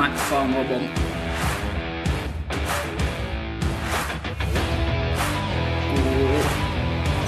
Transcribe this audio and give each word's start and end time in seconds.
Nei, 0.00 0.12
faen, 0.16 0.52
var 0.56 0.64
bånd. 0.64 0.88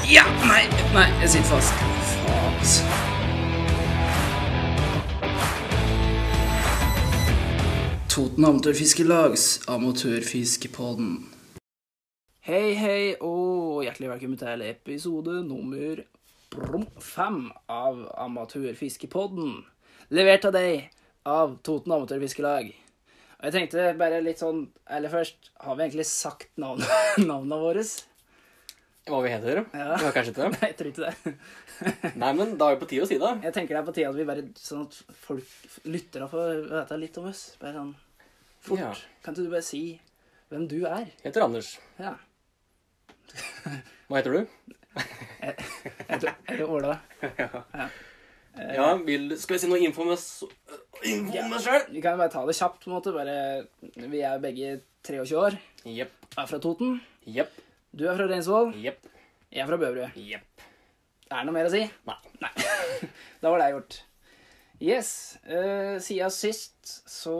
Ja! 0.09 0.23
Nei, 0.49 0.63
nei, 0.95 1.05
jeg 1.21 1.29
sitter 1.35 1.51
fast. 1.51 1.83
Faen, 2.13 2.55
altså. 2.63 2.87
Toten 8.09 8.49
Amatørfiskelags 8.49 9.45
Amatørfiskepodden. 9.69 11.13
Hei, 12.49 12.73
hei, 12.81 13.05
og 13.21 13.85
hjertelig 13.85 14.15
velkommen 14.15 14.41
til 14.41 14.65
episode 14.71 15.43
nummer 15.45 16.01
fem 17.05 17.45
av 17.69 18.01
Amatørfiskepodden. 18.31 19.59
Levert 20.09 20.49
av 20.49 20.57
deg 20.57 20.89
av 21.29 21.59
Toten 21.67 21.95
Amatørfiskelag. 21.95 22.71
Og 23.43 23.49
jeg 23.49 23.55
tenkte 23.57 23.89
bare 23.99 24.21
litt 24.23 24.39
sånn 24.39 24.69
Eller 24.87 25.11
først, 25.11 25.49
har 25.65 25.75
vi 25.75 25.83
egentlig 25.83 26.07
sagt 26.07 26.53
navn, 26.63 26.83
navnene 27.31 27.59
våre? 27.59 27.83
Hva 29.09 29.19
vi 29.25 29.33
heter? 29.33 29.65
Ja. 29.75 29.97
Vi 29.99 30.05
har 30.07 30.15
kanskje 30.15 30.31
ikke 30.31 30.45
det? 30.45 30.51
Nei, 30.61 30.69
jeg 30.71 30.77
tror 30.79 30.91
ikke 30.93 31.09
det. 31.09 32.13
Nei, 32.23 32.29
men 32.39 32.53
da 32.55 32.69
er 32.69 32.77
det 32.77 32.83
på 32.85 32.89
tide 32.93 33.03
å 33.03 33.11
si 33.11 33.19
det. 33.19 33.33
Jeg 33.49 33.57
tenker 33.57 33.75
det 33.75 33.81
er 33.81 33.89
på 33.89 33.95
tide 33.97 34.13
at 34.13 34.19
vi 34.21 34.27
bare 34.29 34.45
Sånn 34.63 34.85
at 34.87 34.99
folk, 35.25 35.57
lyttere 35.91 36.29
får 36.31 36.63
vite 36.71 36.99
litt 37.03 37.19
om 37.19 37.27
oss. 37.33 37.43
Bare 37.59 37.75
sånn 37.81 37.91
fort. 38.63 38.79
Ja. 38.85 38.93
Kan 39.25 39.35
ikke 39.35 39.49
du 39.49 39.57
bare 39.57 39.67
si 39.67 39.83
hvem 40.53 40.69
du 40.71 40.79
er? 40.85 41.09
Jeg 41.25 41.33
heter 41.33 41.49
Anders. 41.49 41.73
Ja. 41.99 42.15
Hva 44.07 44.21
heter 44.21 44.39
du? 44.39 44.41
Jeg 45.43 45.57
jeg 46.13 46.19
heter 46.21 46.69
Ola. 46.69 46.99
Ja, 47.41 47.89
vil, 49.07 49.33
Skal 49.41 49.57
vi 49.57 49.61
si 49.63 49.71
noe 49.71 49.81
info 49.81 50.05
om 50.05 50.13
oss 50.13 50.27
Info 51.09 51.57
oss 51.57 51.65
sjøl? 51.65 51.87
Vi 51.95 52.03
kan 52.05 52.19
bare 52.21 52.33
ta 52.33 52.45
det 52.47 52.57
kjapt. 52.59 52.85
på 52.85 52.91
en 52.91 52.97
måte. 52.97 53.15
Bare, 53.15 53.65
vi 53.97 54.21
er 54.21 54.43
begge 54.43 54.81
23 55.09 55.39
år. 55.41 55.57
Yep. 55.89 56.13
Er 56.39 56.47
fra 56.47 56.61
Toten. 56.63 57.01
Yep. 57.27 57.51
Du 57.93 58.07
er 58.07 58.17
fra 58.17 58.29
Reinsvoll. 58.29 58.73
Yep. 58.79 59.09
Jeg 59.53 59.65
er 59.65 59.69
fra 59.69 59.81
Bøverud. 59.81 60.17
Yep. 60.17 60.65
Er 61.33 61.41
det 61.41 61.49
noe 61.49 61.57
mer 61.57 61.69
å 61.69 61.73
si? 61.73 61.83
Nei. 62.09 62.17
Nei. 62.45 62.53
da 63.43 63.51
var 63.53 63.63
det 63.63 63.73
gjort. 63.75 63.99
Yes. 64.83 65.11
Uh, 65.47 65.99
siden 66.03 66.33
sist 66.35 66.97
så 67.09 67.37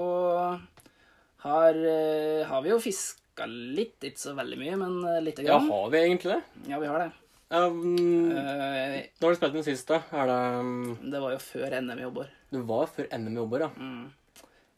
har, 1.45 1.79
uh, 1.79 2.43
har 2.49 2.63
vi 2.65 2.73
jo 2.73 2.83
fiska 2.83 3.49
litt. 3.49 3.99
Ikke 4.05 4.21
så 4.21 4.37
veldig 4.39 4.59
mye, 4.61 4.79
men 4.81 5.01
uh, 5.07 5.19
lite 5.25 5.47
Ja, 5.47 5.59
har 5.63 5.91
vi 5.93 6.03
egentlig 6.03 6.37
det? 6.37 6.43
Ja, 6.71 6.81
vi 6.83 6.91
har 6.91 7.05
det. 7.05 7.11
Um, 7.53 8.33
Eh, 8.33 9.11
Når 9.21 9.27
har 9.27 9.35
du 9.35 9.37
spilt 9.37 9.57
den 9.59 9.67
siste? 9.67 9.99
Er 10.17 10.27
det 10.31 10.41
um, 10.61 10.97
det 11.13 11.21
var 11.21 11.35
jo 11.35 11.41
før 11.43 11.75
NM 11.83 11.99
i 12.01 12.07
Åbor. 12.09 12.31
Det 12.53 12.63
var 12.69 12.87
før 12.89 13.09
NM 13.13 13.37
i 13.37 13.41
Åbor, 13.43 13.65
ja. 13.67 13.71
Mm. 13.77 14.07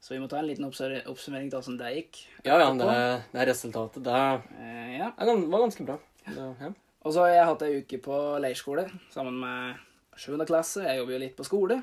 Så 0.03 0.15
vi 0.15 0.21
må 0.21 0.27
ta 0.29 0.41
en 0.41 0.49
liten 0.49 0.67
oppsummering 0.67 1.49
til 1.49 1.61
hvordan 1.61 1.79
det 1.81 1.93
gikk. 1.95 2.19
Ja, 2.45 2.59
ja, 2.61 2.67
det, 2.77 2.89
det 3.33 3.41
er 3.41 3.49
resultatet. 3.53 4.03
Det 4.05 4.17
Eh, 4.59 4.99
ja. 4.99 5.13
det, 5.17 5.37
var 5.49 5.63
ganske 5.65 5.87
bra. 5.87 5.99
Det, 6.27 6.49
ja. 6.61 6.73
Og 7.05 7.13
så 7.15 7.25
har 7.25 7.33
jeg 7.35 7.47
hatt 7.49 7.63
ei 7.63 7.79
uke 7.81 8.01
på 8.05 8.19
leirskole 8.43 8.89
sammen 9.13 9.39
med 9.39 9.79
7. 10.17 10.37
klasse. 10.45 10.83
Jeg 10.85 10.99
jobber 10.99 11.15
jo 11.15 11.23
litt 11.23 11.37
på 11.37 11.47
skole. 11.47 11.83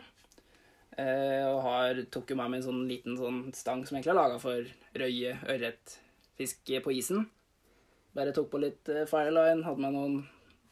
Uh, 0.91 1.47
og 1.55 1.61
har, 1.69 2.03
tok 2.11 2.33
jo 2.33 2.35
med 2.35 2.51
meg 2.51 2.59
en 2.59 2.67
sånn 2.67 2.83
liten 2.89 3.15
sånn 3.15 3.37
stang 3.55 3.85
som 3.87 3.95
egentlig 3.95 4.11
er 4.11 4.19
laga 4.19 4.41
for 4.43 4.67
røye, 4.99 5.37
ørret, 5.47 5.95
fiske 6.37 6.81
på 6.83 6.93
isen. 6.97 7.29
Bare 8.13 8.33
tok 8.35 8.49
på 8.51 8.59
litt 8.59 8.89
eh, 8.91 9.05
fireline, 9.07 9.63
hadde 9.63 9.79
med 9.79 9.95
noen 9.95 10.17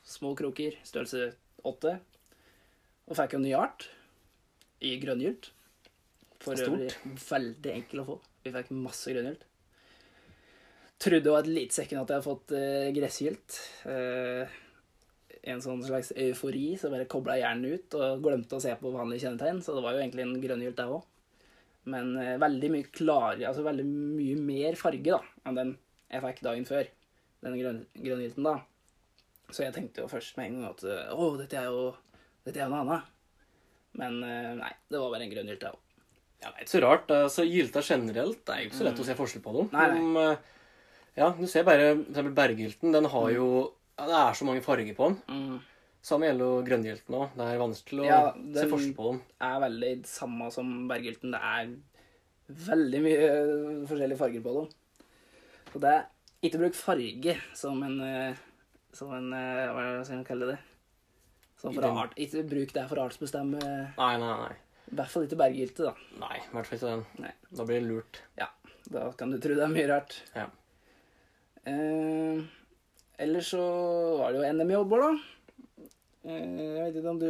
små 0.09 0.33
kroker, 0.37 0.77
størrelse 0.87 1.31
åtte. 1.69 1.97
Og 3.09 3.17
fikk 3.17 3.37
en 3.37 3.45
ny 3.45 3.53
art 3.57 3.87
i 4.85 4.95
grønngylt. 5.01 5.51
For 6.39 6.59
øvrig 6.63 6.91
veldig 7.25 7.75
enkel 7.75 8.03
å 8.03 8.07
få. 8.13 8.17
Vi 8.45 8.53
fikk 8.55 8.71
masse 8.75 9.11
grønngylt. 9.11 9.45
Trodde 10.99 11.31
var 11.31 11.45
et 11.45 11.51
lite 11.51 11.75
sekund 11.75 12.01
at 12.01 12.11
jeg 12.11 12.19
hadde 12.19 12.27
fått 12.27 12.53
uh, 12.55 12.89
gressgylt. 12.95 13.59
Eh, 13.87 14.57
en 15.47 15.61
sånn 15.63 15.79
slags 15.85 16.11
eufori, 16.11 16.73
så 16.75 16.89
bare 16.91 17.07
kobla 17.07 17.37
hjernen 17.39 17.77
ut 17.77 17.95
og 17.95 18.25
glemte 18.25 18.57
å 18.57 18.63
se 18.63 18.73
på 18.75 18.91
vanlige 18.91 19.23
kjennetegn. 19.23 19.61
Så 19.63 19.77
det 19.77 19.83
var 19.85 19.95
jo 19.95 20.01
egentlig 20.03 20.25
en 20.25 20.35
grønngylt, 20.43 20.81
jeg 20.83 20.97
òg. 20.97 21.05
Men 21.89 22.11
eh, 22.19 22.35
veldig 22.41 22.71
mye 22.73 22.89
klarere, 22.91 23.47
altså 23.47 23.63
veldig 23.65 23.85
mye 23.87 24.41
mer 24.43 24.79
farge 24.79 25.15
da, 25.15 25.21
enn 25.47 25.61
den 25.61 25.71
jeg 26.09 26.25
fikk 26.25 26.43
dagen 26.45 26.67
før. 26.67 26.91
Den 27.45 27.55
grønn, 27.61 27.79
grønngylten 27.95 28.49
da. 28.49 28.57
Så 29.49 29.63
jeg 29.65 29.73
tenkte 29.73 30.03
jo 30.03 30.09
først 30.11 30.37
med 30.37 30.45
en 30.51 30.59
gang 30.59 30.69
at 30.71 30.83
eh, 30.85 31.13
å, 31.15 31.29
dette 31.39 31.57
er 31.57 31.69
jo 31.71 31.87
dette 32.45 32.61
er 32.61 32.69
noe 32.71 32.83
annet. 32.85 33.07
Men 33.99 34.19
eh, 34.23 34.51
nei, 34.59 34.71
det 34.91 34.99
var 35.01 35.13
bare 35.15 35.25
en 35.25 35.31
grønngylt, 35.33 35.63
det 35.63 35.71
òg. 35.71 35.79
Ja, 36.39 36.51
det 36.53 36.55
er 36.55 36.63
ikke 36.63 36.71
så 36.75 36.81
rart. 36.85 37.09
Altså, 37.11 37.43
Gylta 37.49 37.81
generelt 37.83 38.43
det 38.47 38.53
er 38.55 38.61
jo 38.61 38.69
ikke 38.69 38.77
så 38.79 38.85
lett 38.87 39.01
å 39.03 39.07
se 39.09 39.15
forskjell 39.17 39.43
på 39.43 39.55
dem. 39.57 39.71
Nei, 39.73 39.87
nei. 39.91 39.99
De, 39.99 40.23
eh, 40.23 40.55
ja, 41.19 41.31
du 41.35 41.43
ser 41.51 41.65
bare 41.67 41.89
eksempel 41.97 42.35
berggylten. 42.37 42.93
Den 42.95 43.09
har 43.11 43.31
jo 43.33 43.49
ja, 43.99 44.05
Det 44.07 44.15
er 44.21 44.37
så 44.39 44.47
mange 44.47 44.63
farger 44.63 44.95
på 44.95 45.09
den. 45.09 45.17
Mm. 45.27 45.57
Samme 46.09 46.29
gjelder 46.29 46.47
jo 46.47 46.61
grønngylten 46.69 47.17
òg. 47.19 47.33
Det 47.35 47.47
er 47.51 47.59
vanskelig 47.59 48.05
å 48.05 48.07
Ja, 48.07 48.19
se 48.55 48.67
forskjell 48.71 48.93
på 48.95 49.09
dem. 49.09 49.17
er 49.49 49.57
veldig 49.65 49.89
samme 50.07 50.47
som 50.55 50.69
berggylten. 50.87 51.33
Det 51.35 51.41
er 51.43 51.73
veldig 52.69 53.01
mye 53.03 53.25
forskjellige 53.89 54.21
farger 54.21 54.45
på 54.45 54.53
dem. 54.61 54.69
Så 55.73 55.81
det 55.83 55.91
er 55.97 56.07
ikke 56.47 56.61
bruk 56.63 56.77
farge 56.79 57.35
som 57.59 57.83
en 57.83 57.99
eh, 58.05 58.39
Som 58.95 59.13
en 59.15 59.33
eh, 59.35 59.69
Hva 59.69 59.85
skal 60.03 60.21
man 60.21 60.27
kalle 60.27 60.51
det? 60.53 60.57
Som 61.59 61.75
for 61.75 61.85
art, 61.89 62.15
ikke 62.15 62.45
bruk 62.47 62.71
det 62.75 62.85
for 62.87 63.01
artsbestemme 63.03 63.59
Nei, 63.59 64.13
nei, 64.21 64.35
nei. 64.45 64.53
I 64.89 64.95
hvert 64.97 65.11
fall 65.13 65.25
ikke 65.27 65.37
berggylte, 65.37 65.89
da. 65.91 66.07
Nei, 66.23 66.37
i 66.39 66.53
hvert 66.53 66.65
fall 66.69 66.79
ikke 66.79 66.93
den. 66.95 67.03
Nei. 67.21 67.33
Da 67.59 67.65
blir 67.67 67.83
det 67.83 67.89
lurt. 67.91 68.21
Ja, 68.39 68.47
da 68.89 69.03
kan 69.19 69.29
du 69.29 69.37
tro 69.37 69.53
det 69.53 69.61
er 69.61 69.69
mye 69.69 69.89
rart. 69.91 70.15
Ja. 70.33 70.47
Eh, 71.69 72.39
ellers 73.21 73.51
så 73.53 73.65
var 74.17 74.33
det 74.33 74.41
jo 74.41 74.53
NM 74.57 74.73
i 74.73 74.79
Åbor, 74.79 75.03
da. 75.05 75.11
Eh, 76.25 76.57
jeg 76.57 76.87
vet 76.87 76.97
ikke 77.03 77.13
om 77.13 77.21
du 77.21 77.29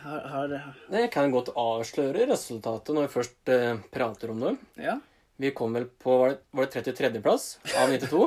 har, 0.00 0.24
har 0.32 0.56
Jeg 0.88 1.12
kan 1.12 1.34
godt 1.34 1.52
avsløre 1.58 2.30
resultatet 2.32 2.96
når 2.96 3.06
vi 3.06 3.14
først 3.18 3.52
eh, 3.52 3.84
prater 3.92 4.32
om 4.32 4.40
det. 4.46 4.54
Ja? 4.80 4.96
Vi 5.40 5.50
kom 5.56 5.72
vel 5.72 5.86
på 6.02 6.16
Var 6.20 6.28
det, 6.34 6.38
var 6.50 6.66
det 6.66 6.82
33.-plass 6.92 7.46
av 7.80 7.88
92? 7.92 8.26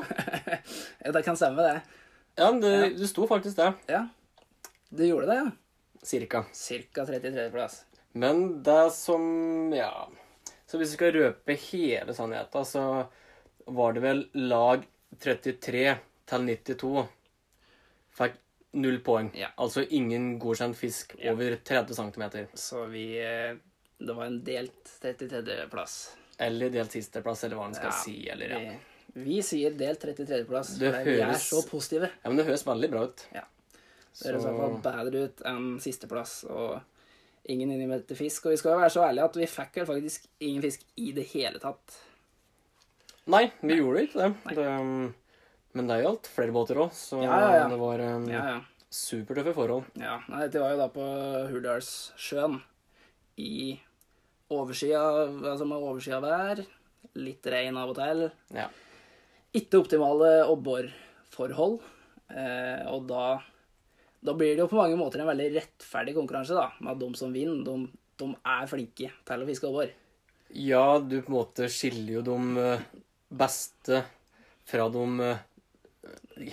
Ja, 1.06 1.12
Det 1.12 1.22
kan 1.26 1.38
stemme, 1.38 1.62
det. 1.62 1.82
ja, 2.36 2.52
det, 2.52 2.72
Ja. 2.74 2.90
du 2.98 3.08
sto 3.08 3.28
faktisk 3.30 3.58
der. 3.60 3.74
Ja. 3.88 4.08
Du 4.90 5.06
gjorde 5.06 5.28
det, 5.30 5.36
ja? 5.36 5.52
Cirka. 6.04 6.46
Cirka 6.54 7.06
33.-plass. 7.06 7.84
Men 8.14 8.64
det 8.64 8.92
som 8.94 9.74
Ja. 9.74 10.10
Så 10.66 10.78
hvis 10.82 10.90
vi 10.96 10.98
skal 10.98 11.12
røpe 11.14 11.54
hele 11.70 12.14
sannheten, 12.18 12.66
så 12.66 13.06
var 13.68 13.94
det 13.94 14.02
vel 14.02 14.24
lag 14.34 14.82
33 15.22 15.98
til 16.26 16.48
92 16.50 17.04
fikk 18.18 18.40
null 18.74 18.98
poeng. 19.06 19.30
Ja. 19.38 19.52
Altså 19.58 19.84
ingen 19.86 20.40
godkjent 20.42 20.76
fisk 20.78 21.14
Ja. 21.20 21.32
over 21.34 21.56
30 21.62 21.94
cm. 21.94 22.48
Så 22.58 22.86
vi 22.90 23.06
eh, 23.22 23.54
Det 24.00 24.14
var 24.18 24.26
en 24.26 24.42
delt 24.44 24.90
33.-plass. 25.02 26.16
Eller 26.40 26.70
delt 26.74 26.92
sisteplass, 26.92 27.44
eller 27.44 27.56
hva 27.60 27.68
en 27.70 27.76
skal 27.78 27.92
Ja, 27.92 27.98
si. 28.04 28.16
Eller, 28.30 28.50
ja. 28.50 28.60
vi, 29.14 29.24
vi 29.28 29.42
sier 29.46 29.76
delt 29.78 30.02
33.-plass. 30.02 30.76
Det 30.82 30.90
for 30.96 31.10
Vi 31.12 31.20
er 31.22 31.34
så 31.42 31.62
positive. 31.70 32.10
ja, 32.24 32.30
men 32.30 32.38
det 32.42 32.46
høres 32.48 32.66
veldig 32.68 32.90
bra 32.90 33.04
ut. 33.10 33.26
Det 33.34 34.30
høres 34.30 34.44
i 34.44 34.48
hvert 34.48 34.58
fall 34.62 34.80
bedre 34.86 35.22
ut 35.28 35.44
enn 35.50 35.68
sisteplass. 35.82 36.44
Og 36.50 36.80
ingen 37.50 37.72
innmeldte 37.76 38.16
fisk. 38.18 38.46
Og 38.48 38.54
vi 38.56 38.58
skal 38.62 38.74
jo 38.76 38.82
være 38.82 38.94
så 38.96 39.06
ærlige 39.08 39.26
at 39.30 39.38
vi 39.42 39.48
fikk 39.52 39.80
vel 39.82 39.90
faktisk 39.90 40.28
ingen 40.40 40.62
fisk 40.66 40.84
i 40.98 41.12
det 41.18 41.28
hele 41.34 41.60
tatt. 41.62 42.00
Nei, 43.34 43.46
vi 43.62 43.78
gjorde 43.80 44.04
ikke 44.08 44.20
det. 44.20 44.32
Nei. 44.46 44.56
det 44.58 44.68
um, 44.68 45.14
men 45.74 45.88
det 45.90 46.02
gjaldt 46.04 46.28
flere 46.30 46.54
båter 46.54 46.78
òg, 46.84 46.92
så 46.94 47.22
Ja, 47.24 47.38
ja, 47.40 47.54
ja. 47.64 47.68
det 47.72 47.78
var 47.82 48.02
um, 48.04 48.26
Ja, 48.30 48.42
ja. 48.52 48.60
supertøffe 48.94 49.54
forhold. 49.58 49.86
ja. 49.98 50.20
Nei, 50.30 50.42
dette 50.46 50.60
var 50.62 50.74
jo 50.76 50.82
da 50.84 50.90
på 50.94 51.06
Hurdalssjøen. 51.54 52.60
I 53.42 53.80
oversida, 54.62 55.02
altså 55.52 55.66
med 55.68 55.82
vær. 56.24 56.64
Litt 57.20 57.46
regn 57.54 57.78
av 57.78 57.92
og 57.92 57.98
til. 58.00 58.24
Ja. 58.56 58.68
ikke 59.54 59.82
optimale 59.84 60.30
obborforhold. 60.50 61.80
Eh, 62.34 62.86
og 62.90 63.04
da, 63.10 63.26
da 64.24 64.34
blir 64.34 64.56
det 64.56 64.64
jo 64.64 64.70
på 64.72 64.80
mange 64.80 64.98
måter 64.98 65.22
en 65.22 65.30
veldig 65.30 65.50
rettferdig 65.60 66.16
konkurranse, 66.18 66.56
da. 66.58 66.72
Med 66.82 66.96
at 66.96 67.02
de 67.04 67.12
som 67.20 67.34
vinner, 67.36 67.60
de, 67.68 67.92
de 68.24 68.30
er 68.56 68.70
flinke 68.72 69.12
til 69.28 69.44
å 69.44 69.50
fiske 69.50 69.70
obbor. 69.70 69.92
Ja, 70.54 71.00
du 71.02 71.20
på 71.22 71.30
en 71.32 71.38
måte 71.40 71.70
skiller 71.74 72.20
jo 72.20 72.24
de 72.32 72.64
eh, 72.64 72.88
beste 73.34 74.04
fra 74.70 74.88
de 74.94 75.06
eh, 75.28 75.46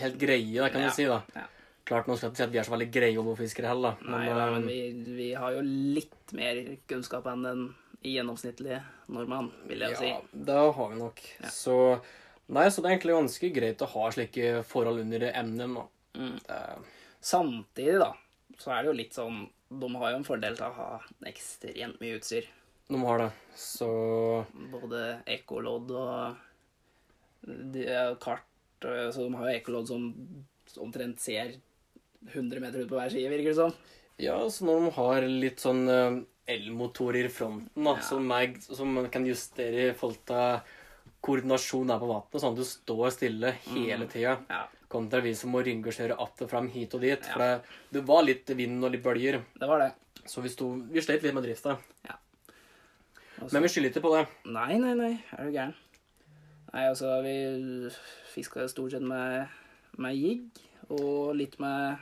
helt 0.03 0.21
greie, 0.21 0.61
da, 0.61 0.69
kan 0.73 0.85
Ja, 0.85 0.93
du 0.93 0.97
si. 1.01 1.09
da. 1.09 1.23
ja. 1.37 1.47
Klart 1.91 2.07
nå 2.07 2.15
skal 2.15 2.31
ikke 2.31 2.39
si 2.39 2.45
at 2.45 2.53
vi 2.53 2.59
er 2.61 2.67
så 2.69 2.71
veldig 2.77 2.91
greie 2.95 3.19
obbofiskere 3.19 3.67
heller, 3.73 3.97
da. 3.99 4.13
Nei, 4.13 4.27
Men, 4.29 4.37
da, 4.37 4.45
eh, 4.45 4.53
men 4.59 4.67
vi, 4.69 5.15
vi 5.17 5.31
har 5.35 5.57
jo 5.57 5.63
litt 5.65 6.35
mer 6.37 6.61
kunnskap 6.91 7.27
enn 7.33 7.43
den 7.49 7.65
gjennomsnittlige 8.07 8.81
nordmann, 9.13 9.51
vil 9.69 9.85
jeg 9.85 9.97
ja, 9.97 10.01
si. 10.01 10.41
det 10.47 10.57
har 10.57 10.91
vi 10.93 10.99
nok. 11.01 11.23
Ja. 11.41 11.53
Så 11.53 11.77
Nei, 12.51 12.65
så 12.67 12.83
det 12.83 12.89
er 12.89 12.97
egentlig 12.97 13.15
ganske 13.15 13.49
greit 13.55 13.83
å 13.85 13.87
ha 13.93 14.09
slike 14.11 14.63
forhold 14.67 15.05
under 15.05 15.23
emnet. 15.29 15.77
Mm. 16.19 16.33
Samtidig, 17.23 18.01
da, 18.01 18.09
så 18.59 18.73
er 18.75 18.83
det 18.83 18.91
jo 18.91 18.95
litt 18.99 19.15
sånn 19.15 19.45
De 19.71 19.91
har 20.01 20.11
jo 20.11 20.19
en 20.19 20.27
fordel 20.27 20.57
til 20.59 20.67
å 20.67 20.75
ha 20.75 20.89
ekstremt 21.31 22.01
mye 22.03 22.17
utstyr. 22.19 22.49
de 22.89 23.03
har 23.05 23.23
det. 23.23 23.29
Så 23.55 23.91
Både 24.73 25.21
ekkolodd 25.31 25.95
og 25.95 26.41
de 27.47 27.87
kart. 28.19 28.49
Så 28.83 29.29
de 29.29 29.37
har 29.37 29.47
jo 29.47 29.55
ekkolodd 29.61 29.93
som 29.93 30.11
omtrent 30.83 31.23
ser 31.23 31.55
100 32.27 32.61
meter 32.61 32.83
ut 32.83 32.91
på 32.91 32.99
hver 32.99 33.13
side, 33.13 33.31
virker 33.31 33.53
det 33.53 33.61
som. 33.61 33.75
Ja, 34.21 34.37
så 34.51 34.67
når 34.67 34.83
de 34.83 34.93
har 34.99 35.27
litt 35.31 35.63
sånn 35.63 35.87
eh, 35.89 36.19
elmotorer 36.51 37.25
i 37.29 37.33
fronten, 37.33 37.71
da, 37.85 37.95
Ja. 37.97 38.01
som, 38.03 38.31
er, 38.33 38.55
som 38.61 38.93
man 38.95 39.09
kan 39.11 39.27
justere 39.27 39.91
i 39.91 39.95
forhold 39.97 40.21
til 40.27 40.61
koordinasjon 41.23 41.87
der 41.91 41.99
på 42.01 42.09
vannet, 42.09 42.41
sånn 42.41 42.55
at 42.55 42.61
du 42.61 42.65
står 42.65 43.11
stille 43.15 43.53
hele 43.71 44.07
tida. 44.11 44.39
Ja, 44.49 44.67
Kontra 44.91 45.21
vi 45.23 45.35
som 45.39 45.53
må 45.55 45.61
rygosjere 45.63 46.17
att 46.19 46.41
og 46.43 46.49
fram 46.51 46.69
hit 46.69 46.95
og 46.95 47.01
dit. 47.01 47.21
Ja. 47.23 47.33
For 47.33 47.39
det, 47.39 47.63
det 47.93 48.01
var 48.09 48.23
litt 48.25 48.49
vind 48.59 48.83
og 48.85 48.91
litt 48.91 49.03
bølger. 49.05 49.43
det 49.61 49.69
var 49.69 49.79
det. 49.79 49.93
Så 50.27 50.43
vi, 50.43 50.49
sto, 50.49 50.73
vi 50.91 51.01
slet 51.01 51.23
litt 51.23 51.35
med 51.35 51.45
drifta. 51.45 51.77
Ja. 52.09 52.17
så- 53.39 53.53
Men 53.53 53.63
vi 53.63 53.69
skylder 53.69 53.91
ikke 53.91 54.03
på 54.03 54.17
det. 54.17 54.27
Nei, 54.47 54.79
nei, 54.79 54.95
nei. 54.95 55.13
Er 55.39 55.45
du 55.45 55.53
gæren? 55.53 55.75
Nei, 56.73 56.83
altså, 56.89 57.23
vi 57.23 57.91
fiska 58.35 58.67
stort 58.69 58.91
sett 58.91 59.03
med, 59.03 59.49
med 59.99 60.15
jigg 60.17 60.51
og 60.91 61.37
litt 61.37 61.59
med 61.61 61.99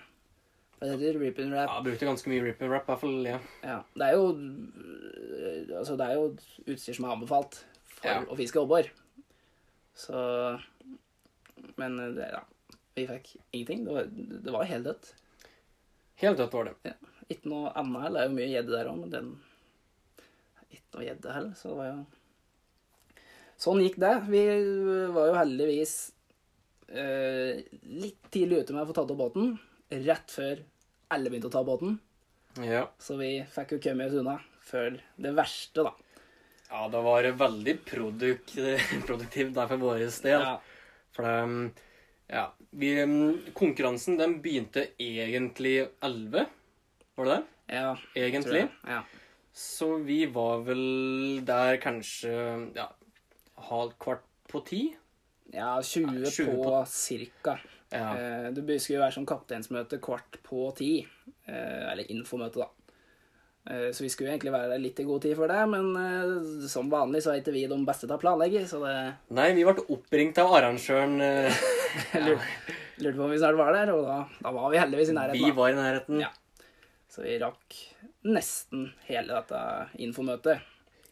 Hva 0.78 0.88
heter? 0.92 1.16
Rip 1.18 1.38
and 1.42 1.52
wrap. 1.54 1.70
Ja, 1.72 1.80
brukte 1.82 2.06
ganske 2.06 2.30
mye 2.30 2.42
rip 2.44 2.60
and 2.62 2.70
wrap, 2.70 2.84
i 2.86 2.92
hvert 2.92 3.00
fall. 3.02 3.16
Ja. 3.26 3.38
Ja. 3.66 3.78
Det 3.98 4.06
er 4.06 4.14
jo 4.14 4.28
øh, 4.38 5.78
Altså, 5.80 5.96
det 5.98 6.06
er 6.06 6.14
jo 6.14 6.28
utstyr 6.70 6.94
som 6.98 7.08
er 7.08 7.14
anbefalt 7.16 7.60
for 7.98 8.08
Ja. 8.12 8.20
å 8.30 8.36
fiske 8.38 8.60
abbor. 8.62 8.86
Så 9.98 10.14
Men 11.76 11.98
øh, 12.00 12.14
det, 12.14 12.28
ja. 12.32 12.44
Vi 12.98 13.06
fikk 13.06 13.32
ingenting. 13.52 13.84
Det 13.86 13.94
var, 13.94 14.06
det 14.44 14.52
var 14.54 14.64
helt 14.70 14.84
dødt. 14.86 15.12
Helt 16.22 16.38
dødt 16.38 16.54
var 16.54 16.64
det. 16.70 16.74
Ja. 16.84 16.94
Ikke 17.30 17.50
noe 17.50 17.72
annet 17.78 18.02
heller. 18.06 18.20
Det 18.20 18.24
er 18.24 18.30
jo 18.30 18.36
mye 18.38 18.52
gjedde 18.54 18.74
der 18.76 18.88
òg, 18.92 19.00
men 19.02 19.10
den 19.12 19.32
Ikke 20.70 20.94
noe 20.94 21.04
gjedde 21.08 21.34
heller, 21.34 21.54
så 21.58 21.68
det 21.72 21.76
var 21.82 21.90
jo 21.92 21.98
Sånn 23.58 23.80
gikk 23.82 23.96
det. 23.98 24.12
Vi 24.30 24.40
var 25.10 25.32
jo 25.32 25.34
heldigvis 25.34 25.92
eh, 26.94 27.58
litt 27.90 28.28
tidlig 28.30 28.60
ute 28.62 28.76
med 28.76 28.84
å 28.84 28.86
få 28.86 28.94
tatt 28.94 29.10
opp 29.10 29.18
båten. 29.18 29.56
Rett 29.90 30.30
før 30.34 30.60
alle 31.14 31.30
begynte 31.32 31.48
å 31.48 31.54
ta 31.54 31.62
båten. 31.64 31.98
Ja. 32.64 32.86
Så 33.00 33.16
vi 33.20 33.30
fikk 33.48 33.76
jo 33.76 33.80
kommet 33.88 34.10
oss 34.10 34.18
unna 34.20 34.38
før 34.68 34.98
det 35.16 35.30
verste, 35.36 35.84
da. 35.86 35.92
ja, 36.68 36.80
det 36.92 37.00
var 37.06 37.28
veldig 37.40 37.74
produk 37.88 38.50
produktivt 39.06 39.54
der 39.56 39.70
for 39.70 39.80
vår 39.80 40.02
del. 40.24 40.42
Ja. 40.44 40.56
For 41.16 41.24
det 41.28 41.70
Ja. 42.28 42.42
Vi, 42.76 42.90
mm, 43.00 43.54
konkurransen 43.56 44.18
den 44.20 44.34
begynte 44.44 44.82
egentlig 45.00 45.88
11, 46.04 46.44
var 47.16 47.24
det 47.24 47.36
det? 47.38 47.44
ja 47.78 47.94
Egentlig. 48.14 48.66
Ja. 48.84 48.98
Så 49.56 49.96
vi 50.04 50.26
var 50.26 50.60
vel 50.66 51.40
der 51.48 51.78
kanskje 51.80 52.34
ja, 52.76 52.90
halv 53.70 53.94
kvart 53.98 54.26
på 54.48 54.60
ti. 54.68 54.82
ja 55.52 55.80
20, 55.82 56.28
20 56.30 56.52
på, 56.52 56.62
på- 56.68 56.84
cirka. 56.86 57.56
Ja. 57.92 58.08
Eh, 58.16 58.48
det 58.52 58.80
skulle 58.80 58.98
jo 58.98 59.04
være 59.04 59.16
sånn 59.16 59.28
kapteinsmøte 59.28 60.00
kvart 60.04 60.40
på 60.44 60.68
ti. 60.76 60.92
Eh, 61.48 61.84
eller 61.92 62.10
infomøte, 62.12 62.64
da. 62.64 62.68
Eh, 63.68 63.88
så 63.92 64.04
vi 64.04 64.10
skulle 64.12 64.32
egentlig 64.32 64.52
være 64.54 64.70
der 64.72 64.82
litt 64.82 65.00
i 65.00 65.06
god 65.08 65.24
tid 65.24 65.36
for 65.36 65.50
det, 65.50 65.60
men 65.72 66.68
som 66.70 66.90
vanlig 66.92 67.22
så 67.24 67.34
er 67.34 67.42
ikke 67.42 67.56
vi 67.56 67.66
de 67.68 67.78
beste 67.88 68.06
til 68.06 68.16
å 68.16 68.20
planlegge, 68.20 68.64
så 68.68 68.80
det 68.84 68.94
Nei, 69.36 69.50
vi 69.56 69.66
ble 69.68 69.86
oppringt 69.96 70.40
av 70.40 70.54
arrangøren. 70.60 71.18
eh, 71.24 71.62
lurte, 72.26 72.76
lurte 73.02 73.16
på 73.18 73.26
om 73.26 73.34
vi 73.34 73.40
snart 73.40 73.60
var 73.60 73.74
der, 73.76 73.92
og 73.96 74.06
da, 74.08 74.18
da 74.40 74.54
var 74.56 74.72
vi 74.72 74.80
heldigvis 74.80 75.12
i 75.12 75.18
nærheten. 75.18 75.42
Vi 75.42 75.52
da. 75.52 75.58
var 75.60 75.72
i 75.72 75.78
nærheten. 75.80 76.24
Ja. 76.24 76.32
Så 77.08 77.24
vi 77.24 77.38
rakk 77.40 77.78
nesten 78.28 78.90
hele 79.08 79.32
dette 79.32 79.60
infomøtet. 80.04 80.64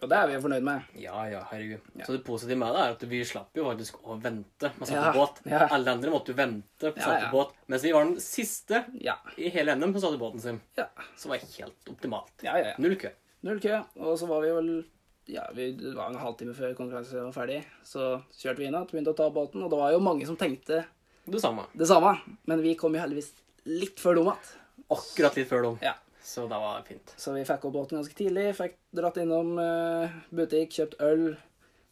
Og 0.02 0.10
det 0.12 0.16
er 0.19 0.26
vi 0.28 0.34
jo 0.37 0.40
fornøyd 0.44 0.62
med. 0.66 0.82
Ja, 1.00 1.22
ja, 1.31 1.38
herregud. 1.50 1.81
Ja. 1.96 2.04
Så 2.04 2.12
det 2.12 2.25
positive 2.26 2.58
med 2.60 2.75
det 2.76 2.81
er 2.82 2.90
at 2.96 3.04
vi 3.08 3.20
slapp 3.25 3.56
jo 3.56 3.64
faktisk 3.64 3.96
å 4.04 4.16
vente 4.20 4.69
med 4.76 4.82
å 4.84 4.88
sette 4.90 5.04
Ja, 5.06 5.12
båt. 5.14 5.38
ja. 5.48 5.60
Alle 5.72 5.94
andre 5.96 6.10
måtte 6.12 6.34
jo 6.34 6.37
vente 6.37 6.90
på 6.93 7.00
å 7.00 7.06
sette 7.06 7.31
båt, 7.32 7.54
mens 7.72 7.82
vi 7.87 7.93
var 7.96 8.04
den 8.04 8.20
siste 8.20 8.84
Ja. 9.00 9.14
i 9.38 9.48
hele 9.48 9.72
NM 9.75 9.94
som 9.96 10.02
satte 10.10 10.19
båten 10.20 10.40
sin. 10.40 10.60
Ja, 10.76 10.88
Som 11.16 11.31
var 11.32 11.38
helt 11.38 11.88
optimalt. 11.88 12.32
ja, 12.43 12.58
ja. 12.58 12.66
ja. 12.69 12.75
Null 12.78 12.96
kø. 13.00 13.08
Null 13.43 13.60
kø. 13.60 13.81
Og 13.96 14.19
så 14.20 14.26
var 14.28 14.43
vi 14.44 14.52
vel 14.52 14.84
ja, 15.28 15.43
vi, 15.54 15.72
Det 15.72 15.94
var 15.96 16.10
en 16.12 16.20
halvtime 16.20 16.54
før 16.54 16.75
konkurransen 16.76 17.25
var 17.25 17.32
ferdig. 17.32 17.64
Så 17.82 18.20
kjørte 18.37 18.58
vi 18.60 18.66
inn 18.69 18.75
igjen, 18.76 18.87
begynte 18.93 19.10
å 19.14 19.16
ta 19.16 19.31
båten. 19.31 19.64
Og 19.64 19.70
det 19.72 19.78
var 19.81 19.90
jo 19.93 19.98
mange 19.98 20.26
som 20.26 20.37
tenkte 20.37 20.84
Det 21.26 21.40
samme. 21.40 21.64
det 21.75 21.88
samme. 21.88 22.12
Men 22.46 22.60
vi 22.62 22.75
kom 22.76 22.94
jo 22.94 23.00
heldigvis 23.00 23.32
litt 23.64 23.98
før 23.98 24.14
dem 24.20 24.28
igjen. 24.28 24.52
Akkurat 24.90 25.34
litt 25.37 25.48
før 25.48 25.62
dem. 25.62 25.78
Ja. 25.82 25.94
Så 26.26 26.49
det 26.50 26.58
var 26.58 26.82
fint. 26.82 27.12
Så 27.17 27.32
vi 27.37 27.44
fikk 27.46 27.69
opp 27.69 27.75
båten 27.76 28.00
ganske 28.00 28.17
tidlig. 28.19 28.49
Fikk 28.58 28.73
dratt 28.99 29.19
innom 29.23 29.52
uh, 29.62 30.17
butikk, 30.34 30.73
kjøpt 30.75 30.99
øl. 31.06 31.28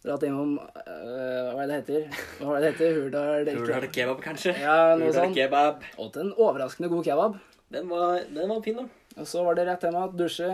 Dratt 0.02 0.26
innom 0.26 0.56
uh, 0.58 1.52
Hva 1.54 1.62
er 1.62 1.70
det 1.70 1.76
heter? 1.78 2.18
Hva 2.40 2.56
er 2.56 2.64
det 2.64 2.72
heter? 2.72 2.98
Hurdal 2.98 3.50
Hurdal 3.60 3.86
kebab, 3.94 4.18
kanskje? 4.24 4.56
Ja, 4.58 4.96
noe 4.98 5.14
sånt. 5.14 5.38
kebab. 5.38 5.86
Åt 6.02 6.18
en 6.18 6.34
overraskende 6.34 6.90
god 6.90 7.06
kebab. 7.06 7.38
Den 7.78 7.86
var, 7.92 8.26
den 8.26 8.50
var 8.50 8.66
fin, 8.66 8.82
da. 8.82 8.88
Og 9.22 9.30
så 9.30 9.46
var 9.46 9.54
det 9.54 9.68
rett 9.70 9.86
hjem 9.86 10.00
igjen, 10.00 10.18
dusje, 10.18 10.50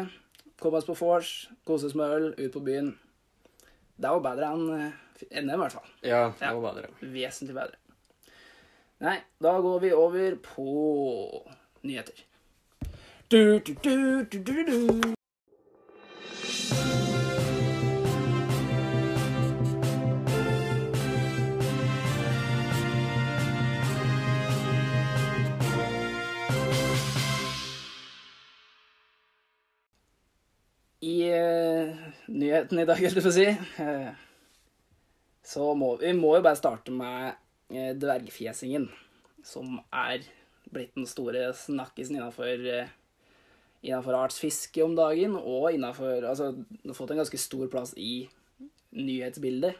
komme 0.61 0.85
oss 0.85 0.89
på 0.93 1.01
vors, 1.01 1.35
kose 1.65 1.89
oss 1.89 1.97
med 1.97 2.17
øl, 2.19 2.31
ut 2.37 2.53
på 2.53 2.63
byen. 2.69 2.93
Det 4.01 4.13
var 4.13 4.25
bedre 4.29 4.55
enn 4.55 4.71
eh, 4.77 5.37
NM, 5.41 5.55
i 5.57 5.61
hvert 5.65 5.81
fall. 5.81 5.93
Ja, 6.05 6.27
det 6.37 6.53
var 6.57 6.67
bedre. 6.69 6.93
Vesentlig 7.01 7.57
bedre. 7.57 7.81
Nei, 9.01 9.17
da 9.41 9.57
går 9.65 9.87
vi 9.89 9.97
over 9.97 10.37
på 10.45 10.69
nyheter. 11.89 12.27
Du, 13.31 13.61
du, 13.61 13.75
du, 13.75 14.25
du, 14.25 14.39
du, 14.43 14.65
du. 14.65 15.15
I 31.01 31.31
uh, 31.31 31.95
nyheten 32.27 32.79
i 32.79 32.85
dag, 32.85 32.99
helt 32.99 33.15
å 33.15 33.31
si, 33.31 33.47
uh, 33.79 34.11
så 35.47 35.71
må 35.79 35.95
vi 36.03 36.11
må 36.19 36.35
jo 36.35 36.43
bare 36.43 36.59
starte 36.59 36.91
med 36.91 37.39
uh, 37.71 37.93
dvergfjesingen, 37.95 38.91
som 39.47 39.79
er 39.95 40.27
blitt 40.75 40.99
den 40.99 41.07
store 41.07 41.53
snakkisen 41.55 42.19
innafor 42.19 42.67
eh, 42.75 42.91
innenfor 43.81 44.19
artsfiske 44.19 44.83
om 44.85 44.95
dagen, 44.97 45.37
og 45.37 45.73
innenfor 45.73 46.27
Altså, 46.29 46.53
har 46.85 46.97
fått 46.97 47.15
en 47.15 47.23
ganske 47.23 47.41
stor 47.41 47.69
plass 47.73 47.95
i 47.97 48.29
nyhetsbildet 48.97 49.79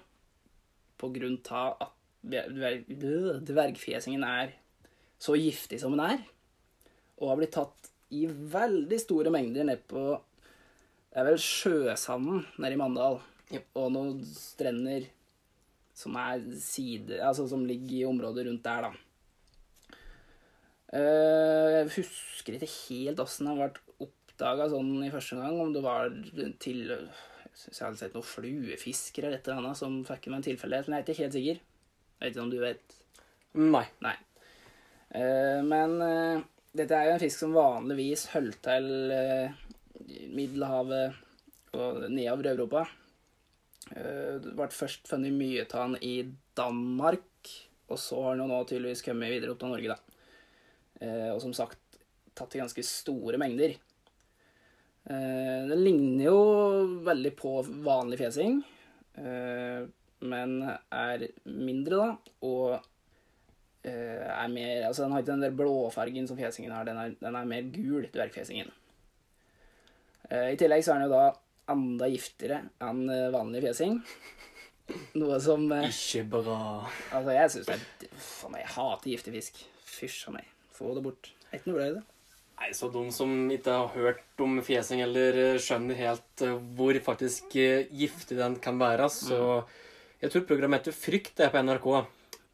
på 1.01 1.09
grunn 1.15 1.39
av 1.57 1.77
at 1.87 1.97
dvergfjesingen 2.23 4.25
er 4.25 4.53
så 5.21 5.37
giftig 5.37 5.81
som 5.81 5.97
den 5.97 6.05
er, 6.05 6.21
og 7.21 7.33
har 7.33 7.41
blitt 7.41 7.57
tatt 7.57 7.91
i 8.17 8.27
veldig 8.27 8.99
store 9.01 9.33
mengder 9.33 9.65
ned 9.69 9.81
på 9.91 10.03
Det 11.11 11.19
er 11.19 11.27
vel 11.27 11.41
sjøsanden 11.43 12.45
nede 12.63 12.77
i 12.77 12.79
Mandal, 12.79 13.17
og 13.75 13.89
noen 13.91 14.21
strender 14.31 15.09
som 15.97 16.15
er 16.17 16.39
side, 16.63 17.19
altså 17.19 17.49
som 17.51 17.67
ligger 17.67 17.97
i 17.97 18.05
området 18.07 18.47
rundt 18.47 18.65
der, 18.65 18.87
da. 18.87 18.91
Eh, 20.95 21.81
Jeg 21.81 21.91
husker 21.97 22.57
ikke 22.57 22.71
helt 22.71 23.21
åssen 23.23 23.51
det 23.51 23.57
ble 23.59 23.90
oppdaga 24.41 24.71
sånn 24.73 25.03
i 25.05 25.11
første 25.13 25.37
gang, 25.37 25.59
om 25.61 25.73
det 25.75 25.83
var 25.85 26.09
til 26.63 26.87
Jeg 26.89 27.83
hadde 27.85 27.99
sett 27.99 28.15
noen 28.17 28.25
fluefiskere 28.25 29.29
eller 29.29 29.41
et 29.41 29.49
eller 29.49 29.61
annet 29.61 29.79
som 29.79 29.99
fikk 30.07 30.31
med 30.31 30.41
en 30.41 30.47
tilfeldighet, 30.49 30.89
men 30.89 30.97
jeg 30.97 31.03
er 31.03 31.11
ikke 31.11 31.25
helt 31.25 31.37
sikker. 31.37 31.59
Jeg 31.61 32.23
vet 32.23 32.33
ikke 32.33 32.45
om 32.47 32.53
du 32.53 32.61
vet. 32.63 32.95
Nei. 33.61 33.85
Nei. 34.07 34.15
Uh, 35.11 35.61
men 35.67 35.97
uh, 36.01 36.45
dette 36.79 36.97
er 36.97 37.09
jo 37.09 37.17
en 37.17 37.21
fisk 37.25 37.43
som 37.43 37.57
vanligvis 37.57 38.29
holder 38.33 38.63
til 38.65 38.89
uh, 39.13 39.61
Middelhavet 40.31 41.21
og 41.77 42.01
nedover 42.09 42.51
Europa. 42.55 42.87
Det 43.91 44.53
ble 44.55 44.67
først 44.71 45.09
funnet 45.11 45.35
mye 45.35 45.65
av 45.67 45.73
den 45.91 45.97
i 46.07 46.15
Danmark, 46.57 47.51
og 47.91 47.99
så 47.99 48.21
har 48.23 48.39
den 48.39 48.51
nå 48.53 48.59
tydeligvis 48.69 49.03
kommet 49.03 49.33
videre 49.33 49.55
opp 49.55 49.61
til 49.63 49.73
Norge, 49.73 49.97
da. 49.97 51.07
Og 51.33 51.41
som 51.43 51.55
sagt 51.57 51.99
tatt 52.39 52.55
i 52.55 52.61
ganske 52.61 52.85
store 52.87 53.41
mengder. 53.41 53.75
Eh, 55.11 55.63
den 55.67 55.81
ligner 55.83 56.29
jo 56.29 56.41
veldig 57.07 57.33
på 57.39 57.57
vanlig 57.83 58.21
fjesing, 58.21 58.61
eh, 59.19 59.83
men 60.31 60.53
er 60.69 61.25
mindre, 61.51 61.99
da, 61.99 62.35
og 62.47 62.77
eh, 63.83 64.29
er 64.29 64.53
mer 64.53 64.85
Altså, 64.87 65.03
den 65.03 65.17
har 65.17 65.25
ikke 65.25 65.33
den 65.33 65.47
der 65.49 65.57
blåfargen 65.57 66.29
som 66.31 66.39
fjesingen 66.39 66.75
har, 66.77 66.87
den 66.87 67.01
er, 67.01 67.17
den 67.19 67.39
er 67.41 67.49
mer 67.49 67.73
gul, 67.75 68.07
dvergfjesingen. 68.13 68.71
Eh, 70.29 70.53
I 70.53 70.61
tillegg 70.61 70.87
så 70.87 70.95
er 70.95 71.03
den 71.03 71.09
jo 71.09 71.17
da 71.17 71.75
enda 71.75 72.11
giftigere 72.11 72.63
enn 72.87 73.03
vanlig 73.35 73.65
fjesing. 73.67 73.99
Noe 75.19 75.37
som 75.43 75.67
Ikke 75.71 76.25
bra. 76.37 76.61
Altså, 77.15 77.35
jeg 77.35 77.53
syns 77.55 77.69
det 77.69 77.77
er 78.09 78.17
Faen 78.31 78.57
jeg 78.59 78.73
hater 78.77 79.13
giftig 79.13 79.35
fisk. 79.39 79.61
Fysj 79.91 80.25
a 80.31 80.39
meg. 80.39 80.57
Få 80.75 80.95
det 80.95 81.05
bort. 81.05 81.31
Er 81.51 81.59
ikke 81.59 81.71
noe 81.71 81.79
glad 81.79 81.93
i 81.93 81.99
det. 81.99 82.20
Nei, 82.61 82.75
så 82.77 82.91
de 82.93 83.03
som 83.15 83.31
ikke 83.49 83.73
har 83.73 83.95
hørt 83.95 84.43
om 84.45 84.59
fjesing 84.65 85.01
eller 85.01 85.37
eh, 85.41 85.61
skjønner 85.63 85.97
helt 85.97 86.43
eh, 86.45 86.59
hvor 86.77 86.97
faktisk 87.07 87.55
eh, 87.57 87.87
giftig 87.97 88.37
den 88.37 88.59
kan 88.61 88.81
være, 88.81 89.09
så 89.09 89.65
Jeg 90.21 90.31
tror 90.35 90.43
programmet 90.45 90.83
heter 90.83 90.93
Frykt, 90.93 91.41
er 91.41 91.49
på 91.49 91.63
NRK. 91.65 91.87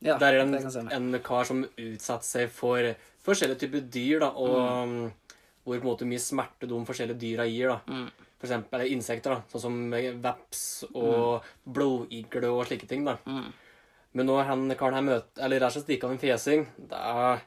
Ja, 0.06 0.18
Der 0.18 0.36
er 0.36 0.44
det 0.44 0.60
det 0.62 0.76
en, 0.78 0.92
en 0.94 1.18
kar 1.18 1.42
som 1.48 1.64
utsetter 1.64 2.22
seg 2.22 2.52
for 2.54 2.92
forskjellige 3.26 3.64
typer 3.64 3.82
dyr, 3.90 4.20
da, 4.22 4.28
og 4.30 4.86
mm. 4.86 5.10
hvor 5.64 5.74
på 5.74 5.80
en 5.80 5.88
måte 5.88 6.06
mye 6.06 6.22
smerte 6.22 6.68
de 6.70 6.78
forskjellige 6.86 7.18
dyra 7.18 7.48
gir. 7.50 7.72
da. 7.72 7.80
Mm. 7.90 8.28
For 8.38 8.46
eksempel 8.46 8.78
eller 8.78 8.94
insekter, 8.94 9.34
da, 9.34 9.42
sånn 9.50 9.64
som 9.64 10.22
veps 10.22 10.62
og 10.92 11.48
blodigle 11.66 12.52
og 12.54 12.68
slike 12.68 12.86
ting. 12.86 13.02
da. 13.08 13.16
Mm. 13.26 13.50
Men 14.14 14.30
når 14.30 14.46
han 14.52 14.64
karen 14.78 15.00
her 15.00 15.08
møter, 15.10 15.42
eller 15.42 15.58
rett 15.58 15.74
og 15.74 15.80
slett 15.80 15.88
stikker 15.88 16.06
av 16.06 16.14
en 16.14 16.22
fjesing, 16.22 16.64
det 16.78 17.02
er 17.02 17.42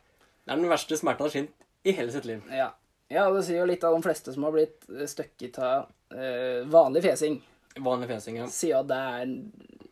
den 0.52 0.68
verste 0.68 1.00
smerten 1.00 1.24
han 1.24 1.32
har 1.32 1.38
kjent 1.40 1.56
i 1.90 1.96
hele 1.98 2.14
sitt 2.14 2.28
liv. 2.30 2.46
Ja. 2.54 2.70
ja, 3.12 3.26
det 3.34 3.44
sier 3.48 3.62
jo 3.64 3.68
litt 3.70 3.84
av 3.88 3.96
de 3.98 4.06
fleste 4.06 4.34
som 4.36 4.46
har 4.48 4.56
blitt 4.56 4.88
eh, 4.94 5.08
støkket 5.10 5.60
av 5.66 5.90
eh, 6.14 6.62
vanlig 6.70 7.04
fjesing. 7.08 7.40
Vanlig 7.80 8.10
fjesing, 8.12 8.40
ja. 8.42 8.48
Sier 8.52 8.82
at 8.82 8.90
det 8.90 8.98
er 8.98 9.36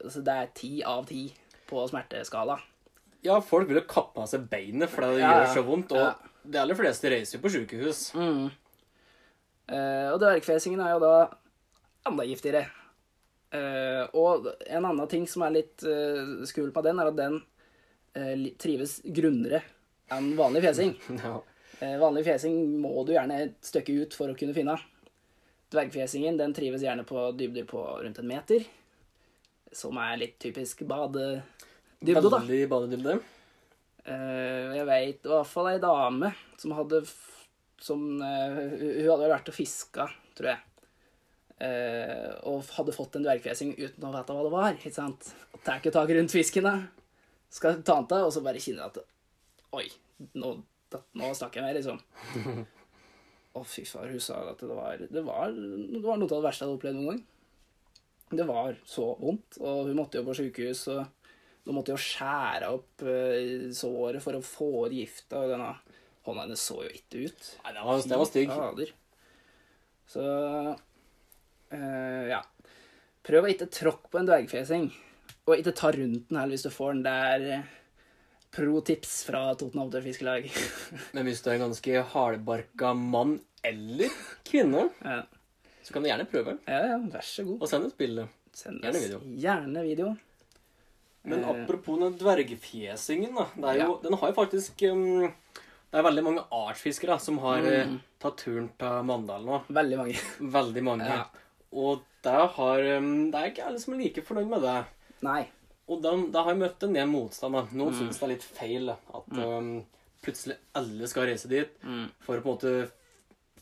altså 0.07 0.23
det 0.25 0.37
er 0.39 0.49
ti 0.55 0.71
av 0.87 1.05
ti 1.09 1.25
på 1.67 1.83
smerteskala. 1.89 2.57
Ja, 3.25 3.39
folk 3.43 3.67
vil 3.67 3.81
jo 3.81 3.87
kappe 3.89 4.21
av 4.23 4.29
seg 4.31 4.45
beinet 4.51 4.91
fordi 4.93 5.17
det 5.17 5.23
Ja, 5.25 5.33
gjør 5.41 5.53
så 5.57 5.65
vondt. 5.67 5.91
Og 5.91 6.03
Ja. 6.03 6.13
de 6.47 6.61
aller 6.61 6.77
fleste 6.79 7.09
reiser 7.11 7.37
jo 7.37 7.43
på 7.43 7.51
sykehus. 7.51 8.13
Mm. 8.15 8.47
Eh, 9.67 10.07
og 10.13 10.19
dvergfjesingen 10.21 10.79
er 10.79 10.93
jo 10.95 11.01
da 11.03 11.15
enda 12.07 12.23
giftigere. 12.23 12.67
Eh, 13.51 14.03
og 14.13 14.47
en 14.67 14.85
annen 14.85 15.07
ting 15.11 15.27
som 15.27 15.43
er 15.47 15.53
litt 15.55 15.83
uh, 15.87 16.43
skummelt 16.47 16.75
med 16.75 16.83
den, 16.83 16.99
er 16.99 17.11
at 17.11 17.19
den 17.19 17.37
uh, 18.17 18.47
trives 18.59 18.97
grunnere 19.03 19.61
enn 20.11 20.33
vanlig 20.39 20.65
fjesing. 20.67 20.95
Ja. 21.23 21.39
Eh, 21.79 21.97
vanlig 22.01 22.23
fjesing 22.25 22.55
må 22.81 23.03
du 23.05 23.13
gjerne 23.13 23.37
et 23.43 23.57
stykke 23.65 23.99
ut 24.01 24.15
for 24.17 24.31
å 24.31 24.37
kunne 24.37 24.55
finne. 24.55 24.73
Dvergfjesingen 25.73 26.39
den 26.39 26.55
trives 26.57 26.81
gjerne 26.81 27.05
på 27.05 27.27
dybder 27.37 27.67
på 27.69 27.81
rundt 28.01 28.21
en 28.21 28.29
meter, 28.29 28.63
som 29.75 29.97
er 30.01 30.15
litt 30.17 30.37
typisk 30.41 30.81
badedybde, 30.89 32.23
da. 32.23 32.39
Veldig 32.39 32.61
badedybde. 32.71 33.17
Eh, 34.07 34.77
jeg 34.79 34.87
veit 34.87 35.27
i 35.27 35.33
hvert 35.33 35.51
fall 35.51 35.69
ei 35.73 35.81
dame 35.83 36.31
som 36.57 36.73
hadde 36.77 37.03
som, 37.77 37.99
eh, 38.23 38.55
Hun 39.03 39.11
hadde 39.11 39.29
vært 39.29 39.51
og 39.51 39.53
fiska, 39.53 40.07
tror 40.33 40.49
jeg. 40.53 40.63
Og 42.45 42.65
hadde 42.77 42.93
fått 42.93 43.15
en 43.17 43.25
dvergfjesing 43.25 43.75
uten 43.77 44.05
å 44.05 44.13
vite 44.13 44.33
hva 44.33 44.43
det 44.45 44.53
var. 44.53 44.73
ikke 44.73 44.93
sant? 44.93 45.33
Og 45.53 45.61
tar 45.63 45.79
ikke 45.79 45.93
tak 45.93 46.09
rundt 46.09 46.33
fisken, 46.33 46.63
da. 46.63 46.87
Skal 47.49 47.81
ta 47.81 48.01
den 48.01 48.17
av, 48.17 48.27
og 48.27 48.33
så 48.33 48.43
bare 48.45 48.61
kjenner 48.61 48.85
at 48.85 48.97
Oi, 49.73 49.85
nå, 50.33 50.55
da, 50.93 51.01
nå 51.19 51.31
snakker 51.35 51.61
jeg 51.61 51.67
mer, 51.67 51.77
liksom. 51.79 52.65
Å, 53.57 53.63
fy 53.65 53.83
far, 53.89 54.07
hun 54.11 54.21
sa 54.21 54.39
at 54.51 54.61
det 54.61 54.69
var, 54.69 55.01
det 55.01 55.23
var 55.25 55.53
Det 55.55 56.01
var 56.03 56.19
noe 56.19 56.29
av 56.29 56.35
det 56.35 56.45
verste 56.45 56.63
jeg 56.63 56.69
hadde 56.69 56.77
opplevd 56.77 56.99
noen 56.99 57.09
gang. 57.11 57.23
Det 58.37 58.45
var 58.47 58.75
så 58.85 59.05
vondt, 59.21 59.57
og 59.63 59.87
hun 59.87 59.97
måtte 59.97 60.19
jo 60.19 60.25
på 60.27 60.35
sykehus, 60.35 60.81
og 60.91 61.05
nå 61.67 61.75
måtte 61.75 61.93
jo 61.93 61.99
skjære 61.99 62.71
opp 62.75 63.05
eh, 63.07 63.69
såret 63.75 64.23
for 64.23 64.35
å 64.35 64.43
få 64.43 64.69
ut 64.87 64.95
gifta, 64.95 65.41
og 65.41 65.53
denne 65.53 65.71
hånda 66.27 66.43
hennes 66.43 66.65
så 66.69 66.81
jo 66.83 66.91
ikke 66.91 67.23
ut. 67.27 67.47
Nei, 67.63 67.73
det 67.77 67.85
var, 67.87 68.03
det 68.11 68.19
var 68.21 68.29
stygg. 68.29 68.53
Så 70.11 70.25
eh, 71.75 72.27
ja. 72.33 72.41
Prøv 73.27 73.47
å 73.47 73.51
ikke 73.51 73.67
tråkke 73.71 74.11
på 74.11 74.21
en 74.21 74.27
dvergfjesing, 74.27 74.91
og 75.47 75.55
ikke 75.55 75.75
ta 75.75 75.91
rundt 75.95 76.29
den 76.29 76.39
heller 76.39 76.55
hvis 76.55 76.67
du 76.67 76.71
får 76.71 76.95
den. 76.95 77.03
Det 77.07 77.15
er 77.31 77.47
eh, 77.57 77.73
pro 78.51 78.81
tips 78.81 79.23
fra 79.27 79.41
Toten 79.59 79.81
Amatør 79.83 80.05
Fiskelag. 80.05 80.47
Men 81.15 81.27
hvis 81.27 81.41
du 81.43 81.49
er 81.51 81.57
en 81.57 81.65
ganske 81.67 82.03
hardbarka 82.13 82.93
mann 82.97 83.39
eller 83.65 84.13
kvinne, 84.47 84.87
ja. 85.03 85.21
så 85.83 85.93
kan 85.93 86.03
du 86.05 86.09
gjerne 86.09 86.27
prøve 86.31 86.57
ja, 86.67 86.79
ja, 86.93 86.97
vær 87.11 87.25
så 87.25 87.43
god. 87.47 87.59
og 87.61 87.69
send 87.71 87.89
et 87.89 87.97
bilde. 87.99 88.27
Send 88.57 88.81
gjerne 88.81 89.01
video. 89.03 89.19
Gjerne 89.43 89.83
video. 89.85 90.13
Men 91.27 91.41
Eh. 91.43 91.49
apropos 91.51 91.99
den 91.99 92.15
dvergfjesingen, 92.21 93.33
da. 93.35 93.45
Det 93.55 93.67
er 93.73 93.81
jo, 93.83 93.87
Ja. 93.97 93.99
Den 94.05 94.13
har 94.21 94.29
jo 94.31 94.35
faktisk 94.37 94.81
um, 94.91 95.33
Det 95.91 95.99
er 95.99 96.03
veldig 96.03 96.23
mange 96.23 96.43
artsfiskere 96.51 97.17
som 97.19 97.37
har 97.43 97.59
eh, 97.67 97.85
Mm. 97.87 97.99
tatt 98.19 98.37
turen 98.45 98.69
til 98.79 99.03
Mandal 99.03 99.43
nå. 99.45 99.59
Veldig 99.67 99.97
mange. 99.97 100.15
Veldig 100.39 100.83
mange. 100.83 101.05
Ja. 101.11 101.25
Og 101.73 102.01
der 102.23 102.47
har 102.47 102.79
um, 102.97 103.29
Det 103.31 103.35
er 103.41 103.51
ikke 103.51 103.65
alle 103.67 103.79
som 103.83 103.93
er 103.93 103.97
like 104.05 104.21
fornøyd 104.23 104.47
med 104.55 104.61
det. 104.63 104.77
Nei. 105.27 105.41
Og 105.87 106.01
da, 106.03 106.11
da 106.33 106.41
har 106.43 106.51
jeg 106.53 106.59
møtt 106.59 106.83
en 106.83 106.93
del 106.97 107.07
motstand. 107.07 107.53
da. 107.53 107.61
Noen 107.71 107.93
Mm. 107.93 107.99
syns 107.99 108.17
det 108.19 108.23
er 108.23 108.33
litt 108.33 108.43
feil 108.43 108.89
at 108.91 108.99
at 109.15 109.37
um, 109.37 109.85
plutselig 110.21 110.57
alle 110.75 111.07
skal 111.07 111.27
reise 111.29 111.47
dit 111.47 111.69
Mm. 111.83 112.09
for 112.19 112.37
å 112.37 112.41
på 112.43 112.49
en 112.49 112.57
måte 112.57 112.91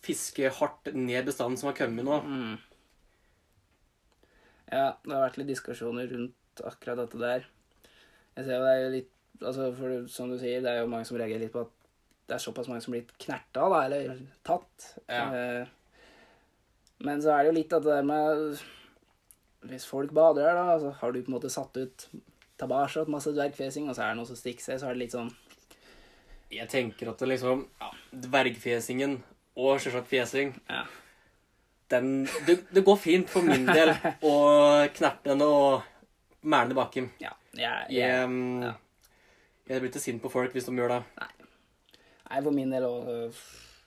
fiske 0.02 0.50
hardt 0.52 0.94
ned 0.94 1.26
bestanden 1.26 1.58
som 1.58 1.68
har 1.70 1.78
kommet 1.78 2.06
nå. 2.06 2.22
Mm. 2.24 2.58
Ja, 4.72 4.96
det 5.06 5.14
har 5.14 5.28
vært 5.30 5.38
litt 5.38 5.52
diskusjoner 5.54 6.10
rundt 6.10 6.64
akkurat 6.66 6.98
dette 7.04 7.20
der. 7.22 7.46
Jeg 8.36 8.46
ser 8.48 8.58
jo 8.58 8.66
det 8.66 8.74
er 8.76 8.90
litt 8.96 9.12
altså 9.44 9.66
for 9.76 10.08
Som 10.08 10.30
du 10.32 10.38
sier, 10.40 10.62
det 10.64 10.72
er 10.72 10.80
jo 10.82 10.88
mange 10.92 11.06
som 11.06 11.18
reagerer 11.20 11.40
litt 11.44 11.52
på 11.54 11.62
at 11.66 11.72
det 12.28 12.36
er 12.38 12.42
såpass 12.42 12.68
mange 12.72 12.82
som 12.82 12.94
blir 12.96 13.04
knerta, 13.22 13.66
da, 13.70 13.82
eller 13.86 14.16
tatt. 14.48 14.86
Ja. 15.10 15.26
Eh, 15.36 15.66
Men 17.04 17.20
så 17.22 17.34
er 17.36 17.44
det 17.44 17.52
jo 17.52 17.58
litt 17.60 17.74
at 17.76 17.84
det 17.84 17.92
der 17.92 18.04
med 18.08 18.62
Hvis 19.70 19.86
folk 19.90 20.12
bader 20.14 20.46
her, 20.50 20.58
da, 20.60 20.76
så 20.82 20.92
har 21.00 21.12
du 21.16 21.22
på 21.24 21.32
en 21.32 21.38
måte 21.38 21.50
satt 21.54 21.78
ut 21.78 22.06
tilbake 22.60 23.06
masse 23.12 23.32
dvergfjesing, 23.36 23.90
og 23.90 23.96
så 23.98 24.06
er 24.06 24.14
det 24.14 24.20
noe 24.22 24.30
som 24.30 24.38
stikker 24.40 24.64
seg, 24.64 24.80
så 24.80 24.88
er 24.90 24.96
det 24.96 25.02
litt 25.06 25.16
sånn 25.16 25.32
Jeg 26.54 26.70
tenker 26.72 27.10
at 27.12 27.20
det 27.20 27.28
liksom 27.34 27.66
ja, 27.82 27.90
Dvergfjesingen 28.28 29.18
og 29.60 29.80
selvsagt 29.84 30.08
fjesing 30.12 30.54
Ja. 30.70 30.84
den, 31.92 32.26
det, 32.48 32.60
det 32.76 32.84
går 32.86 32.98
fint 33.02 33.30
for 33.32 33.42
min 33.46 33.66
del 33.68 33.92
å 34.32 34.36
knerte 34.96 35.32
den 35.34 35.44
og 35.46 35.84
mæle 36.46 36.70
den 36.70 36.76
i 36.76 36.80
bakken. 36.80 37.10
Ja. 37.24 37.34
Jeg, 37.56 37.88
Jeg, 37.90 38.00
jeg, 38.00 38.24
um, 38.28 38.64
jeg 39.68 39.80
blir 39.82 39.90
ikke 39.92 40.04
sint 40.04 40.22
på 40.24 40.30
folk 40.34 40.52
hvis 40.54 40.68
de 40.68 40.76
gjør 40.78 40.92
det. 40.98 41.04
nei, 41.20 42.42
for 42.44 42.52
min 42.56 42.74
del 42.76 42.84
òg 42.88 43.38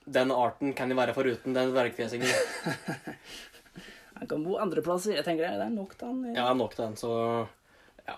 Den 0.09 0.33
arten 0.33 0.73
kan 0.75 0.89
de 0.89 0.97
være 0.97 1.13
foruten 1.15 1.53
den 1.55 1.73
dvergfjesingen. 1.75 2.29
Han 4.19 4.31
kan 4.31 4.43
bo 4.45 4.59
andreplasser. 4.63 5.17
Jeg 5.19 5.27
tenker 5.27 5.47
det 5.47 5.69
er 5.69 5.73
nok 5.75 5.95
til 5.99 6.11
han. 6.11 6.37
Ja, 6.37 6.51
nok 6.57 6.75
til 6.75 6.85
den, 6.85 6.97
så 7.01 7.13
ja. 8.07 8.17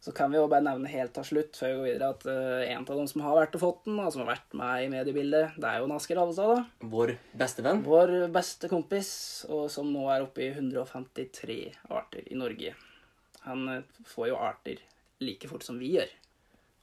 Så 0.00 0.14
kan 0.16 0.32
vi 0.32 0.38
jo 0.38 0.48
bare 0.50 0.64
nevne 0.64 0.90
helt 0.92 1.12
til 1.16 1.26
slutt 1.30 1.58
før 1.58 1.72
vi 1.72 1.78
går 1.78 1.88
videre, 1.88 2.12
at 2.14 2.26
uh, 2.28 2.62
en 2.66 2.84
av 2.84 3.00
dem 3.02 3.08
som 3.10 3.24
har 3.26 3.38
vært 3.40 3.58
og 3.58 3.64
fått 3.64 3.82
den, 3.88 3.98
og 4.00 4.12
som 4.14 4.22
har 4.24 4.32
vært 4.34 4.58
med 4.60 4.84
i 4.84 4.92
mediebildet, 4.92 5.58
det 5.60 5.72
er 5.72 5.82
jo 5.82 5.90
Nasker 5.90 6.22
Alvestad, 6.22 6.60
da. 6.60 6.90
vår 6.94 7.16
beste 7.42 7.66
venn. 7.66 7.82
Vår 7.86 8.14
beste 8.32 8.70
kompis, 8.72 9.10
og 9.50 9.66
som 9.74 9.90
nå 9.92 10.06
er 10.14 10.24
oppe 10.28 10.46
i 10.46 10.52
153 10.54 11.60
arter 11.90 12.30
i 12.30 12.38
Norge. 12.38 12.76
Han 13.46 13.68
eh, 13.72 14.00
får 14.08 14.30
jo 14.30 14.40
arter 14.40 14.80
like 15.20 15.48
fort 15.48 15.64
som 15.64 15.78
vi 15.80 15.94
gjør. 15.96 16.10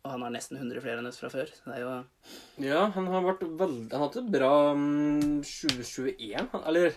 Og 0.06 0.14
han 0.14 0.24
har 0.24 0.34
nesten 0.34 0.58
100 0.60 0.82
flere 0.84 1.02
enn 1.02 1.10
oss 1.10 1.20
fra 1.20 1.30
før. 1.32 1.50
Så 1.52 1.68
det 1.68 1.78
er 1.78 1.84
jo 1.84 1.92
Ja, 2.64 2.86
han 2.96 3.10
har 3.12 3.26
vært 3.26 3.44
veldig 3.44 3.90
Han 3.92 4.00
har 4.00 4.06
hatt 4.06 4.20
et 4.22 4.32
bra 4.32 4.52
um, 4.72 5.42
2021. 5.44 6.48
Han, 6.54 6.64
eller 6.70 6.96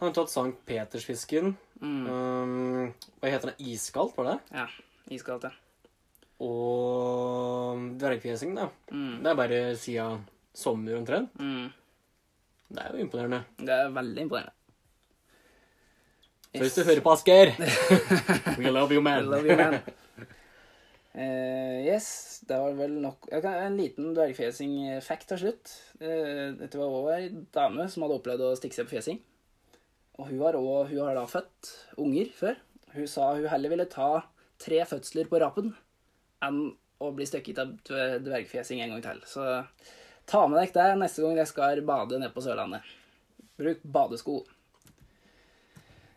han 0.00 0.08
har 0.08 0.14
tatt 0.16 0.32
Sankt 0.32 0.62
Petersfisken. 0.66 1.54
mm, 1.80 2.06
Um, 2.10 2.94
hva 3.20 3.30
heter 3.32 3.52
den? 3.52 3.66
Iskaldt, 3.72 4.16
var 4.16 4.24
det? 4.32 4.38
Ja, 4.56 4.66
iskaldt, 5.12 5.44
ja. 5.48 5.52
Og 6.40 7.82
dvergfjesing, 8.00 8.54
da. 8.56 8.68
Mm, 8.92 9.22
Det 9.22 9.30
er 9.30 9.36
bare 9.36 9.60
siden 9.76 10.22
sommer 10.56 10.96
omtrent. 10.96 11.30
mm, 11.38 11.68
Det 12.70 12.78
er 12.84 12.92
jo 12.96 13.04
imponerende. 13.04 13.44
det 13.58 13.68
er 13.76 13.90
veldig 13.90 14.22
imponerende. 14.26 14.52
Så 16.54 16.60
hvis 16.64 16.74
du 16.74 16.82
hører 16.84 17.00
på 17.00 17.12
Asker 17.12 17.52
We 18.58 18.70
love 18.70 18.92
you, 18.94 19.00
man. 19.00 19.24
man. 19.24 19.30
love 19.30 19.46
you, 19.48 19.56
man. 19.56 19.80
Uh, 21.14 21.82
yes, 21.86 22.40
det 22.48 22.56
var 22.58 22.72
vel 22.78 22.90
nok 23.02 23.26
kan, 23.42 23.54
En 23.66 23.76
liten 23.76 24.14
dvergfjesing-fact 24.14 25.28
til 25.28 25.38
slutt. 25.38 25.72
Uh, 26.00 26.54
dette 26.58 26.78
var 26.78 26.86
òg 26.86 27.08
ei 27.16 27.28
dame 27.54 27.88
som 27.90 28.02
hadde 28.06 28.18
opplevd 28.20 28.40
å 28.46 28.56
stikke 28.58 28.74
seg 28.78 28.86
på 28.86 28.94
fjesing. 28.96 29.18
Og 30.20 30.28
hun 30.28 30.42
har, 30.44 30.58
også, 30.58 30.90
hun 30.90 31.06
har 31.06 31.16
da 31.16 31.24
født 31.28 31.72
unger 32.02 32.28
før. 32.36 32.60
Hun 32.92 33.08
sa 33.08 33.32
hun 33.32 33.48
heller 33.48 33.72
ville 33.72 33.88
ta 33.88 34.10
tre 34.60 34.82
fødsler 34.84 35.30
på 35.30 35.40
rapen 35.40 35.72
enn 36.44 36.60
å 37.00 37.08
bli 37.16 37.24
støkket 37.24 37.60
av 37.62 37.72
dv- 37.88 38.20
dvergfjesing 38.26 38.82
en 38.84 38.92
gang 38.94 39.04
til. 39.06 39.22
Så 39.24 39.44
ta 40.28 40.44
med 40.44 40.60
deg 40.60 40.74
det 40.76 40.88
neste 41.00 41.24
gang 41.24 41.40
jeg 41.40 41.48
skal 41.48 41.80
bade 41.88 42.20
nede 42.20 42.34
på 42.34 42.44
Sørlandet. 42.44 42.84
Bruk 43.60 43.80
badesko. 43.84 44.42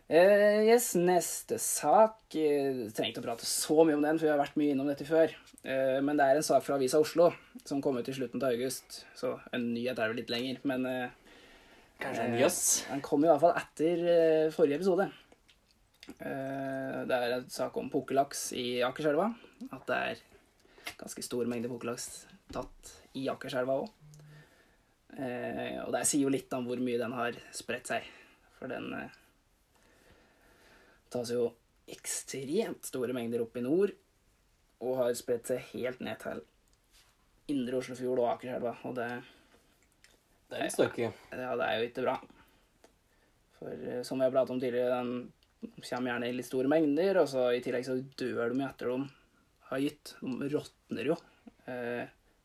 Uh, 0.04 0.60
yes, 0.68 0.90
neste 1.00 1.56
sak 1.56 2.34
uh, 2.36 2.80
Trenger 2.92 3.08
ikke 3.08 3.22
å 3.22 3.24
prate 3.24 3.46
så 3.48 3.86
mye 3.88 3.96
om 3.96 4.02
den, 4.04 4.18
for 4.20 4.28
vi 4.28 4.32
har 4.34 4.40
vært 4.42 4.58
mye 4.60 4.74
innom 4.74 4.90
dette 4.90 5.06
før. 5.08 5.32
Uh, 5.64 5.96
men 6.04 6.20
det 6.20 6.26
er 6.26 6.36
en 6.36 6.44
sak 6.44 6.66
fra 6.66 6.76
Avisa 6.76 7.00
Oslo 7.00 7.30
som 7.64 7.80
kom 7.80 7.96
ut 7.96 8.10
i 8.12 8.16
slutten 8.16 8.42
av 8.44 8.52
august. 8.52 9.00
Så 9.16 9.32
en 9.56 9.70
nyhet 9.72 9.96
er 9.96 10.12
vel 10.12 10.20
litt 10.20 10.32
lenger, 10.32 10.60
men 10.68 10.84
eh, 10.84 11.23
Kanskje 12.02 12.26
en 12.28 12.38
jøss. 12.38 12.62
den 12.90 13.02
kom 13.04 13.24
i 13.24 13.30
hvert 13.30 13.42
fall 13.42 13.56
etter 13.58 14.06
eh, 14.12 14.52
forrige 14.54 14.80
episode. 14.80 15.08
Eh, 16.18 17.00
det 17.08 17.16
er 17.16 17.36
en 17.38 17.50
sak 17.50 17.76
om 17.80 17.90
pukkellaks 17.92 18.50
i 18.58 18.82
Akerselva. 18.86 19.30
At 19.70 19.86
det 19.88 19.98
er 19.98 20.24
ganske 21.00 21.24
stor 21.24 21.48
mengde 21.50 21.70
pukkellaks 21.72 22.26
tatt 22.52 22.94
i 23.18 23.26
Akerselva 23.32 23.78
òg. 23.82 23.92
Eh, 25.14 25.78
og 25.84 25.92
det 25.94 26.02
sier 26.08 26.26
jo 26.26 26.32
litt 26.32 26.52
om 26.56 26.66
hvor 26.66 26.80
mye 26.82 27.00
den 27.00 27.14
har 27.16 27.36
spredt 27.54 27.92
seg. 27.92 28.08
For 28.58 28.70
den 28.70 28.90
eh, 28.98 29.20
tas 31.14 31.30
jo 31.30 31.52
ekstremt 31.90 32.88
store 32.88 33.14
mengder 33.16 33.44
opp 33.44 33.56
i 33.60 33.64
nord, 33.64 33.92
og 34.84 34.98
har 35.02 35.16
spredt 35.16 35.50
seg 35.52 35.62
helt 35.74 36.00
ned 36.04 36.18
til 36.22 36.42
indre 37.52 37.78
Oslofjord 37.80 38.22
og 38.22 38.30
Akerselva. 38.34 38.74
Og 38.88 38.96
det, 38.98 39.08
Det 40.48 40.58
er 40.58 40.66
litt 40.66 40.76
støkk. 40.76 40.98
ja, 41.00 41.54
det 41.58 41.66
er 41.66 41.78
jo 41.78 41.88
ikke 41.88 42.04
bra. 42.04 42.18
For 43.58 43.72
eh, 43.72 44.02
som 44.06 44.20
vi 44.20 44.26
har 44.26 44.34
pratet 44.34 44.54
om 44.54 44.60
tidligere, 44.62 45.00
den 45.00 45.72
kommer 45.80 46.12
gjerne 46.12 46.28
i 46.28 46.36
litt 46.36 46.48
store 46.48 46.70
mengder, 46.70 47.22
og 47.22 47.30
så 47.30 47.48
i 47.54 47.62
tillegg 47.64 47.86
så 47.86 47.96
dør 48.20 48.52
de 48.52 48.66
etter 48.66 48.92
de 48.92 48.98
har 49.70 49.82
gitt. 49.82 50.14
De 50.20 50.50
råtner 50.52 51.10
jo. 51.12 51.18
Eh, 51.70 52.04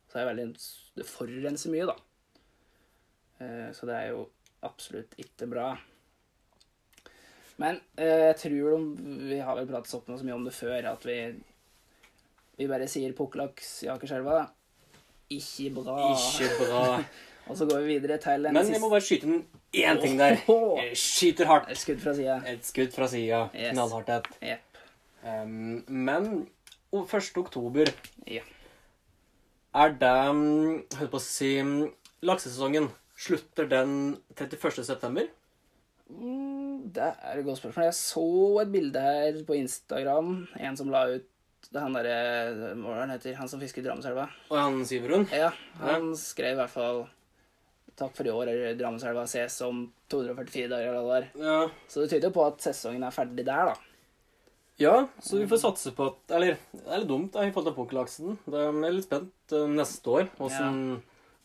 så 0.10 0.18
det 0.18 0.30
veldig 0.32 0.48
Det 0.96 1.06
forurenser 1.06 1.74
mye, 1.76 1.90
da. 1.90 1.98
Eh, 3.40 3.70
så 3.76 3.88
det 3.90 3.96
er 4.00 4.12
jo 4.14 4.26
absolutt 4.66 5.14
ikke 5.22 5.48
bra. 5.52 5.70
Men 7.60 7.82
eh, 8.00 8.32
jeg 8.32 8.40
tror 8.40 8.74
de, 8.74 9.14
Vi 9.30 9.40
har 9.44 9.60
vel 9.60 9.68
pratet 9.68 9.92
så 9.92 10.24
mye 10.24 10.38
om 10.38 10.48
det 10.48 10.56
før, 10.56 10.94
at 10.94 11.06
vi 11.08 11.20
vi 12.60 12.68
bare 12.68 12.90
sier 12.92 13.14
pukkellaks 13.16 13.86
i 13.86 13.88
Akerselva. 13.88 14.42
Ikke 15.32 15.70
bra. 15.78 16.10
Ikke 16.12 16.50
bra. 16.60 16.82
Og 17.50 17.58
så 17.58 17.66
går 17.66 17.82
vi 17.82 17.96
videre 17.98 18.20
til 18.22 18.46
en 18.46 18.54
Men 18.54 18.70
jeg 18.70 18.82
må 18.82 18.90
bare 18.92 19.02
skyte 19.02 19.26
inn 19.28 19.40
én 19.74 20.00
ting 20.02 20.18
der. 20.20 20.38
Jeg 20.46 20.98
skyter 21.02 21.50
hardt. 21.50 21.70
Et 21.74 21.78
skudd 21.82 22.00
fra 22.04 22.14
sida. 22.18 22.36
Et 22.52 22.66
skudd 22.66 22.94
fra 22.94 23.08
sida. 23.10 23.40
Yes. 23.56 23.74
Knallhardt 23.74 24.10
et. 24.14 24.30
Jepp. 24.52 24.84
Um, 25.26 25.84
men 25.88 26.30
o- 26.94 27.04
1. 27.06 27.32
oktober 27.42 27.90
Ja. 28.30 28.42
er 29.76 29.90
det 30.00 30.14
um, 30.30 30.86
Holdt 30.96 31.12
på 31.12 31.20
å 31.20 31.24
si 31.26 31.50
um, 31.60 31.90
Laksesesongen 32.24 32.88
slutter 33.20 33.68
den 33.68 33.92
31. 34.38 34.84
september? 34.88 35.28
Mm, 36.10 36.90
det 36.96 37.04
er 37.12 37.38
et 37.40 37.46
godt 37.46 37.60
spørsmål. 37.60 37.90
Jeg 37.90 37.98
så 38.00 38.24
et 38.64 38.72
bilde 38.74 39.02
her 39.04 39.44
på 39.46 39.58
Instagram. 39.60 40.48
En 40.60 40.78
som 40.80 40.90
la 40.94 41.04
ut 41.18 41.28
det 41.70 41.76
er 41.76 41.84
han 41.84 41.94
derre 41.94 42.16
Hva 42.80 42.94
er 42.94 42.96
det 42.96 43.00
han 43.04 43.12
heter? 43.12 43.34
Han 43.36 43.50
som 43.52 43.60
fisker 43.60 43.84
i 43.84 43.86
Drammenselva? 43.86 44.30
Og 44.50 44.58
han 44.58 44.80
Siverun? 44.88 45.28
Ja, 45.36 45.52
han 45.84 46.14
skrev 46.18 46.54
i 46.56 46.60
hvert 46.62 46.72
fall 46.72 47.02
Takk 48.00 48.16
for 48.16 48.28
i 48.30 48.32
år 48.32 48.50
er 48.54 48.78
Drammenselva 48.80 49.26
ses 49.28 49.58
om 49.68 49.84
244 50.12 50.70
dager. 50.72 50.90
eller 50.94 51.06
hva. 51.06 51.20
Ja. 51.44 51.60
Så 51.92 52.02
det 52.06 52.10
tyder 52.14 52.30
jo 52.30 52.36
på 52.40 52.46
at 52.48 52.64
sesongen 52.64 53.04
er 53.04 53.12
ferdig 53.16 53.46
der, 53.48 53.72
da. 53.74 53.76
ja, 54.80 54.96
så 55.20 55.38
vi 55.42 55.48
får 55.52 55.60
satse 55.66 55.92
på 55.92 56.06
at 56.08 56.32
Eller 56.38 56.56
det 56.72 56.86
er 56.88 57.02
litt 57.02 57.10
dumt 57.12 57.34
da, 57.36 57.44
i 57.44 57.52
forhold 57.52 57.68
til 57.74 57.78
pukkellaksen. 57.82 58.38
Jeg 58.48 58.74
er 58.88 58.96
litt 58.96 59.08
spent 59.10 59.56
uh, 59.56 59.66
neste 59.68 60.14
år 60.16 60.30
hvordan, 60.38 60.78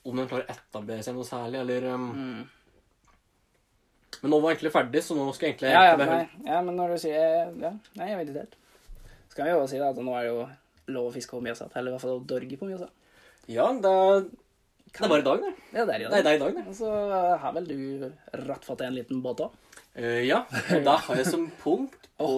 om 0.07 0.21
den 0.21 0.29
klarer 0.31 0.47
å 0.47 0.55
etablere 0.55 1.03
seg 1.03 1.17
noe 1.19 1.27
særlig, 1.27 1.65
eller 1.65 1.89
um, 1.95 2.11
Mm. 2.15 2.45
Men 4.23 4.31
nå 4.31 4.39
var 4.41 4.53
jeg 4.53 4.57
egentlig 4.57 4.73
ferdig, 4.73 5.01
så 5.05 5.15
nå 5.19 5.25
skal 5.35 5.49
jeg 5.49 5.55
egentlig 5.57 5.73
Ja, 5.75 5.81
ja, 5.91 5.97
nei, 6.01 6.21
ja, 6.47 6.61
men 6.65 6.77
når 6.79 6.95
du 6.95 7.01
sier 7.03 7.51
Ja, 7.61 7.73
nei, 7.99 8.07
jeg 8.09 8.21
vet 8.21 8.31
ikke 8.31 8.45
helt. 8.45 8.55
Så 9.29 9.37
kan 9.37 9.49
vi 9.49 9.53
jo 9.53 9.67
si 9.69 9.81
da, 9.83 9.89
at 9.91 9.99
nå 10.01 10.15
er 10.17 10.23
det 10.23 10.31
jo 10.31 10.45
lov 10.95 11.09
å 11.11 11.13
fiske 11.13 11.35
på 11.35 11.43
Mjøsa. 11.45 11.67
Eller 11.75 11.91
i 11.91 11.95
hvert 11.97 12.05
fall 12.05 12.15
å 12.21 12.25
dorge 12.31 12.57
på 12.61 12.69
Mjøsa. 12.71 12.89
Ja, 13.51 13.67
det 13.85 13.91
er, 13.91 14.25
det 14.95 15.07
er 15.07 15.11
bare 15.11 15.23
i 15.23 15.27
dag, 15.27 15.41
det. 15.43 15.53
Ja, 15.75 15.85
det 15.89 15.95
er 15.95 16.03
jo 16.05 16.11
Nei, 16.13 16.23
det 16.23 16.31
er 16.33 16.37
i 16.39 16.43
dag, 16.45 16.55
det. 16.59 16.75
Så 16.79 16.91
har 17.43 17.53
vel 17.57 17.67
du 17.67 18.11
rattfatt 18.47 18.85
en 18.87 18.95
liten 18.95 19.23
båt 19.25 19.41
òg? 19.47 19.55
Uh, 19.99 20.21
ja, 20.27 20.41
og 20.75 20.85
da 20.87 20.97
har 21.07 21.19
jeg 21.21 21.27
som 21.31 21.49
punkt 21.65 22.09
på 22.19 22.31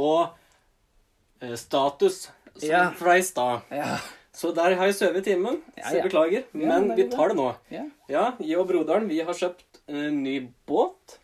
eh, 1.43 1.57
status 1.61 2.27
som 2.57 2.69
Ja. 2.71 2.87
fra 2.97 3.19
i 3.21 3.25
stad. 3.25 3.67
Ja. 3.71 3.99
Så 4.37 4.51
der 4.57 4.75
har 4.77 4.89
jeg 4.89 4.97
sovet 4.99 5.23
i 5.23 5.33
timen, 5.33 5.63
så 5.77 5.95
jeg 5.97 6.05
beklager. 6.09 6.45
Men 6.53 6.89
det 6.91 6.97
vi 6.97 7.05
tar 7.13 7.33
det 7.33 7.37
nå. 7.39 7.51
ja. 7.73 7.85
Ja, 8.13 8.25
jeg 8.41 8.59
og 8.61 8.69
broderen 8.69 9.09
vi 9.09 9.21
har 9.25 9.37
kjøpt 9.37 9.81
en 9.89 10.23
ny 10.25 10.39
båt. 10.69 11.19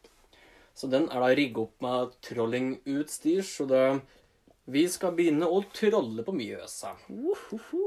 Så 0.75 0.89
den 0.89 1.05
er 1.13 1.21
da 1.21 1.29
rigget 1.37 1.61
opp 1.67 1.85
med 1.85 2.15
trollingutstyr. 2.25 3.43
Så 3.45 3.67
da 3.69 3.83
vi 4.73 4.87
skal 4.89 5.13
begynne 5.17 5.45
å 5.49 5.61
trolle 5.77 6.25
på 6.25 6.33
Mjøsa 6.37 6.95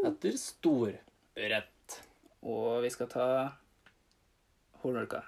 etter 0.05 0.37
storørret. 0.37 1.71
Og 2.45 2.83
vi 2.85 2.91
skal 2.93 3.09
ta 3.09 3.27
hornulka. 4.83 5.23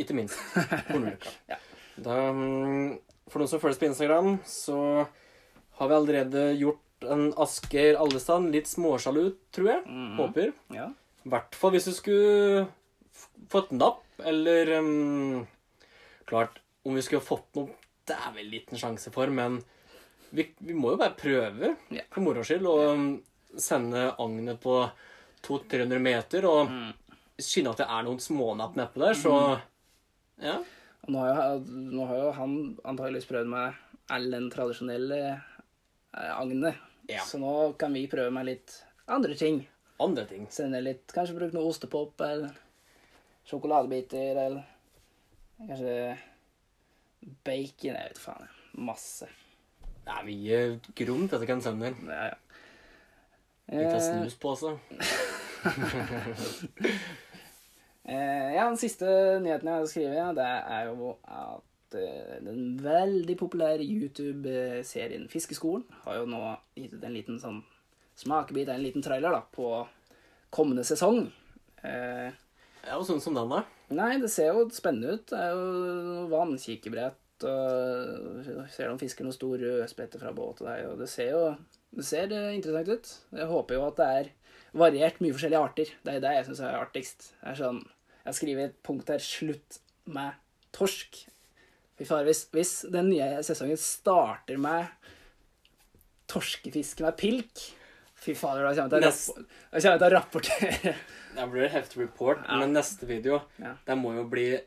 Ikke 0.00 0.16
minst 0.16 0.38
hornulka. 0.90 1.30
Ja. 1.48 1.58
Da, 1.96 2.16
mm, 2.34 2.96
for 3.30 3.40
noen 3.40 3.50
som 3.50 3.62
følges 3.62 3.78
på 3.80 3.88
Instagram, 3.88 4.36
så 4.48 4.78
har 5.78 5.90
vi 5.90 5.96
allerede 5.96 6.42
gjort 6.58 6.80
en 7.10 7.28
Asker 7.40 7.96
Allestad 8.00 8.48
litt 8.52 8.68
småsjalu, 8.70 9.28
tror 9.54 9.70
jeg. 9.70 9.84
Mhm. 9.88 10.16
Håper. 10.20 10.52
Ja. 10.74 10.88
Hvert 11.24 11.56
fall 11.56 11.72
hvis 11.76 11.88
du 11.88 11.94
skulle 11.96 12.66
fått 13.52 13.70
napp, 13.72 14.02
eller 14.24 14.74
um, 14.78 15.46
Klart, 16.28 16.58
om 16.86 16.94
vi 16.96 17.02
skulle 17.04 17.24
fått 17.24 17.56
noe 17.58 17.72
Det 18.06 18.14
er 18.16 18.30
vel 18.36 18.46
liten 18.52 18.78
sjanse 18.80 19.10
for, 19.12 19.28
men 19.32 19.56
vi, 20.34 20.44
vi 20.64 20.76
må 20.76 20.92
jo 20.92 20.98
bare 21.00 21.16
prøve, 21.16 21.72
Ja. 21.94 22.04
for 22.12 22.24
moro 22.24 22.44
skyld, 22.44 22.66
og 22.68 22.82
um, 22.98 23.06
sende 23.60 24.06
agnet 24.20 24.60
på 24.62 24.76
200-300 25.46 26.00
meter 26.00 26.46
og 26.48 26.68
Mm. 26.70 26.92
skynde 27.38 27.70
at 27.74 27.76
det 27.82 27.86
er 27.90 28.02
noen 28.06 28.20
smånapp 28.22 28.76
nedpå 28.78 29.00
der, 29.04 29.14
så 29.14 29.60
Ja. 30.42 30.58
Og 31.04 31.10
nå 31.12 31.18
har, 31.20 31.54
jo, 31.54 31.58
nå 31.94 32.06
har 32.08 32.16
jo 32.16 32.30
han 32.32 32.54
antageligvis 32.84 33.26
prøvd 33.28 33.46
med 33.52 33.74
all 34.10 34.30
den 34.30 34.50
tradisjonelle 34.50 35.18
eh, 36.16 36.32
agnet. 36.38 36.76
Ja. 37.08 37.20
Så 37.22 37.38
nå 37.38 37.76
kan 37.78 37.92
vi 37.92 38.06
prøve 38.08 38.30
med 38.32 38.46
litt 38.46 38.82
andre 39.08 39.34
ting. 39.36 39.66
Andre 40.00 40.24
ting. 40.26 40.46
Sende 40.50 40.80
litt, 40.82 41.06
Kanskje 41.12 41.36
bruke 41.36 41.52
noe 41.54 41.68
ostepop 41.70 42.20
eller 42.24 42.54
sjokoladebiter 43.46 44.36
eller 44.46 44.64
kanskje 45.68 46.16
bacon. 47.44 47.94
Jeg 47.94 47.94
vet 48.08 48.18
faen. 48.20 48.48
Masse. 48.84 49.28
Det 50.04 50.12
er 50.12 50.26
mye 50.26 50.58
grunn 50.98 51.28
til 51.28 51.36
at 51.38 51.44
jeg 51.44 51.48
kan 51.52 51.62
sende 51.64 51.90
den. 51.92 52.08
Ja, 52.10 52.30
ja. 52.32 52.40
Litt 53.68 53.86
av 53.88 53.98
Eh, 53.98 54.06
snus 54.08 54.34
på 54.40 54.52
også. 54.54 54.74
Eh, 58.04 58.50
ja, 58.52 58.66
den 58.68 58.76
siste 58.76 59.06
nyheten 59.40 59.64
jeg 59.70 59.78
har 59.80 59.86
skrevet, 59.88 60.34
det 60.36 60.44
er 60.44 60.90
jo 60.90 61.14
at 61.24 61.94
eh, 61.96 62.34
den 62.44 62.74
veldig 62.84 63.36
populære 63.40 63.80
YouTube-serien 63.86 65.24
Fiskeskolen 65.32 65.86
har 66.04 66.18
jo 66.18 66.26
nå 66.28 66.42
gitt 66.76 66.92
ut 66.98 67.06
en 67.08 67.14
liten 67.16 67.38
sånn 67.40 67.62
smakebit, 68.20 68.68
en 68.68 68.84
liten 68.84 69.00
trailer 69.04 69.32
da, 69.32 69.40
på 69.56 69.70
kommende 70.52 70.84
sesong. 70.84 71.30
Eh, 71.80 72.28
Ja, 72.84 72.98
og 72.98 73.06
sånn 73.08 73.22
som 73.24 73.32
den, 73.38 73.48
da. 73.48 73.62
nei, 73.96 74.18
det 74.20 74.28
ser 74.28 74.52
jo 74.52 74.66
spennende 74.68 75.16
ut. 75.16 75.24
Det 75.30 75.40
er 75.40 75.56
jo 75.56 76.26
vannkikebrett, 76.28 77.46
og 77.48 78.68
ser 78.68 78.90
de 78.92 79.00
fisker 79.00 79.24
noen 79.24 79.32
stor 79.38 79.56
rødspette 79.64 80.20
fra 80.20 80.34
båt, 80.36 80.60
og 80.60 80.68
det, 80.68 80.76
og 80.90 81.00
det 81.00 81.08
ser 81.08 81.30
jo 81.32 81.46
det 81.96 82.04
ser 82.04 82.32
eh, 82.32 82.54
interessant 82.56 82.88
ut. 82.88 83.12
Jeg 83.38 83.46
håper 83.50 83.74
jo 83.78 83.86
at 83.86 83.96
det 84.00 84.06
er 84.18 84.30
variert 84.74 85.20
mye 85.22 85.32
forskjellige 85.36 85.62
arter. 85.62 85.92
Det 86.04 86.14
er 86.16 86.20
det 86.24 86.32
jeg 86.38 86.46
syns 86.48 86.60
er 86.60 86.78
artigst. 86.80 87.28
Det 87.40 87.50
er 87.52 87.60
sånn, 87.60 87.78
jeg 87.84 88.26
har 88.30 88.38
skrevet 88.40 88.64
et 88.70 88.82
punkt 88.82 89.08
her 89.12 89.18
'slutt 89.22 89.78
med 90.06 90.32
torsk'. 90.72 91.26
Fy 91.98 92.04
far, 92.04 92.24
hvis, 92.26 92.44
hvis 92.50 92.72
den 92.90 93.10
nye 93.10 93.42
sesongen 93.46 93.76
starter 93.78 94.58
med 94.58 94.88
torskefiske 96.26 97.04
med 97.04 97.16
pilk 97.20 97.64
Fy 98.24 98.32
fader, 98.34 98.64
da 98.64 98.70
kommer 98.72 98.88
jeg 98.88 98.90
til 98.90 98.96
å 98.96 99.04
Nest- 99.04 99.36
rapp- 99.36 99.48
da 99.70 99.80
kommer 99.80 99.90
jeg 99.92 100.00
til 100.00 100.06
å 100.06 100.14
rapportere. 100.14 100.92
Da 101.36 101.46
blir 101.50 101.60
det 101.66 101.72
heftig 101.74 101.98
report, 102.00 102.38
Ja. 102.48 102.56
men 102.56 102.72
neste 102.72 103.06
video 103.06 103.42
Ja. 103.60 103.74
det 103.84 103.96
må 103.98 104.14
jo 104.14 104.24
bli 104.24 104.60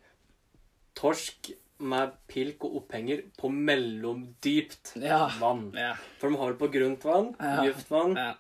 torsk 0.94 1.52
med 1.80 2.14
pilk 2.28 2.64
og 2.66 2.76
opphenger 2.82 3.24
på 3.38 3.50
mellomdypt 3.54 4.96
Ja. 5.02 5.28
vann. 5.40 5.72
Ja. 5.78 5.94
For 6.20 6.30
de 6.30 6.38
har 6.42 6.52
det 6.54 6.60
på 6.60 6.72
grunt 6.74 7.04
vann, 7.06 7.36
Ja. 7.40 7.64
dypt 7.64 7.90
vann. 7.90 8.16
ja. 8.16 8.34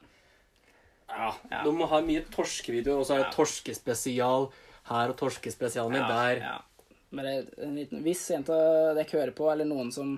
De 1.63 1.71
må 1.71 1.87
ha 1.87 2.01
mye 2.01 2.23
torskevideoer, 2.33 2.99
og 2.99 3.05
så 3.05 3.15
er 3.17 3.23
det 3.25 3.35
torskespesial 3.35 4.49
her 4.89 5.09
og 5.13 5.17
torskespesial 5.17 5.89
med 5.91 6.01
der. 6.07 6.41
Ja. 6.43 6.57
Men 7.11 7.25
det, 7.25 7.33
er 7.57 7.63
en 7.67 7.75
liten, 7.75 8.03
hvis 8.03 8.25
en 8.35 8.43
av 8.43 8.95
dere 8.97 9.07
hører 9.13 9.31
på, 9.35 9.47
eller 9.51 9.65
noen 9.65 9.91
som 9.93 10.17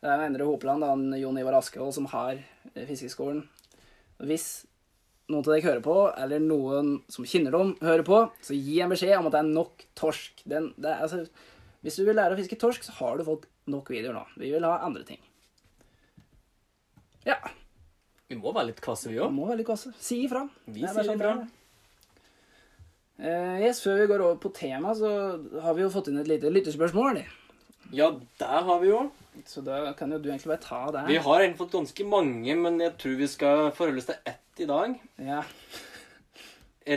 Det 0.00 0.08
er 0.08 0.22
Endre 0.24 0.46
Hopeland, 0.48 0.82
han 0.82 1.02
Jon 1.20 1.36
Ivar 1.36 1.58
Askevold, 1.58 1.92
som 1.92 2.06
har 2.06 2.38
eh, 2.74 2.86
Fiskeskolen. 2.88 3.42
Hvis 4.24 4.64
noen 5.28 5.44
av 5.44 5.50
dere 5.52 5.60
hører 5.66 5.82
på, 5.84 5.96
eller 6.16 6.40
noen 6.40 7.02
som 7.12 7.26
kjenner 7.28 7.52
dem, 7.52 7.74
hører 7.82 8.02
på, 8.02 8.20
så 8.40 8.56
gi 8.56 8.78
en 8.80 8.88
beskjed 8.88 9.18
om 9.18 9.26
at 9.28 9.32
det 9.36 9.42
er 9.42 9.50
nok 9.50 9.84
torsk. 9.94 10.40
Den, 10.48 10.70
det 10.80 10.88
er, 10.88 11.02
altså, 11.04 11.26
hvis 11.84 11.96
du 11.96 12.04
vil 12.04 12.16
lære 12.18 12.36
å 12.36 12.40
fiske 12.40 12.58
torsk, 12.60 12.84
så 12.84 12.92
har 12.98 13.18
du 13.20 13.24
fått 13.24 13.46
nok 13.70 13.88
videoer 13.92 14.14
nå. 14.18 14.24
Vi 14.40 14.50
vil 14.52 14.64
ha 14.68 14.78
andre 14.84 15.04
ting. 15.08 15.20
Ja. 17.26 17.36
Vi 18.30 18.36
må 18.38 18.52
være 18.54 18.70
litt 18.70 18.80
kvasse, 18.84 19.10
vi 19.10 19.18
òg. 19.20 19.32
må 19.34 19.46
være 19.48 19.60
litt 19.62 19.68
kvasse. 19.68 19.92
Si 20.00 20.22
ifra. 20.26 20.44
Vi 20.66 20.84
er 20.86 20.94
sier 20.94 21.08
sånn 21.08 21.18
ifra. 21.18 21.48
Eh, 23.20 23.56
yes, 23.66 23.82
Før 23.84 23.98
vi 24.00 24.06
går 24.08 24.22
over 24.24 24.38
på 24.40 24.52
tema, 24.56 24.94
så 24.96 25.10
har 25.60 25.74
vi 25.76 25.82
jo 25.84 25.90
fått 25.92 26.08
inn 26.08 26.20
et 26.22 26.30
lite 26.30 26.52
lyttespørsmål. 26.52 27.20
Ja, 27.92 28.12
der 28.40 28.62
har 28.68 28.80
vi 28.80 28.88
jo. 28.92 29.02
Så 29.46 29.62
da 29.64 29.92
kan 29.98 30.12
jo 30.12 30.18
du 30.18 30.30
egentlig 30.30 30.50
bare 30.52 30.62
ta 30.64 30.80
det. 30.94 31.02
Vi 31.10 31.18
har 31.20 31.42
egentlig 31.42 31.60
fått 31.60 31.76
ganske 31.76 32.06
mange, 32.08 32.56
men 32.56 32.80
jeg 32.80 32.96
tror 33.00 33.18
vi 33.18 33.28
skal 33.30 33.70
forholde 33.76 34.00
oss 34.02 34.08
til 34.08 34.18
ett 34.30 34.62
i 34.64 34.68
dag. 34.68 34.96
Ja. 35.20 35.42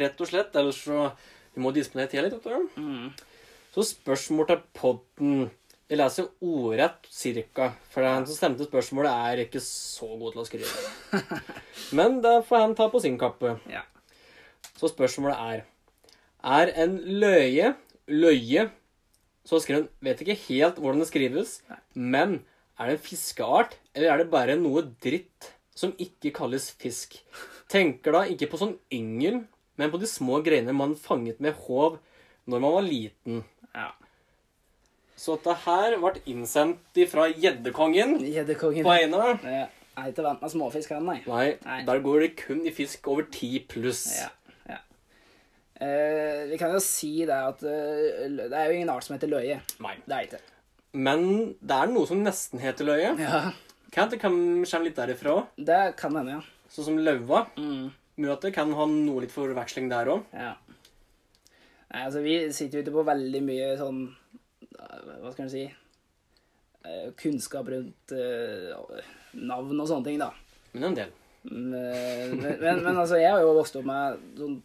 Rett 0.04 0.24
og 0.24 0.30
slett. 0.30 0.56
Ellers 0.60 0.80
så 0.86 1.12
Vi 1.54 1.62
må 1.62 1.69
disponere 1.74 2.10
tida 2.10 2.24
litt. 2.26 2.34
vet 2.34 2.43
du. 2.50 2.82
Mm. 2.82 3.12
Så 3.73 3.81
spørsmål 3.89 4.45
til 4.51 4.59
podden. 4.77 5.38
Jeg 5.89 5.97
leser 5.97 6.27
ordrett 6.45 7.07
cirka, 7.09 7.71
for 7.89 8.05
den 8.05 8.27
som 8.29 8.38
stemte 8.38 8.67
spørsmålet, 8.67 9.09
er 9.09 9.41
ikke 9.47 9.62
så 9.65 10.12
god 10.19 10.36
til 10.36 10.41
å 10.43 10.45
skrive. 10.45 11.23
Men 11.97 12.19
det 12.21 12.36
får 12.45 12.62
han 12.62 12.75
ta 12.77 12.86
på 12.93 13.01
sin 13.01 13.17
kappe. 13.17 13.55
Ja. 13.71 13.81
Så 14.77 14.91
spørsmålet 14.93 15.41
er 15.41 15.65
Er 16.43 16.73
en 16.86 16.99
løye 17.01 17.73
løye? 18.05 18.67
Så 19.41 19.57
skriver 19.63 19.81
han 19.81 19.89
Vet 20.05 20.21
ikke 20.21 20.38
helt 20.45 20.77
hvordan 20.77 21.01
det 21.01 21.09
skrives, 21.09 21.57
men 21.95 22.43
er 22.77 22.89
det 22.89 22.97
en 22.99 23.03
fiskeart, 23.05 23.77
eller 23.95 24.12
er 24.12 24.21
det 24.21 24.31
bare 24.31 24.55
noe 24.59 24.86
dritt 25.03 25.49
som 25.73 25.95
ikke 25.97 26.33
kalles 26.36 26.69
fisk? 26.77 27.17
Tenker 27.71 28.13
da 28.13 28.25
ikke 28.29 28.51
på 28.51 28.59
sånn 28.62 28.77
yngel, 28.93 29.43
men 29.79 29.91
på 29.91 29.99
de 30.01 30.09
små 30.09 30.43
greiene 30.45 30.75
man 30.77 30.93
fanget 30.99 31.41
med 31.41 31.57
håv 31.65 31.97
når 32.47 32.60
man 32.63 32.73
var 32.79 32.82
liten. 32.88 33.43
ja. 33.75 33.89
Så 35.23 35.36
dette 35.38 35.53
her 35.63 35.93
ble 36.01 36.19
innsendt 36.27 36.97
fra 37.08 37.27
Gjeddekongen 37.32 38.17
Gjeddekongen. 38.19 38.84
på 38.84 38.91
Eina. 38.91 39.38
Jeg 39.45 39.69
er 39.95 40.10
ikke 40.10 40.23
vant 40.25 40.41
med 40.41 40.51
småfisk, 40.51 40.89
han, 40.91 41.06
nei. 41.06 41.19
Nei, 41.29 41.45
Nei. 41.63 41.77
der 41.88 42.01
går 42.03 42.19
det 42.25 42.32
kun 42.41 42.65
i 42.67 42.71
fisk 42.73 43.08
over 43.08 43.23
10 43.32 43.62
pluss. 43.69 44.01
Ja, 44.17 44.27
ja. 44.67 44.79
Eh, 45.79 46.47
vi 46.49 46.58
kan 46.60 46.73
jo 46.73 46.82
si 46.84 47.25
det 47.29 47.38
at 47.38 47.63
eh, 47.63 48.25
det 48.36 48.49
er 48.51 48.67
jo 48.71 48.75
ingen 48.79 48.89
art 48.91 49.06
som 49.06 49.15
heter 49.15 49.32
løye. 49.32 49.60
Nei. 49.86 49.95
Det 50.03 50.17
er 50.17 50.27
ikke. 50.27 50.41
Men 50.93 51.23
det 51.62 51.77
er 51.77 51.93
noe 51.93 52.10
som 52.10 52.19
nesten 52.25 52.60
heter 52.62 52.89
løye. 52.89 53.13
Ja, 53.21 53.51
Kan 53.93 54.10
det 54.10 54.19
komme 54.21 54.65
litt 54.65 54.95
derifra 54.97 55.43
det 55.58 55.79
kan 56.01 56.15
hende, 56.17 56.39
ja. 56.39 56.67
Sånn 56.73 56.88
som 56.89 56.97
løva. 56.97 57.45
Mm, 57.56 57.91
Mulig 58.17 58.34
at 58.34 58.41
det 58.49 58.51
kan 58.58 58.73
ha 58.73 58.86
noe 58.89 59.21
litt 59.23 59.32
forveksling 59.34 59.88
der 59.93 60.10
òg. 60.17 60.25
ja. 60.34 60.56
Nei, 61.93 62.03
altså, 62.08 62.23
vi 62.25 62.38
sitter 62.53 62.79
jo 62.79 62.84
ute 62.88 62.93
på 62.95 63.06
veldig 63.06 63.39
mye 63.45 63.73
sånn 63.77 63.99
eh, 64.08 65.01
Hva 65.21 65.32
skal 65.34 65.45
en 65.45 65.51
si 65.51 65.63
eh, 65.67 67.10
Kunnskap 67.19 67.69
rundt 67.69 68.13
uh, 68.17 69.01
navn 69.38 69.77
og 69.84 69.89
sånne 69.89 70.08
ting, 70.08 70.21
da. 70.21 70.32
Men 70.73 70.89
en 70.89 70.97
del. 70.97 71.12
Men, 71.43 72.38
men, 72.39 72.82
men 72.82 72.95
altså, 72.95 73.19
jeg 73.21 73.29
har 73.29 73.43
jo 73.43 73.53
vokst 73.60 73.77
opp 73.77 73.86
med 73.88 74.21
sånn 74.39 74.58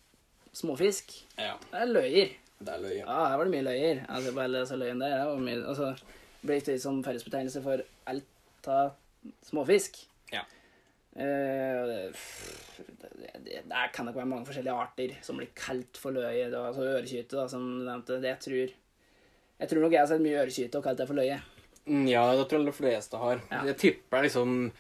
småfisk. 0.57 1.12
Ja. 1.37 1.57
Det 1.69 1.83
er 1.83 1.93
løyer. 1.93 2.33
Det 2.59 2.73
er 2.75 2.83
løyer. 2.83 3.03
Ja, 3.03 3.19
her 3.29 3.37
var 3.38 3.49
det 3.49 3.55
mye 3.55 3.67
løyer. 3.67 4.01
Altså, 4.09 4.33
på 4.33 4.45
alle 4.45 4.64
løyen 4.83 5.05
der. 5.05 5.14
Det 5.19 5.29
var 5.29 5.45
mye, 5.45 5.59
altså, 5.75 6.17
ble 6.43 6.59
litt 6.59 6.83
som 6.83 7.03
fellesbetegnelse 7.05 7.62
for 7.64 7.85
alt 8.09 8.71
av 8.73 8.97
småfisk. 9.51 10.01
Ja. 10.33 10.47
Og 11.19 11.93
det, 12.79 13.62
kan 13.95 14.07
nok 14.09 14.17
være 14.19 14.29
mange 14.31 14.47
forskjellige 14.49 14.75
arter 14.75 15.14
som 15.25 15.38
blir 15.41 15.51
kalt 15.59 15.99
for 16.01 16.14
løye. 16.14 16.49
Altså 16.51 16.85
ørekyte, 16.87 17.37
da, 17.37 17.47
som 17.51 17.64
du 17.67 17.85
nevnte. 17.88 18.21
Det 18.23 18.31
jeg 18.33 18.41
tror 18.45 18.75
Jeg 19.59 19.69
tror 19.71 19.81
nok 19.83 19.93
jeg 19.97 20.01
har 20.01 20.11
sett 20.12 20.23
mye 20.23 20.43
ørekyte 20.45 20.79
og 20.79 20.85
kalt 20.85 20.99
det 21.01 21.09
for 21.09 21.19
løye. 21.19 21.41
Mm, 21.88 22.07
Ja, 22.11 22.25
det 22.37 22.49
tror 22.49 22.61
jeg 22.62 22.69
de 22.69 22.77
fleste 22.77 23.17
har. 23.19 23.41
Ja. 23.51 23.64
Jeg 23.71 23.77
tipper 23.81 24.23
liksom 24.23 24.73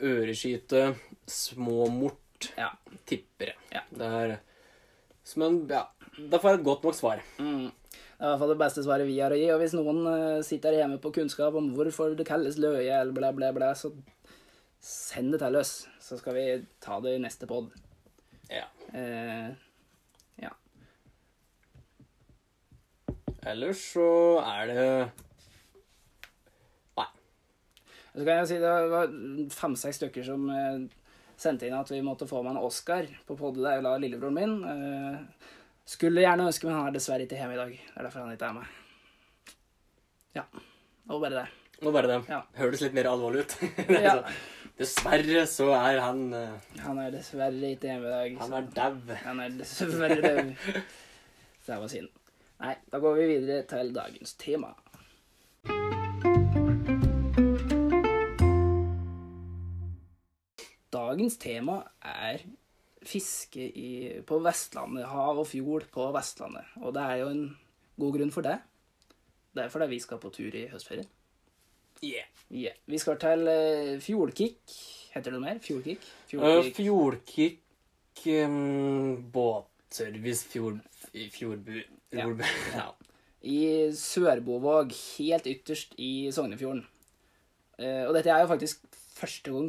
øreskyte, 0.00 0.94
småmort 1.26 2.50
Ja. 2.58 2.70
Tipper 3.06 3.52
jeg. 3.52 3.56
Ja. 3.72 3.82
Det 3.90 4.06
er 4.06 4.38
Men 5.36 5.66
ja, 5.68 5.84
da 6.30 6.38
får 6.38 6.50
jeg 6.50 6.58
et 6.60 6.64
godt 6.64 6.84
nok 6.84 6.94
svar. 6.96 7.20
Mm. 7.38 7.68
Det 7.68 8.24
er 8.24 8.26
i 8.26 8.30
hvert 8.32 8.40
fall 8.40 8.48
det 8.50 8.58
beste 8.58 8.82
svaret 8.82 9.06
vi 9.06 9.18
har 9.20 9.30
å 9.30 9.36
gi. 9.38 9.48
Og 9.54 9.60
hvis 9.60 9.74
noen 9.76 10.00
eh, 10.10 10.42
sitter 10.42 10.74
hjemme 10.74 10.96
på 10.98 11.12
kunnskap 11.14 11.54
om 11.54 11.68
hvorfor 11.76 12.16
det 12.18 12.26
kalles 12.26 12.56
løye, 12.58 12.88
eller 12.90 13.12
blæ, 13.14 13.30
blæ, 13.36 13.52
blæ, 13.54 13.68
så 13.78 13.92
send 14.80 15.32
det 15.34 15.40
til 15.42 15.56
oss. 15.58 15.72
Så 16.02 16.18
skal 16.20 16.36
vi 16.38 16.44
ta 16.82 16.98
det 17.04 17.16
i 17.16 17.22
neste 17.22 17.48
pod. 17.50 17.70
Ja. 18.48 18.66
Eh, 18.96 19.50
ja. 20.40 20.52
Ellers 23.48 23.82
så 23.92 24.08
er 24.42 24.70
det 24.70 24.86
Nei. 26.98 27.08
Så 28.14 28.24
kan 28.24 28.32
jeg 28.40 28.48
si 28.50 28.60
det 28.62 28.72
var 28.94 29.12
fem-seks 29.54 30.00
stykker 30.00 30.26
som 30.26 30.48
eh, 30.54 30.88
sendte 31.38 31.68
inn 31.68 31.76
at 31.78 31.92
vi 31.92 32.00
måtte 32.02 32.26
få 32.30 32.42
med 32.42 32.56
en 32.56 32.64
Oscar 32.64 33.06
på 33.28 33.36
podet 33.38 33.62
der, 33.62 33.84
la 33.84 33.94
lillebroren 34.00 34.38
min. 34.40 34.56
Eh, 34.64 35.46
skulle 35.88 36.24
gjerne 36.24 36.48
ønske, 36.50 36.66
men 36.68 36.76
han 36.80 36.90
er 36.90 36.96
dessverre 36.98 37.24
ikke 37.24 37.38
hjemme 37.38 37.54
i 37.56 37.62
dag. 37.62 37.70
Det 37.78 37.96
er 37.96 38.08
derfor 38.08 38.24
han 38.24 38.34
ikke 38.34 38.50
er 38.50 38.58
med. 38.58 38.76
Ja. 40.36 40.44
Og 41.08 41.22
bare 41.22 41.42
det. 41.42 41.48
Nå 41.80 41.92
bare 41.94 42.10
det. 42.10 42.18
Ja. 42.28 42.42
Høres 42.58 42.82
litt 42.82 42.96
mer 42.96 43.06
alvorlig 43.12 43.44
ut. 43.46 43.54
Det 43.88 44.00
er 44.00 44.08
Ja. 44.08 44.16
Dessverre 44.78 45.40
så 45.50 45.72
er 45.74 45.96
han 45.98 46.28
eh, 46.38 46.74
Han 46.84 47.00
er 47.02 47.10
dessverre 47.10 47.72
ikke 47.72 47.88
hjemme 47.88 48.06
i 48.06 48.12
dag. 48.12 48.36
Han 48.44 48.52
er 48.54 48.68
dau. 48.76 49.16
Han 49.24 49.40
er 49.42 49.56
dessverre 49.58 50.18
død. 50.22 50.52
Så 51.64 51.72
det 51.72 51.78
var 51.82 51.90
synd. 51.90 52.12
Nei, 52.62 52.76
da 52.92 53.00
går 53.02 53.16
vi 53.18 53.24
videre 53.26 53.64
til 53.66 53.90
dagens 53.96 54.36
tema. 54.38 54.70
Dagens 60.94 61.38
tema 61.42 61.80
er 61.98 62.46
fiske 63.02 63.66
i, 63.66 63.90
på 64.22 64.38
Vestlandet. 64.46 65.10
Hav 65.10 65.42
og 65.42 65.50
fjord 65.50 65.90
på 65.90 66.06
Vestlandet. 66.14 66.70
Og 66.86 66.94
det 66.94 67.02
er 67.02 67.24
jo 67.24 67.34
en 67.34 67.44
god 67.98 68.18
grunn 68.20 68.34
for 68.34 68.46
det. 68.46 68.60
Det 69.54 69.66
er 69.66 69.74
fordi 69.74 69.90
vi 69.90 70.04
skal 70.06 70.22
på 70.22 70.30
tur 70.30 70.54
i 70.54 70.68
høstferien. 70.70 71.10
Yeah. 72.04 72.26
yeah. 72.50 72.74
Vi 72.86 72.98
skal 73.02 73.18
til 73.22 73.48
uh, 73.48 73.96
Fjordkick. 74.02 74.58
Heter 75.14 75.30
det 75.32 75.34
noe 75.38 75.44
mer? 75.46 75.58
Fjordkick? 75.64 76.04
Uh, 76.32 76.38
Fjordkick. 76.76 76.76
fjordkick 76.76 78.44
um, 78.46 79.16
Båtservice 79.34 80.46
fjord, 80.52 80.78
i 81.14 81.28
Fjordbu 81.32 81.80
Ja. 82.14 82.26
Ja. 82.78 82.86
I 83.48 83.90
Sørbovåg, 83.94 84.92
helt 85.18 85.46
ytterst 85.46 85.92
i 86.02 86.28
Sognefjorden. 86.34 86.84
Uh, 87.78 88.08
og 88.08 88.14
dette 88.16 88.32
er 88.34 88.42
jo 88.42 88.50
faktisk 88.50 88.82
første 89.18 89.52
gang 89.54 89.68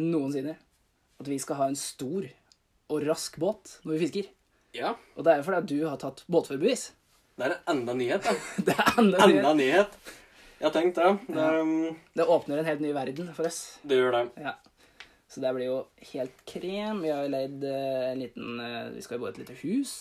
noensinne 0.00 0.54
at 1.20 1.28
vi 1.30 1.36
skal 1.38 1.58
ha 1.60 1.66
en 1.70 1.76
stor 1.78 2.24
og 2.90 3.04
rask 3.06 3.36
båt 3.40 3.78
når 3.84 3.94
vi 3.94 4.00
fisker. 4.06 4.30
ja. 4.76 4.94
Og 5.16 5.24
det 5.24 5.32
er 5.32 5.40
jo 5.40 5.46
fordi 5.46 5.76
du 5.78 5.86
har 5.88 5.96
tatt 6.00 6.24
båtførerbevis. 6.28 6.88
Det 7.38 7.46
er 7.46 7.54
en 7.56 7.78
enda 7.78 7.94
nyhet, 7.98 8.24
da. 8.26 8.34
Det 8.66 8.74
er 8.74 8.98
enda 9.00 9.24
Enda 9.28 9.52
nyhet. 9.54 9.56
nyhet. 9.60 10.14
Jeg 10.60 10.68
har 10.68 10.74
tenkt 10.74 10.96
det. 10.96 11.08
Det, 11.28 11.42
ja. 11.42 11.94
Det 12.14 12.26
åpner 12.30 12.58
en 12.62 12.64
helt 12.68 12.80
ny 12.80 12.92
verden 12.96 13.32
for 13.34 13.46
oss. 13.48 13.78
det 13.82 13.98
gjør 13.98 14.12
det. 14.12 14.22
Ja. 14.46 14.54
Så 15.28 15.40
det 15.42 15.50
blir 15.56 15.66
jo 15.66 15.78
helt 16.12 16.44
krem. 16.46 17.00
Vi 17.02 17.10
har 17.10 17.24
jo 17.26 17.32
leid 17.32 17.64
eh, 17.66 18.10
en 18.12 18.20
liten 18.22 18.60
eh, 18.62 18.90
Vi 18.94 19.02
skal 19.02 19.16
jo 19.18 19.24
bo 19.24 19.26
i 19.30 19.32
et 19.34 19.40
lite 19.42 19.56
hus. 19.64 19.94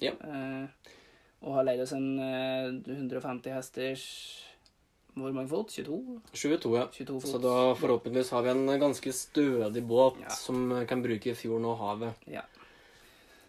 Ja. 0.00 0.12
Eh, 0.24 0.94
og 1.42 1.54
har 1.58 1.64
leid 1.68 1.80
oss 1.84 1.92
en 1.96 2.18
eh, 2.20 2.70
150 2.96 3.50
hesters 3.52 4.04
Hvor 5.16 5.32
mange 5.34 5.48
fot? 5.50 5.72
22? 5.74 5.98
22, 6.32 6.74
ja. 6.78 6.86
22 6.94 7.20
fot. 7.20 7.30
Så 7.34 7.40
da 7.42 7.54
forhåpentligvis 7.76 8.30
har 8.32 8.44
vi 8.46 8.52
en 8.54 8.66
ganske 8.80 9.12
stødig 9.12 9.82
båt 9.90 10.20
Ja. 10.22 10.30
som 10.32 10.70
kan 10.88 11.02
bruke 11.04 11.34
fjorden 11.36 11.66
og 11.66 11.78
havet. 11.82 12.26
Ja. 12.30 12.46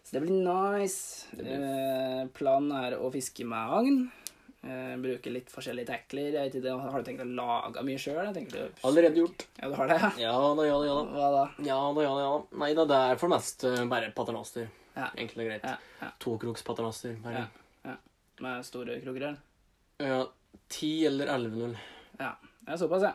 Så 0.04 0.18
det 0.18 0.24
blir 0.26 0.42
nice. 0.42 1.28
Det 1.32 1.44
blir- 1.46 1.62
Eh, 1.62 2.26
planen 2.34 2.72
er 2.76 2.98
å 2.98 3.08
fiske 3.14 3.44
med 3.46 3.70
agn. 3.78 4.00
Eh, 4.62 4.92
bruke 5.02 5.30
litt 5.34 5.48
forskjellige 5.50 5.88
tackler. 5.88 6.28
Jeg 6.36 6.52
vet 6.52 6.56
ikke, 6.60 6.74
Har 6.78 7.02
du 7.02 7.08
tenkt 7.08 7.22
å 7.24 7.26
lage 7.34 7.82
mye 7.82 7.98
sjøl? 7.98 8.20
Allerede 8.86 9.18
gjort. 9.18 9.46
Ja, 9.58 9.68
du 9.68 9.74
har 9.74 9.88
det? 9.90 9.96
ja? 9.98 10.10
Ja 10.22 10.34
da, 10.54 10.66
ja 10.68 10.76
da, 10.78 10.86
ja 10.86 10.94
da. 10.94 11.02
Hva 11.16 11.30
da? 11.34 11.42
Ja 11.66 11.78
da, 11.96 12.04
ja 12.06 12.12
da, 12.14 12.20
ja 12.22 12.28
da. 12.36 12.60
Nei 12.62 12.68
da, 12.78 12.84
det 12.92 13.00
er 13.10 13.18
for 13.18 13.26
det 13.32 13.34
meste 13.40 13.72
bare 13.90 14.12
paternoster. 14.14 14.68
Ja. 14.94 15.08
Enkelt 15.16 15.40
og 15.42 15.48
greit. 15.50 15.66
Ja, 15.66 15.74
ja, 16.04 16.10
Tokrokspaternoster. 16.22 17.16
Bare. 17.24 17.46
ja. 17.88 17.96
Med 18.42 18.64
store 18.66 19.00
kroker, 19.02 19.26
eller? 19.32 19.42
Ja. 20.02 20.22
10 20.68 20.92
eller 21.10 21.34
11-0. 21.34 21.74
Ja. 22.20 22.30
Det 22.62 22.72
er 22.76 22.80
såpass, 22.84 23.02
ja. 23.08 23.12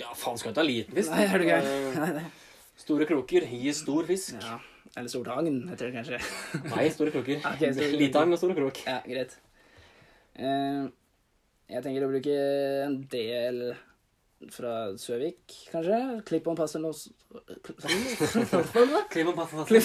Ja, 0.00 0.14
faen, 0.16 0.38
skal 0.40 0.52
ikke 0.54 0.62
ha 0.62 0.66
liten 0.68 0.96
fisk. 0.96 1.12
Nei, 1.12 1.24
er 1.26 1.38
du 1.42 1.44
Eh, 1.44 1.50
gæren? 1.50 2.30
Store 2.80 3.04
kroker 3.10 3.44
gir 3.52 3.74
stor 3.76 4.06
fisk. 4.08 4.40
ja. 4.40 4.56
Eller 4.96 5.08
stort 5.12 5.28
agn, 5.30 5.68
heter 5.68 5.90
det 5.90 6.00
kanskje. 6.00 6.18
Nei, 6.72 6.88
store 6.90 7.12
kroker. 7.14 7.36
Okay, 7.52 7.72
store 7.76 7.98
Lite 8.00 8.22
agn 8.24 8.32
og 8.34 8.40
store 8.40 8.56
krok. 8.56 8.80
Ja, 8.88 8.96
greit. 9.06 9.36
Eh, 10.36 10.84
jeg 11.70 11.82
tenker 11.84 12.04
å 12.06 12.10
bruke 12.10 12.36
en 12.86 12.96
del 13.12 13.60
fra 14.50 14.96
Søvik, 14.98 15.42
kanskje. 15.72 15.98
Klipp 16.28 16.46
on 16.48 16.56
pasternos... 16.56 17.08
Klipp 19.12 19.28
om 19.28 19.36
passe- 19.36 19.66
Klipp. 19.70 19.84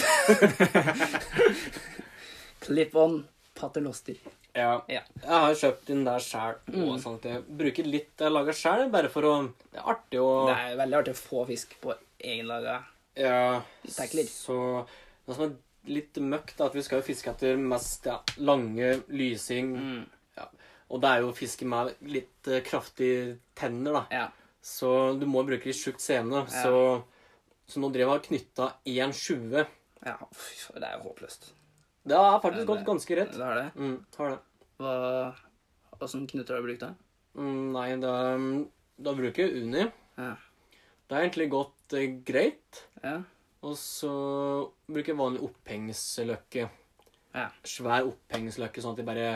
Klipp 2.65 2.95
on 2.95 3.19
paternoster. 3.55 4.15
Ja. 4.55 4.77
Ja. 4.87 5.01
Jeg 5.21 5.27
har 5.43 5.55
kjøpt 5.59 5.89
den 5.91 6.05
der 6.07 6.23
sjæl. 6.23 6.55
Mm. 6.71 6.95
Sånn 7.03 7.19
jeg 7.23 7.43
bruker 7.59 7.87
litt 7.89 8.23
jeg 8.23 8.31
lager 8.31 8.55
sjæl, 8.55 8.85
bare 8.93 9.11
for 9.11 9.27
å 9.27 9.33
Det 9.73 9.81
er 9.81 9.89
artig 9.91 10.21
å 10.23 10.29
Det 10.47 10.55
er 10.69 10.77
veldig 10.79 10.97
artig 11.01 11.15
å 11.15 11.19
få 11.19 11.43
fisk 11.49 11.75
på 11.83 11.93
egenlaga 12.23 12.77
Ja, 13.19 13.61
Tackler. 13.91 14.27
Så 14.31 14.55
noe 15.27 15.35
som 15.35 15.45
er 15.49 15.55
litt 15.91 16.17
møkk, 16.23 16.55
da, 16.57 16.69
at 16.71 16.75
vi 16.79 16.81
skal 16.87 17.01
jo 17.01 17.05
fiske 17.11 17.29
etter 17.35 17.59
mest 17.61 18.07
ja, 18.09 18.15
lange 18.41 18.95
lysing. 19.13 19.75
mm. 19.75 20.03
Og 20.93 21.01
det 21.01 21.11
er 21.11 21.23
jo 21.25 21.33
fiske 21.35 21.65
med 21.69 21.93
litt 22.05 22.49
uh, 22.51 22.61
kraftige 22.65 23.37
tenner, 23.57 23.99
da. 23.99 24.03
Ja. 24.13 24.25
Så 24.65 24.89
du 25.19 25.25
må 25.29 25.43
bruke 25.45 25.69
litt 25.69 25.79
tjukt 25.79 26.03
sene. 26.03 26.43
Ja. 26.45 26.63
Så, 26.65 26.73
så 27.69 27.81
nå 27.81 27.91
jeg 27.95 28.09
og 28.09 28.25
knytta 28.25 28.71
1,20. 28.85 29.65
ja. 30.05 30.17
Det 30.75 30.83
er 30.83 30.97
jo 30.97 31.07
håpløst. 31.09 31.51
Det 32.05 32.17
har 32.21 32.37
faktisk 32.41 32.69
gått 32.69 32.85
ganske 32.85 33.17
rett. 33.17 33.33
Det 33.33 33.45
har 33.45 33.57
det. 33.57 33.69
Mm, 33.81 33.97
har 34.19 34.35
det. 34.35 34.39
Hva 34.77 36.05
Åssen 36.05 36.27
knuter 36.27 36.53
har 36.53 36.61
du 36.61 36.67
brukt 36.67 36.83
da? 36.83 36.91
Mm, 37.39 37.71
nei, 37.73 37.87
da, 37.97 38.11
da 39.01 39.13
bruker 39.17 39.47
jeg 39.47 39.63
Uni. 39.63 39.87
Ja. 40.19 40.33
Det 41.05 41.15
har 41.15 41.23
egentlig 41.23 41.47
gått 41.53 41.95
eh, 41.97 42.11
greit. 42.27 42.81
Ja. 43.01 43.19
Og 43.65 43.73
så 43.79 44.11
bruker 44.85 45.13
jeg 45.13 45.19
vanlig 45.19 45.41
opphengsløkke. 45.47 46.67
Ja. 47.35 47.47
Svær 47.65 48.09
opphengsløkke, 48.11 48.83
sånn 48.83 48.93
at 48.93 49.01
de 49.01 49.07
bare 49.07 49.29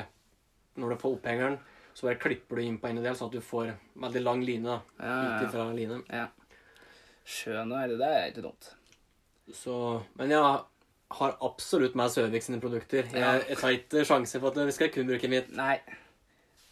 Når 0.79 0.95
du 0.95 1.01
får 1.01 1.15
opphengeren, 1.17 1.59
så 1.93 2.07
bare 2.07 2.19
klipper 2.21 2.55
du 2.59 2.63
inn 2.63 2.77
på 2.79 2.87
en 2.89 3.01
del, 3.03 3.15
sånn 3.17 3.29
at 3.31 3.37
du 3.37 3.43
får 3.43 3.73
veldig 3.99 4.21
lang 4.23 4.43
line 4.47 4.63
da, 4.69 4.79
Ja, 4.99 5.05
ja, 5.05 5.29
ja. 5.29 5.47
ifra 5.47 5.65
line. 5.75 6.01
ja. 6.09 6.27
Skjønner. 7.29 7.91
det 7.99 8.07
er 8.09 8.27
ikke 8.31 8.41
dumt. 8.47 8.71
Så 9.53 9.75
Men 10.17 10.31
jeg 10.31 10.41
har 10.41 11.35
absolutt 11.41 11.95
med 11.97 12.09
Søvik 12.13 12.43
sine 12.45 12.59
produkter. 12.61 13.05
Jeg, 13.13 13.43
jeg 13.49 13.57
tar 13.57 13.75
ikke 13.75 14.05
sjanse 14.05 14.39
på 14.41 14.47
at 14.51 14.57
vi 14.65 14.71
skal 14.75 14.89
kun 14.93 15.07
bruke 15.09 15.29
mitt. 15.29 15.51
Nei. 15.57 15.79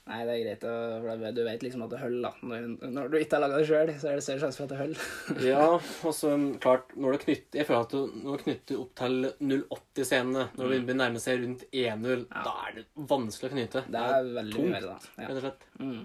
Nei, 0.08 0.22
det 0.24 0.34
er 0.38 0.44
greit, 0.46 0.62
for 0.64 1.32
du 1.36 1.42
vet 1.44 1.64
liksom 1.66 1.82
at 1.84 1.90
det 1.92 1.98
holder, 2.00 2.22
da. 2.24 2.48
Når, 2.48 2.68
når 2.96 3.10
du 3.12 3.16
ikke 3.20 3.36
har 3.36 3.42
laga 3.44 3.58
det 3.60 3.66
sjøl, 3.68 3.90
så 4.00 4.08
er 4.08 4.16
det 4.16 4.24
større 4.24 4.40
sjanse 4.46 4.62
for 4.62 4.64
at 4.64 4.72
det 4.72 4.78
holder. 4.80 5.08
Ja, 5.50 5.66
og 6.08 6.14
så 6.16 6.30
klart 6.64 6.94
Når 6.96 7.18
du 7.18 7.24
knytter 7.26 7.60
Jeg 7.60 7.68
føler 7.68 7.82
at 7.84 7.92
du, 7.92 8.14
når 8.24 8.38
du 8.40 8.44
knytter 8.46 8.80
opp 8.86 8.94
til 9.02 9.18
0,80-scenene, 9.52 10.46
når 10.56 10.72
det 10.72 10.78
begynner 10.86 10.96
å 10.96 11.02
nærme 11.04 11.24
seg 11.26 11.42
rundt 11.44 11.66
1,0, 11.76 12.24
Ja. 12.32 12.44
da 12.48 12.54
er 12.70 12.78
det 12.80 12.86
vanskelig 13.12 13.50
å 13.52 13.56
knyte. 13.58 13.84
Det 13.92 14.06
er 14.14 14.30
veldig 14.38 14.56
tungt, 14.56 14.72
mer, 14.78 14.88
da. 14.88 14.98
Ja. 15.18 15.28
Rett 15.28 15.36
og 15.42 15.44
slett. 15.50 15.68
Mm. 15.84 16.00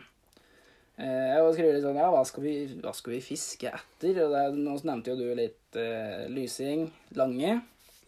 Eh, 0.99 1.29
Jeg 1.33 1.55
skriver 1.57 1.77
litt 1.79 1.87
sånn, 1.87 2.01
ja, 2.03 2.09
hva 2.13 2.25
skal, 2.29 2.45
vi, 2.49 2.55
hva 2.83 2.93
skal 2.99 3.15
vi 3.15 3.21
fiske 3.25 3.71
etter? 3.71 4.19
Og 4.27 4.35
det, 4.35 4.43
er- 4.49 4.59
nå 4.67 4.75
nevnte 4.91 5.15
jo 5.15 5.21
du 5.23 5.31
litt 5.39 5.79
eh, 5.81 6.27
lysing, 6.35 6.89
lange. 7.19 7.55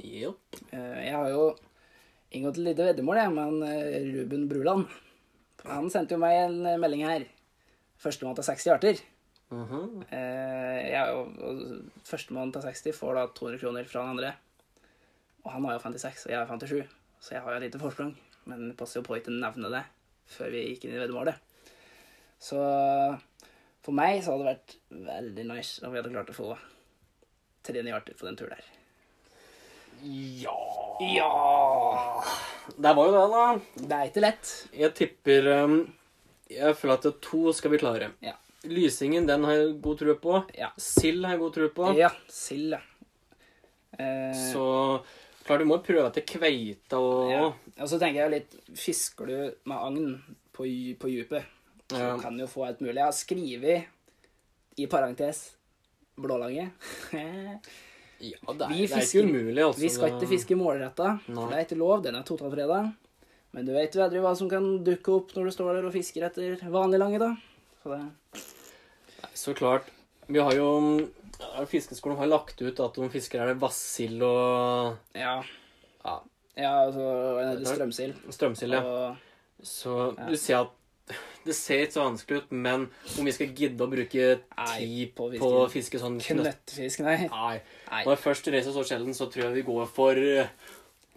Jopp. 0.03 0.59
Eh, 0.75 0.99
jeg 1.07 1.15
har 1.15 1.31
jo 1.31 1.47
inngått 2.35 2.59
et 2.59 2.67
lite 2.67 2.91
veddemål 2.91 3.23
jeg, 3.23 3.33
med 3.39 3.63
eh, 3.71 4.11
Ruben 4.19 4.49
Bruland. 4.51 4.91
Han 5.69 5.91
sendte 5.93 6.17
jo 6.17 6.21
meg 6.23 6.37
en 6.43 6.59
eh, 6.69 6.79
melding 6.81 7.05
her. 7.09 7.27
Førstemann 8.01 8.37
til 8.37 8.47
60 8.47 8.73
arter. 8.75 9.03
Mhm. 9.55 10.03
Eh, 10.11 10.81
jeg, 10.91 11.15
og, 11.15 11.37
og 11.41 12.05
Førstemann 12.09 12.53
til 12.53 12.65
60 12.67 12.97
får 12.99 13.19
da 13.19 13.27
200 13.39 13.63
kroner 13.63 13.89
fra 13.89 14.05
den 14.05 14.17
andre. 14.17 14.35
Og 15.45 15.53
han 15.53 15.65
har 15.69 15.77
jo 15.77 15.83
56, 15.85 16.27
og 16.27 16.33
jeg 16.33 16.41
har 16.41 16.49
57, 16.49 16.95
så 17.21 17.35
jeg 17.35 17.43
har 17.45 17.53
jo 17.53 17.61
et 17.61 17.67
lite 17.69 17.81
forsprang. 17.81 18.15
Men 18.49 18.69
det 18.71 18.77
passer 18.81 19.01
jo 19.01 19.07
på 19.07 19.17
å 19.17 19.21
ikke 19.21 19.33
nevne 19.33 19.71
det 19.73 19.85
før 20.35 20.53
vi 20.53 20.63
gikk 20.71 20.87
inn 20.87 20.97
i 20.97 21.01
veddemålet. 21.03 21.37
Så 22.41 22.61
for 23.85 23.97
meg 23.97 24.23
så 24.25 24.33
hadde 24.33 24.45
det 24.45 24.53
vært 24.55 24.77
veldig 25.11 25.45
nice 25.51 25.85
om 25.85 25.93
vi 25.93 26.01
hadde 26.01 26.13
klart 26.13 26.33
å 26.33 26.37
få 26.37 26.49
tre 27.65 27.85
nye 27.85 27.97
arter 27.97 28.17
på 28.17 28.29
den 28.29 28.37
turen 28.41 28.57
der. 28.57 28.71
Ja 30.45 30.57
Ja! 31.01 31.31
Det 32.77 32.95
var 32.97 33.07
jo 33.11 33.13
det, 33.13 33.25
da. 33.35 33.45
Det 33.89 33.99
er 33.99 34.09
ikke 34.11 34.23
lett. 34.25 34.53
Jeg 34.73 34.95
tipper 34.97 35.49
um, 35.65 35.77
Jeg 36.51 36.77
føler 36.79 36.95
at 37.01 37.21
to 37.25 37.53
skal 37.57 37.71
vi 37.75 37.81
klare. 37.83 38.11
Ja. 38.25 38.35
Lysingen 38.65 39.27
den 39.29 39.45
har 39.45 39.59
jeg 39.59 39.75
god 39.85 39.99
tro 40.01 40.15
på. 40.23 40.39
Ja. 40.57 40.71
Sild 40.81 41.25
har 41.27 41.35
jeg 41.37 41.43
god 41.43 41.55
tro 41.59 41.69
på. 41.77 41.91
Ja, 41.99 42.09
sild, 42.33 42.73
ja. 42.73 42.81
Eh, 43.99 44.33
Så 44.53 44.65
klart 45.47 45.61
du 45.61 45.67
må 45.69 45.77
prøve 45.85 46.09
til 46.17 46.25
kveite 46.27 46.99
og 46.99 47.29
ja. 47.31 47.43
Og 47.77 47.91
så 47.91 47.99
tenker 48.01 48.25
jeg 48.25 48.33
litt 48.33 48.57
Fisker 48.81 49.29
du 49.29 49.37
med 49.69 49.77
agn 49.77 50.09
på, 50.55 50.65
på 50.99 51.11
dypet, 51.13 51.45
så 51.93 52.01
Ja. 52.01 52.17
kan 52.19 52.39
du 52.41 52.47
få 52.51 52.65
alt 52.67 52.81
mulig. 52.81 52.97
Jeg 52.97 53.05
har 53.05 53.13
skrevet 53.13 54.81
i 54.81 54.87
parentes 54.91 55.45
blålange. 56.19 56.71
Ja, 58.33 58.53
det 58.53 58.67
er, 58.67 58.69
Vi 58.75 58.87
det 58.87 58.97
er 58.99 59.07
ikke 59.07 59.25
umulig, 59.29 59.63
altså. 59.65 59.81
Vi 59.85 59.89
skal 59.93 60.13
ikke 60.15 60.29
fiske 60.31 60.57
målretta, 60.59 61.09
for 61.27 61.51
det 61.51 61.59
er 61.59 61.65
ikke 61.67 61.79
lov. 61.81 62.03
Den 62.05 62.17
er 62.19 62.23
totalfredag. 62.27 62.93
Men 63.55 63.67
du 63.69 63.73
vet 63.77 63.95
aldri 64.03 64.19
hva 64.25 64.33
som 64.37 64.49
kan 64.51 64.65
dukke 64.87 65.13
opp 65.15 65.35
når 65.37 65.45
du 65.51 65.51
står 65.55 65.75
der 65.77 65.87
og 65.87 65.93
fisker 65.95 66.25
etter 66.27 66.57
vanlig 66.75 66.99
lange, 66.99 67.21
da. 67.23 67.33
Så 67.83 67.93
det 67.93 68.01
Nei, 68.05 69.31
Så 69.35 69.55
klart. 69.55 69.91
Vi 70.27 70.39
har 70.41 70.53
jo 70.57 70.69
Fiskeskolen 71.69 72.17
har 72.17 72.27
lagt 72.31 72.61
ut 72.63 72.81
at 72.81 72.95
de 72.97 73.09
fisker 73.13 73.43
er 73.43 73.53
det 73.53 73.61
vassild 73.61 74.23
og 74.23 74.97
Ja. 75.15 75.43
ja, 76.05 76.15
Ja, 76.57 76.71
altså 76.87 77.65
strømsild. 77.67 78.15
strømsild. 78.31 78.73
Ja. 78.73 78.83
Og 78.83 79.17
Så 79.67 80.15
Ja. 80.19 80.27
du 80.31 80.37
ser 80.37 80.61
at 80.63 80.71
det 81.45 81.55
ser 81.57 81.85
ikke 81.85 81.97
så 81.97 82.05
vanskelig 82.07 82.43
ut, 82.43 82.55
men 82.67 82.87
om 83.19 83.29
vi 83.29 83.35
skal 83.37 83.53
gidde 83.57 83.85
å 83.85 83.91
bruke 83.91 84.29
tid 84.45 85.13
på 85.17 85.29
på, 85.37 85.51
å 85.65 85.67
fiske 85.73 86.01
sånn 86.01 86.17
knøttfisk, 86.23 87.05
nei. 87.05 87.27
Nei. 87.29 87.59
Når 87.91 88.15
jeg 88.15 88.23
først 88.23 88.49
reiser 88.55 88.77
så 88.77 88.85
sjelden, 88.89 89.17
så 89.17 89.29
tror 89.33 89.49
jeg 89.49 89.59
vi 89.59 89.67
går 89.67 89.91
for 89.93 90.21
eh, 90.21 90.49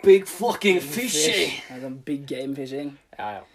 big 0.04 0.28
fucking 0.30 0.82
fishing. 0.84 1.38
Fish. 1.38 1.62
Ja, 1.70 1.80
sånn 1.86 2.02
big 2.08 2.28
game 2.30 2.58
fishing. 2.58 2.92
Ja, 3.18 3.40
ja. 3.40 3.46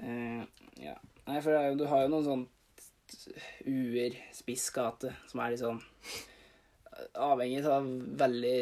Uh, 0.00 0.42
ja. 0.80 0.96
Nei, 1.28 1.42
for 1.44 1.54
jo, 1.54 1.76
du 1.78 1.86
har 1.90 2.06
jo 2.06 2.14
noen 2.14 2.26
sånn 2.26 2.46
uer, 3.68 4.16
spissgate, 4.34 5.12
som 5.28 5.42
er 5.42 5.52
litt 5.52 5.62
sånn 5.62 5.80
eh, 5.82 7.06
avhengig 7.26 7.62
av 7.68 7.86
veldig 8.24 8.56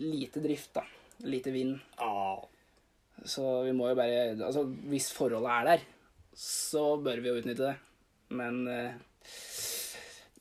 lite 0.00 0.42
drift, 0.44 0.74
da. 0.76 0.84
Lite 1.24 1.52
vind. 1.54 1.78
Ah. 2.02 2.42
Så 3.24 3.62
vi 3.64 3.72
må 3.76 3.86
jo 3.92 3.96
bare 3.96 4.32
Altså, 4.34 4.64
hvis 4.90 5.12
forholdet 5.14 5.52
er 5.52 5.68
der, 5.68 5.84
så 6.38 6.84
bør 7.02 7.22
vi 7.22 7.30
jo 7.30 7.38
utnytte 7.40 7.70
det. 7.70 7.76
Men 8.34 8.64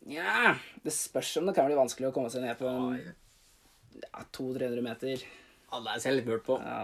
Nja 0.04 0.24
ja 0.24 0.56
Det 0.84 0.92
spørs 0.92 1.38
om 1.40 1.48
det 1.48 1.54
kan 1.56 1.68
bli 1.70 1.78
vanskelig 1.78 2.10
å 2.10 2.16
komme 2.16 2.32
seg 2.34 2.44
ned 2.44 2.58
på 2.60 2.68
ja, 2.68 4.26
200-300 4.36 4.84
meter. 4.84 5.24
Det 5.24 5.94
er 5.94 6.04
jeg 6.04 6.18
litt 6.20 6.30
mørkt 6.30 6.48
på. 6.50 6.58
Ja. 6.60 6.84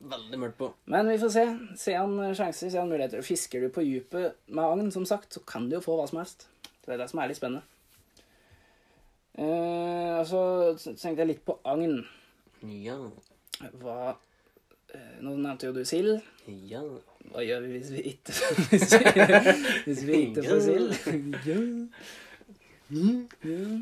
Veldig 0.00 0.38
mørkt 0.40 0.56
på. 0.56 0.70
Men 0.88 1.10
vi 1.12 1.18
får 1.20 1.32
se. 1.34 1.42
Se 1.76 1.94
an 1.98 2.14
sjanser, 2.36 2.70
se 2.72 2.78
an 2.80 2.88
muligheter. 2.88 3.24
Fisker 3.24 3.64
du 3.64 3.68
på 3.74 3.84
dypet 3.84 4.38
med 4.48 4.64
agn, 4.64 4.88
som 4.94 5.04
sagt, 5.08 5.34
så 5.34 5.42
kan 5.44 5.68
du 5.68 5.76
jo 5.76 5.82
få 5.84 5.98
hva 5.98 6.06
som 6.08 6.22
helst. 6.22 6.46
Det 6.86 6.94
er 6.94 7.02
det 7.02 7.10
som 7.10 7.20
er 7.20 7.28
litt 7.28 7.40
spennende. 7.40 7.66
Uh, 9.36 10.20
og 10.20 10.24
så 10.28 10.40
tenkte 10.88 11.20
jeg 11.20 11.30
litt 11.34 11.44
på 11.44 11.58
agn. 11.68 12.00
Ja. 12.64 12.96
Hva 13.82 13.98
uh, 14.14 15.16
Nå 15.20 15.36
nevnte 15.36 15.68
jo 15.68 15.76
du 15.76 15.84
sild. 15.88 16.24
Ja. 16.70 16.82
Hva 17.30 17.44
gjør 17.46 17.64
vi 17.66 17.72
hvis 17.76 17.90
vi 17.94 18.02
ikke 18.10 18.34
Hvis 18.72 18.94
vi, 18.96 19.00
hvis 19.86 20.04
vi 20.08 20.20
ikke 20.26 20.44
får 20.48 20.62
sild? 20.66 20.88
Ja. 21.46 21.58
Ja. 22.90 23.80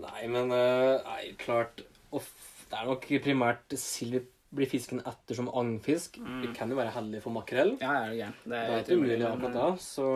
Nei, 0.00 0.20
men 0.32 0.52
eh, 0.56 1.00
Nei, 1.04 1.22
klart 1.40 1.82
off, 2.16 2.30
Det 2.70 2.78
er 2.78 2.86
nok 2.88 3.08
primært 3.24 3.74
sild 3.80 4.16
vi 4.20 4.22
blir 4.50 4.66
fisken 4.66 4.98
etter 5.06 5.36
som 5.38 5.46
agnfisk. 5.54 6.16
Vi 6.42 6.48
kan 6.56 6.70
jo 6.72 6.78
være 6.78 6.90
heldige 6.96 7.22
for 7.22 7.30
makrell. 7.30 7.76
Ja, 7.78 8.08
ja, 8.10 8.32
det 8.42 8.50
er, 8.50 8.50
Det 8.50 8.50
Det 8.50 8.56
er 8.56 8.72
er 8.72 8.80
ikke 8.80 8.96
umulig 8.98 9.26
akkurat 9.28 9.54
da. 9.54 9.66
Så, 9.78 10.06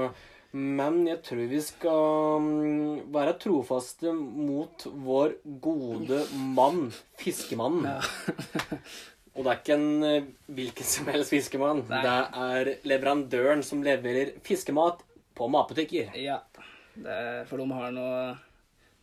men 0.55 0.97
jeg 1.07 1.21
tror 1.23 1.45
vi 1.53 1.61
skal 1.63 2.43
mm, 2.43 3.13
være 3.15 3.37
trofaste 3.45 4.11
mot 4.17 4.87
vår 5.07 5.37
gode 5.63 6.19
mann, 6.57 6.89
fiskemannen. 7.23 7.87
Ja. 7.87 8.01
Og 9.35 9.43
det 9.45 9.51
er 9.51 9.61
ikke 9.61 9.75
en 9.75 10.05
eh, 10.07 10.27
hvilken 10.55 10.87
som 10.87 11.09
helst 11.11 11.33
fiskemann. 11.35 11.83
Nei. 11.91 12.03
Det 12.07 12.17
er 12.47 12.73
leverandøren 12.87 13.65
som 13.67 13.83
leverer 13.83 14.35
fiskemat 14.47 15.03
på 15.35 15.49
matbutikker. 15.51 16.13
ja. 16.21 16.41
Det 16.95 17.11
er, 17.11 17.41
for 17.51 17.59
de 17.59 17.65
har 17.75 17.91
noe 17.91 18.19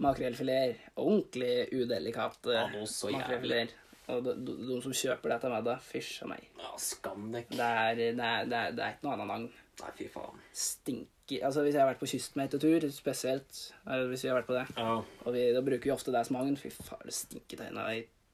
makrellfileter. 0.02 0.78
Ordentlig 0.96 1.67
udelikate 1.76 2.54
Ja, 2.56 2.67
så 2.88 3.10
jævlig. 3.12 3.17
makrellfileter. 3.20 3.74
Og 4.12 4.24
de, 4.26 4.34
de, 4.48 4.54
de 4.67 4.78
som 4.84 4.94
kjøper 4.96 5.30
dette 5.34 5.50
med 5.52 5.65
deg, 5.67 5.84
fysj 5.86 6.24
a 6.26 6.30
meg. 6.32 6.46
Ja, 6.60 6.72
skam 6.82 7.28
deg. 7.36 7.52
Det 7.52 7.67
er, 7.67 7.96
det, 8.00 8.08
er, 8.17 8.48
det, 8.50 8.62
det 8.78 8.86
er 8.86 8.96
ikke 8.96 9.06
noe 9.10 9.13
annet 9.17 9.30
navn. 9.30 9.46
Nei, 9.82 9.91
fy 10.00 10.08
faen. 10.13 10.39
Stinker 10.56 11.12
Altså, 11.48 11.62
hvis 11.63 11.76
jeg 11.78 11.80
har 11.80 11.88
vært 11.94 12.02
på 12.02 12.10
kystmeitetur, 12.12 12.88
spesielt, 12.91 13.60
eller 13.86 14.10
hvis 14.12 14.26
vi 14.26 14.32
har 14.32 14.36
vært 14.41 14.50
på 14.50 14.56
det, 14.58 14.63
Ja. 14.76 14.98
og 15.00 15.30
vi, 15.36 15.46
da 15.56 15.62
bruker 15.63 15.88
vi 15.88 15.94
ofte 15.94 16.12
det 16.12 16.26
som 16.28 16.36
agn, 16.41 16.58
fy 16.60 16.67
faen, 16.76 17.06
det 17.08 17.13
stinker 17.15 17.62
til 17.62 17.78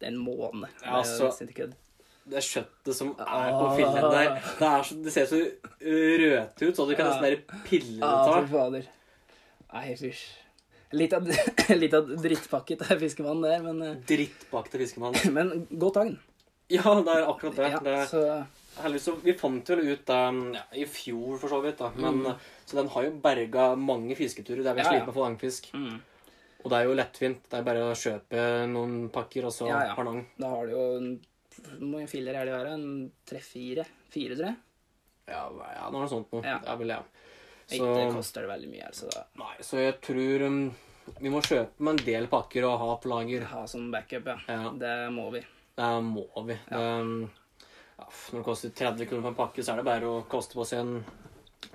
en 0.07 0.17
måned. 0.17 0.65
Ja, 0.81 1.03
Det 1.03 1.67
er. 2.27 2.35
Det 2.35 2.43
kjøttet 2.43 2.97
som 2.97 3.13
er 3.17 3.51
på 3.55 3.69
filmen 3.77 4.09
der, 4.11 4.33
det, 4.59 4.67
er 4.71 4.83
så, 4.83 4.97
det 5.03 5.13
ser 5.15 5.29
så 5.29 5.39
rødt 5.81 6.61
ut, 6.61 6.75
så 6.75 6.85
du 6.89 6.95
kan 6.95 7.07
nesten 7.07 7.23
bare 7.23 7.61
pille 7.67 7.99
Ja, 8.01 8.41
det 8.41 8.51
fader. 8.51 8.91
Nei, 9.73 9.95
fysj. 9.99 10.25
Litt 10.95 11.11
av, 11.17 11.25
litt 11.83 11.95
av 11.97 12.07
drittpakke 12.23 12.77
til 12.79 12.99
fiskemann 13.01 13.41
der, 13.43 13.59
men, 13.65 13.79
Drittpakket 13.79 14.07
Drittbakte 14.07 14.79
fiskemann. 14.83 15.17
men 15.37 15.67
godt 15.79 15.99
agn. 16.03 16.15
Ja, 16.71 16.93
det 17.03 17.13
er 17.15 17.27
akkurat 17.31 17.55
det. 17.59 17.71
Ja, 17.71 17.81
det 17.83 17.95
er, 17.95 18.07
så 18.11 18.81
heldigvis 18.83 19.07
så, 19.07 19.15
vi 19.23 19.33
fant 19.39 19.69
vel 19.71 19.81
ut 19.87 20.03
det 20.07 20.19
ja, 20.57 20.63
i 20.79 20.85
fjor, 20.91 21.37
for 21.41 21.51
så 21.51 21.61
vidt. 21.63 21.79
da. 21.79 21.91
Men, 21.95 22.21
Mm. 22.27 22.45
Så 22.67 22.75
den 22.75 22.89
har 22.91 23.05
jo 23.05 23.11
berga 23.23 23.65
mange 23.79 24.15
fisketurer 24.19 24.59
der 24.65 24.75
vi 24.75 24.83
Ja, 24.83 24.91
ja. 24.91 25.05
med 25.05 25.13
å 25.13 25.15
få 25.15 25.23
langfisk. 25.23 25.69
mm, 25.73 25.99
Og 26.65 26.71
det 26.71 26.77
er 26.77 26.83
jo 26.89 26.95
lettvint. 26.99 27.45
Det 27.47 27.59
er 27.59 27.63
bare 27.63 27.85
å 27.87 27.95
kjøpe 27.95 28.41
noen 28.67 29.09
pakker, 29.09 29.45
og 29.47 29.53
så 29.55 29.69
Ja, 29.69 29.85
ja. 29.85 29.93
har 29.95 30.03
da 30.37 30.49
har 30.51 30.65
du 30.67 30.71
jo 30.73 31.19
Hvor 31.65 31.83
mange 31.87 32.07
filler 32.11 32.35
er 32.37 32.45
det 32.47 32.53
i 32.53 32.57
været? 32.57 32.73
En 32.77 33.11
tre-fire? 33.27 33.85
Fire, 34.13 34.35
tror 34.37 34.49
jeg? 34.49 34.57
Ja, 35.27 35.41
ja, 35.75 35.87
noe 35.91 36.07
sånt 36.07 36.31
noe. 36.31 36.43
Ja. 36.45 36.59
Det 36.63 36.75
vel 36.79 36.93
det. 36.93 36.99
Ikke 37.77 38.11
koster 38.15 38.45
det 38.45 38.51
veldig 38.53 38.69
mye, 38.71 38.85
altså. 38.87 39.09
da. 39.11 39.25
nei, 39.41 39.55
så 39.65 39.81
jeg 39.81 39.97
tror 40.05 40.45
um, 40.47 40.59
vi 41.19 41.31
må 41.33 41.41
kjøpe 41.43 41.83
med 41.83 41.97
en 41.97 42.05
del 42.05 42.29
pakker 42.31 42.67
og 42.67 42.77
ha 42.79 42.93
på 43.03 43.11
lager. 43.11 43.43
Ha 43.51 43.65
som 43.67 43.89
backup, 43.91 44.29
ja. 44.31 44.37
Ja. 44.47 44.71
Det 44.79 44.93
må 45.15 45.27
vi. 45.35 45.41
Det 45.77 45.89
må 46.07 46.23
vi. 46.47 46.55
Det, 46.69 46.79
ja, 47.97 48.07
når 48.31 48.39
det 48.39 48.45
koster 48.45 48.71
30 48.77 49.09
kroner 49.09 49.25
for 49.25 49.33
en 49.33 49.39
pakke, 49.41 49.65
så 49.65 49.73
er 49.73 49.81
det 49.81 49.87
bare 49.89 50.07
å 50.07 50.21
koste 50.31 50.55
på 50.57 50.65
seg 50.67 50.83
en 50.85 50.95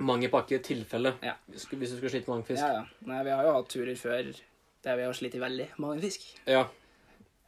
mange 0.06 0.30
pakker 0.32 0.56
i 0.60 0.64
tilfelle. 0.64 1.14
Ja. 1.24 1.34
Hvis 1.50 1.66
du 1.68 1.98
skal 1.98 2.12
slite 2.14 2.24
med 2.30 2.36
mange 2.38 2.48
fisk. 2.48 2.62
Ja, 2.62 2.80
ja. 2.80 3.08
Nei, 3.10 3.20
vi 3.26 3.34
har 3.34 3.44
jo 3.48 3.54
hatt 3.58 3.68
turer 3.72 3.98
før 3.98 4.30
der 4.82 4.98
vi 4.98 5.04
har 5.06 5.14
slitt 5.18 5.36
veldig 5.38 5.68
mange 5.82 6.00
fisk. 6.02 6.24
Ja. 6.48 6.64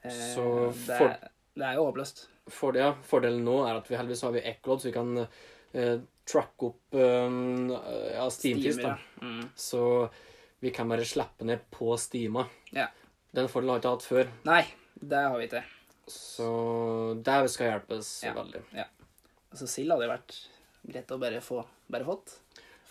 Eh, 0.04 0.12
Så 0.34 0.44
det, 0.84 0.98
for- 0.98 1.30
det 1.54 1.66
er 1.68 1.76
jo 1.78 1.84
håpløst. 1.88 2.24
For 2.52 2.76
ja, 2.76 2.90
fordelen 3.08 3.44
nå 3.46 3.60
er 3.68 3.78
at 3.78 3.86
vi 3.88 3.96
heldigvis 3.96 4.22
har 4.26 4.34
vi 4.34 4.42
Eccolod, 4.50 4.82
så 4.82 4.88
vi 4.90 4.94
kan 4.96 5.12
eh, 5.22 5.94
tracke 6.28 6.68
opp 6.72 6.98
eh, 6.98 7.38
ja, 8.16 8.26
steamfisk. 8.32 8.82
da. 8.84 8.96
Mm. 9.22 9.46
Så 9.56 9.84
vi 10.64 10.72
kan 10.74 10.88
bare 10.90 11.04
slappe 11.08 11.44
ned 11.48 11.64
på 11.72 11.94
stima. 12.00 12.46
Ja. 12.74 12.88
Den 13.34 13.48
fordelen 13.52 13.74
har 13.74 13.78
vi 13.78 13.84
ikke 13.84 13.94
hatt 13.96 14.08
før. 14.08 14.30
Nei, 14.48 14.62
det 15.00 15.22
har 15.24 15.38
vi 15.40 15.48
ikke. 15.48 15.64
Så 16.10 16.48
det 17.24 17.38
skal 17.54 17.70
hjelpes 17.72 18.10
Ja. 18.26 18.34
veldig. 18.36 18.60
Altså, 19.54 19.66
sild 19.70 19.92
hadde 19.94 20.04
jo 20.08 20.12
vært 20.12 20.36
greit 20.84 21.12
å 21.14 21.18
bare 21.22 21.40
få 21.44 21.62
bare 21.88 22.04
fått. 22.04 22.38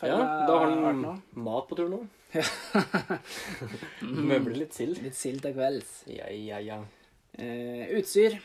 Ja, 0.04 0.18
da 0.48 0.58
har 0.60 0.72
den 0.74 1.04
mat 1.46 1.68
på 1.70 1.78
tur 1.78 1.88
nå. 1.92 2.02
Ja. 2.34 2.44
Møbler 4.02 4.58
litt 4.64 4.74
sild. 4.76 5.00
Litt 5.04 5.16
sild 5.18 5.44
til 5.46 5.54
kvelds. 5.56 5.92
Ja, 6.10 6.28
ja, 6.34 6.60
ja. 6.64 6.80
Eh, 7.38 7.86
utstyr. 8.00 8.40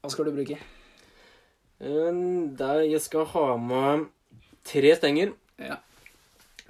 Hva 0.00 0.10
skal 0.12 0.28
du 0.28 0.34
bruke? 0.36 0.56
Eh, 1.80 2.20
Der 2.60 2.82
jeg 2.86 3.00
skal 3.04 3.28
ha 3.34 3.46
med 3.56 4.08
tre 4.64 4.94
stenger. 4.96 5.34
Ja. 5.58 5.76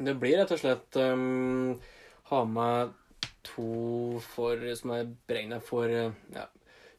Det 0.00 0.16
blir 0.18 0.38
rett 0.40 0.52
og 0.54 0.60
slett 0.60 0.96
um, 0.96 1.74
ha 2.30 2.44
med 2.48 2.94
to 3.44 4.20
for, 4.24 4.60
som 4.78 4.94
er 4.94 5.10
beregna 5.28 5.58
for 5.60 5.90
eh, 5.90 6.14
ja, 6.34 6.46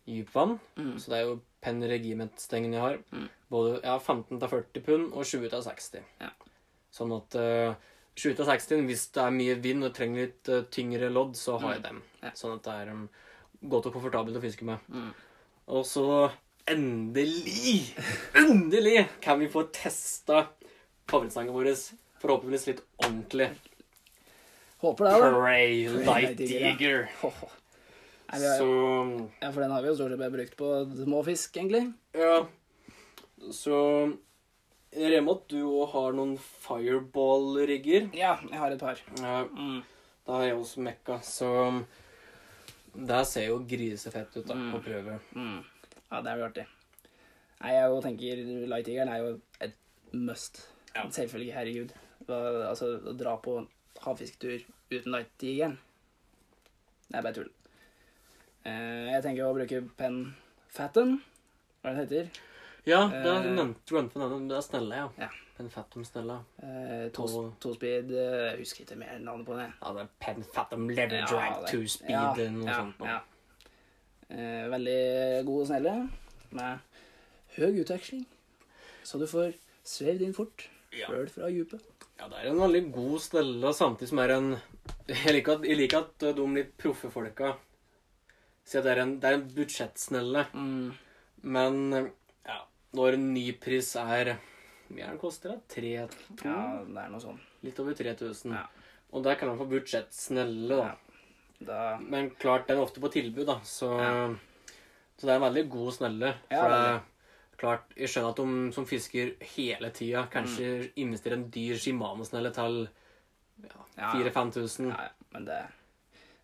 dypvann. 0.05 0.59
Mm. 0.77 0.97
Så 0.99 1.11
det 1.11 1.17
er 1.17 1.29
jo 1.29 1.39
Penn 1.61 1.81
Regiment-stengen 1.87 2.75
jeg 2.75 2.83
har. 2.83 2.99
Mm. 3.13 3.29
Både 3.51 3.79
ja, 3.79 3.97
15 3.97 4.37
til 4.37 4.51
40 4.53 4.85
pund 4.85 5.07
og 5.13 5.25
20 5.25 5.49
til 5.49 5.65
60. 5.65 6.05
Ja. 6.21 6.29
Sånn 6.91 7.15
at 7.15 7.39
uh, 7.39 7.73
20 8.19 8.37
til 8.37 8.47
60, 8.51 8.85
hvis 8.89 9.07
det 9.15 9.23
er 9.23 9.35
mye 9.35 9.57
vind 9.63 9.87
og 9.87 9.93
trenger 9.95 10.27
litt 10.27 10.51
uh, 10.51 10.63
tyngre 10.73 11.09
lodd, 11.09 11.37
så 11.39 11.57
har 11.63 11.77
jeg 11.77 11.85
dem. 11.87 12.01
Mm. 12.21 12.31
Sånn 12.37 12.57
at 12.57 12.65
det 12.67 12.77
er 12.83 12.93
um, 12.93 13.05
godt 13.71 13.89
og 13.89 13.97
komfortabelt 13.97 14.37
å 14.37 14.43
fiske 14.43 14.67
med. 14.67 14.91
Og 15.71 15.86
så 15.88 16.05
endelig, 16.67 17.95
endelig 18.36 19.05
kan 19.23 19.39
vi 19.39 19.47
få 19.51 19.63
testa 19.73 20.45
favorittsangen 21.10 21.53
vår. 21.55 21.69
Forhåpentligvis 22.21 22.67
litt 22.69 22.81
ordentlig. 23.01 23.47
Håper 24.81 25.05
det, 25.07 25.13
da. 25.21 25.29
Pray 25.38 25.88
Light 26.05 26.38
Digger. 26.41 27.07
Så 28.31 28.67
ja, 29.41 29.51
for 29.51 29.60
den 29.62 29.71
har 29.73 29.81
vi 29.84 29.89
jo 29.91 29.95
stort 29.97 30.13
sett 30.13 30.21
bare 30.21 30.34
brukt 30.36 30.53
på 30.60 30.67
små 31.03 31.23
fisk, 31.27 31.57
egentlig. 31.60 31.86
Ja. 32.15 32.38
Så 33.51 33.77
Remot, 34.91 35.45
du 35.51 35.60
òg 35.63 35.89
har 35.93 36.15
noen 36.17 36.34
fireball-rigger. 36.65 38.10
Ja, 38.15 38.34
jeg 38.43 38.60
har 38.60 38.71
et 38.75 38.79
par. 38.81 38.99
Ja, 39.21 39.43
Mm. 39.47 39.81
da 40.27 40.34
har 40.34 40.43
jeg 40.49 40.57
også 40.57 40.84
mekka, 40.84 41.19
så 41.23 41.51
Det 42.93 43.21
ser 43.27 43.47
jo 43.47 43.60
grisefett 43.67 44.36
ut 44.38 44.45
da, 44.47 44.54
Mm. 44.56 44.73
å 44.75 44.82
prøve. 44.84 45.19
Mm. 45.36 45.63
Ja, 46.12 46.21
det 46.21 46.34
blir 46.36 46.45
artig. 46.49 46.65
Nei, 47.62 47.71
jeg 47.73 47.89
jo 47.89 48.01
tenker 48.01 48.67
Light 48.67 48.88
Eageren 48.89 49.10
er 49.10 49.17
jo 49.21 49.41
et 49.62 49.73
must. 50.13 50.67
Ja. 50.95 51.06
Selvfølgelig, 51.08 51.54
herregud. 51.54 51.93
Altså, 52.27 52.99
å 53.06 53.13
dra 53.17 53.38
på 53.38 53.67
havfisketur 54.01 54.63
uten 54.91 55.12
Light 55.12 55.43
Eageren, 55.43 55.77
det 57.10 57.17
er 57.17 57.21
bare 57.21 57.34
tull. 57.34 57.49
Eh, 58.65 59.12
jeg 59.13 59.23
tenker 59.23 59.43
å 59.47 59.56
bruke 59.56 59.82
Penn 59.97 60.36
Fatten, 60.69 61.21
hva 61.84 61.91
er 61.91 61.95
det 62.06 62.10
den 62.10 62.25
heter. 62.27 62.41
Ja, 62.87 63.03
det 63.13 63.29
er 63.29 63.45
uh, 63.45 63.57
den. 63.57 63.75
Det 64.49 64.57
er 64.57 64.61
Snella, 64.65 64.95
ja. 64.95 65.07
Ja. 65.25 65.29
Pen 65.57 65.69
Fathom 65.69 66.05
Snella. 66.05 66.39
Uh, 66.63 67.09
to, 67.13 67.27
to 67.61 67.73
speed, 67.75 68.09
eh, 68.17 68.57
husker 68.57 68.81
ikke 68.81 68.97
mer 68.97 69.19
navnet 69.21 69.45
på 69.45 69.57
det. 69.59 69.67
Ja, 69.81 69.91
det 69.93 70.05
er 70.07 70.09
Pen 70.23 70.43
Fathom 70.55 70.87
Leather 70.89 71.19
Ja, 71.21 71.27
Drag 71.29 71.61
det- 71.61 71.71
Two-speed 71.75 72.09
ja, 72.09 72.23
eller 72.33 72.49
noe 72.55 72.69
ja, 72.69 72.77
sånt. 72.79 73.03
Ja. 73.05 73.19
Uh, 74.31 74.65
veldig 74.71 75.45
god 75.45 75.61
og 75.61 75.67
snelle, 75.67 75.95
med 76.51 76.77
høy 77.57 77.81
utveksling, 77.83 78.25
så 79.03 79.19
du 79.19 79.27
får 79.27 79.53
svevd 79.85 80.21
inn 80.25 80.33
fort, 80.33 80.69
Ja. 80.95 81.07
sjøl 81.07 81.29
fra 81.29 81.49
djupet. 81.51 81.81
Ja, 82.17 82.27
det 82.29 82.39
er 82.39 82.49
en 82.49 82.59
veldig 82.61 82.81
god 82.95 83.19
snelle, 83.19 83.73
samtidig 83.73 84.09
som 84.09 84.19
er 84.19 84.35
en 84.37 84.49
Jeg 85.07 85.33
liker 85.35 85.59
at, 85.59 85.65
jeg 85.67 85.77
liker 85.77 85.97
at 86.05 86.25
de 86.35 86.47
litt 86.55 86.77
proffe 86.77 87.11
folka 87.11 87.53
sier 88.65 88.81
at 88.81 88.85
det 88.87 88.91
er 88.93 89.01
en, 89.03 89.13
det 89.19 89.29
er 89.29 89.37
en 89.37 89.47
budsjettsnelle. 89.55 90.45
Mm. 90.53 90.91
Men 91.43 91.77
ja, 91.93 92.03
når 92.93 93.13
en 93.13 93.34
nypris 93.34 93.95
er 93.95 94.34
Hvor 94.88 94.95
mye 94.95 95.04
er 95.06 95.10
den 95.13 95.19
koster? 95.21 95.49
da? 95.49 95.60
3 95.69 96.08
2? 96.41 96.45
Ja, 96.45 96.84
det 96.84 96.97
er 97.06 97.10
noe 97.13 97.19
sånn. 97.23 97.39
Litt 97.63 97.80
over 97.80 97.93
3000. 97.93 98.51
Ja. 98.54 98.65
Og 99.13 99.23
der 99.23 99.36
kan 99.36 99.47
man 99.51 99.58
få 99.60 99.67
budsjettsnelle, 99.69 100.67
da. 100.69 100.88
Ja. 100.88 100.95
Da 101.62 101.97
Men 102.01 102.30
klart, 102.32 102.67
den 102.67 102.77
er 102.77 102.84
ofte 102.84 102.99
på 103.04 103.12
tilbud, 103.12 103.45
da. 103.45 103.60
Så, 103.63 103.89
så 105.17 105.27
det 105.27 105.30
er 105.30 105.36
en 105.39 105.45
veldig 105.54 105.69
god 105.69 105.91
snelle. 105.93 106.34
For 106.49 106.69
det 106.73 106.80
er 106.89 107.01
klart, 107.62 107.84
jeg 107.95 108.10
skjønner 108.10 108.32
at 108.34 108.39
de 108.41 108.71
som 108.73 108.86
fisker 108.89 109.36
hele 109.56 109.91
tida, 109.93 110.23
kanskje 110.34 110.71
Mm. 110.82 110.91
investerer 111.06 111.34
en 111.38 111.49
dyr 111.51 111.75
Shimano-snelle 111.77 112.51
til 112.56 112.89
Ja. 113.97 114.12
4000-5000. 114.15 114.89
Ja, 114.89 115.10
men 115.34 115.45
det, 115.45 115.60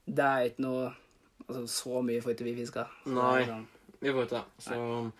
det 0.05 0.23
er 0.25 0.45
ikke 0.51 0.59
noe 0.61 0.93
Altså, 1.47 1.61
så 1.67 2.01
mye 2.03 2.19
får 2.21 2.33
ikke 2.33 2.43
vi 2.43 2.55
fiska. 2.57 2.83
Nei. 3.05 3.45
sånn- 3.45 3.67
Vi 4.01 4.09
får 4.11 4.25
ikke 4.25 4.29
det. 4.35 4.43
Så 4.59 5.11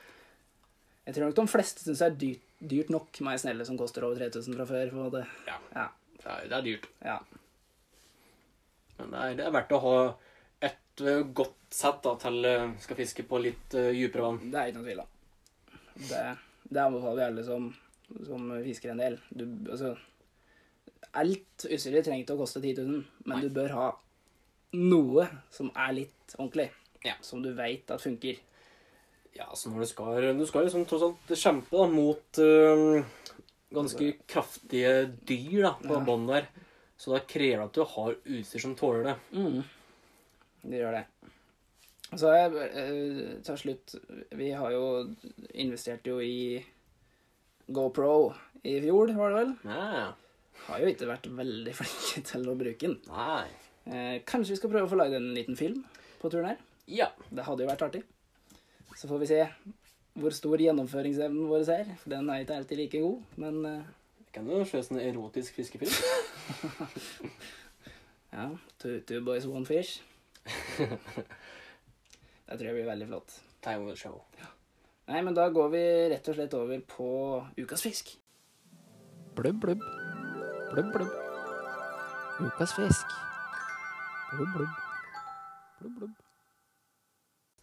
Jeg 1.08 1.16
tror 1.16 1.30
nok 1.30 1.38
de 1.40 1.48
fleste 1.48 1.86
syns 1.86 2.02
det 2.04 2.08
er 2.10 2.18
dyrt, 2.20 2.46
dyrt 2.74 2.90
nok 2.92 3.20
med 3.24 3.38
ei 3.38 3.40
snelle 3.42 3.66
som 3.68 3.78
koster 3.80 4.04
over 4.04 4.20
3000 4.20 4.58
fra 4.58 4.66
før. 4.68 4.92
måte. 4.98 5.22
ja, 5.48 5.58
Ja. 5.76 5.86
det 6.20 6.26
er, 6.34 6.48
det 6.52 6.58
er 6.58 6.66
dyrt. 6.66 6.88
ja. 7.06 7.18
Men 8.98 9.12
det 9.14 9.20
er, 9.24 9.36
det 9.38 9.46
er 9.46 9.54
verdt 9.54 9.76
å 9.78 9.80
ha 9.84 9.98
et 10.68 11.04
godt 11.38 11.54
sett 11.78 12.00
da, 12.04 12.16
til 12.18 12.46
ø, 12.50 12.56
skal 12.82 12.98
fiske 12.98 13.24
på 13.30 13.38
litt 13.44 13.76
uh, 13.78 13.92
dypere 13.94 14.24
vann. 14.26 14.40
Det 14.52 14.58
er 14.58 14.72
ikke 14.72 14.80
noe 14.80 14.88
tvil 14.88 15.02
om. 15.04 15.12
Det, 16.08 16.24
det 16.74 16.82
anbefaler 16.82 17.20
vi 17.20 17.26
alle 17.28 17.44
som, 17.46 17.68
som 18.26 18.50
fisker 18.66 18.92
en 18.96 19.04
del. 19.04 19.20
Du, 19.30 19.46
altså, 19.70 19.94
alt 21.22 21.68
utstyret 21.70 22.08
trenger 22.08 22.26
ikke 22.26 22.38
å 22.40 22.42
koste 22.42 22.64
10 22.64 22.82
000, 22.82 23.06
men 23.30 23.36
Nei. 23.38 23.44
du 23.46 23.54
bør 23.54 23.76
ha 23.78 23.88
noe 24.82 25.28
som 25.54 25.70
er 25.78 25.94
litt 26.02 26.36
ordentlig. 26.40 26.72
Ja. 27.06 27.14
Som 27.24 27.46
du 27.46 27.52
veit 27.56 27.94
at 27.94 28.02
funker. 28.04 28.42
Ja, 29.38 29.48
så 29.54 29.70
når 29.70 29.84
du 29.86 29.90
skal 29.92 30.38
Du 30.40 30.46
skal 30.50 30.66
liksom 30.68 30.86
tross 30.90 31.04
alt 31.06 31.34
kjempe 31.38 31.78
da, 31.78 31.88
mot 31.92 32.40
uh, 32.42 33.04
ganske 33.78 34.12
kraftige 34.30 34.94
dyr 35.28 35.68
da, 35.68 35.74
på 35.84 35.94
Ja. 36.00 36.04
bånn 36.08 36.28
der. 36.30 36.48
Så 36.98 37.14
da 37.14 37.20
krever 37.30 37.62
det 37.62 37.66
at 37.68 37.78
du 37.78 37.84
har 37.86 38.16
utstyr 38.26 38.64
som 38.64 38.74
tåler 38.80 39.04
det. 39.12 39.16
Mm. 39.38 39.60
Det 40.72 40.80
gjør 40.82 40.96
det. 40.98 41.04
Så 42.18 42.32
jeg, 42.32 42.54
eh, 42.80 43.42
til 43.44 43.58
slutt 43.60 43.94
Vi 44.40 44.48
har 44.56 44.72
jo 44.72 44.86
investert 45.60 46.08
jo 46.08 46.22
i 46.24 46.64
GoPro 47.68 48.34
i 48.64 48.78
fjor, 48.82 49.12
var 49.18 49.34
det 49.36 49.42
vel? 49.42 49.54
Nei. 49.68 50.06
Har 50.68 50.80
jo 50.82 50.90
ikke 50.90 51.10
vært 51.12 51.28
veldig 51.38 51.74
flinke 51.80 52.24
til 52.32 52.48
å 52.50 52.56
bruke 52.58 52.88
den. 52.88 52.98
Nei. 53.12 53.48
Eh, 53.88 54.16
kanskje 54.28 54.56
vi 54.56 54.60
skal 54.62 54.72
prøve 54.74 54.88
å 54.88 54.92
få 54.92 55.00
lagd 55.00 55.14
en 55.20 55.34
liten 55.36 55.56
film 55.60 55.84
på 56.22 56.32
turen 56.34 56.50
her? 56.54 56.64
Ja. 56.88 57.12
Det 57.30 57.46
hadde 57.46 57.64
jo 57.68 57.70
vært 57.70 57.86
artig. 57.90 58.04
Så 58.98 59.08
får 59.08 59.22
vi 59.22 59.30
se 59.30 59.44
hvor 60.18 60.34
stor 60.34 60.58
gjennomføringsevnen 60.58 61.46
vår 61.50 61.70
er. 61.70 61.94
For 62.02 62.10
den 62.10 62.30
er 62.34 62.42
ikke 62.42 62.58
alltid 62.58 62.80
like 62.82 63.02
god, 63.02 63.22
men 63.38 63.64
Det 63.64 64.34
Kan 64.34 64.50
jo 64.50 64.64
se 64.66 64.82
sånn 64.84 65.00
erotisk 65.02 65.56
fiskefilm? 65.58 65.94
ja. 68.36 68.50
Two, 68.82 69.00
two 69.08 69.22
boys, 69.26 69.46
one 69.46 69.66
fish. 69.66 70.02
Det 72.48 72.58
tror 72.58 72.68
jeg 72.70 72.76
blir 72.78 72.90
veldig 72.90 73.08
flott. 73.10 73.40
Time 73.62 73.86
will 73.86 73.98
show. 74.00 74.22
Nei, 75.08 75.22
men 75.24 75.36
da 75.36 75.48
går 75.54 75.72
vi 75.74 75.82
rett 76.14 76.30
og 76.30 76.38
slett 76.38 76.54
over 76.58 76.84
på 76.90 77.10
ukas 77.58 77.84
fisk. 77.86 78.14
Blubb, 79.38 79.62
blubb. 79.64 79.82
Blubb, 80.74 80.94
blubb. 80.94 81.12
Ukas 82.44 82.76
fisk. 82.78 83.18
Blubb, 84.34 84.54
blubb. 84.56 84.80
Blubb, 85.80 85.98
blubb. 86.00 86.24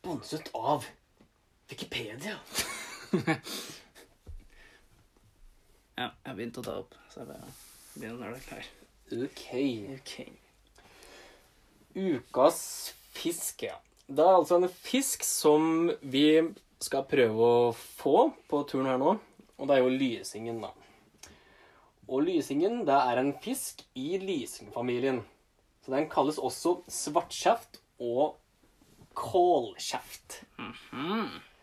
Sponset 0.03 0.51
av 0.55 0.85
Wikipedia. 1.69 2.39
Ja, 5.95 6.09
jeg 6.11 6.27
har 6.27 6.35
begynt 6.35 6.57
å 6.59 6.63
ta 6.67 6.73
opp, 6.81 6.95
så 7.07 7.21
jeg 7.21 7.29
bare 7.29 7.53
begynner 7.95 8.17
når 8.19 8.33
det 8.35 8.39
er 8.41 8.47
klar. 8.49 8.65
Ok. 9.23 9.45
Ukas 11.95 12.59
fisk, 13.15 13.63
ja. 13.69 13.77
Det 14.09 14.25
er 14.25 14.41
altså 14.41 14.59
en 14.59 14.67
fisk 14.75 15.23
som 15.23 15.93
vi 16.03 16.27
skal 16.83 17.07
prøve 17.07 17.47
å 17.47 17.71
få 17.79 18.17
på 18.51 18.65
turen 18.67 18.91
her 18.91 18.99
nå. 18.99 19.15
Og 19.55 19.71
det 19.71 19.77
er 19.77 19.85
jo 19.85 19.95
lysingen, 19.95 20.59
da. 20.67 20.73
Og 22.11 22.27
lysingen 22.27 22.83
det 22.89 22.99
er 22.99 23.23
en 23.23 23.33
fisk 23.47 23.87
i 23.95 24.19
lysingfamilien. 24.19 25.23
Så 25.87 25.95
den 25.95 26.11
kalles 26.11 26.43
også 26.43 26.81
svartkjeft 26.91 27.79
og 28.03 28.35
kålkjeft. 29.15 30.41
Mm. 30.59 30.75
Interessant. 30.91 31.54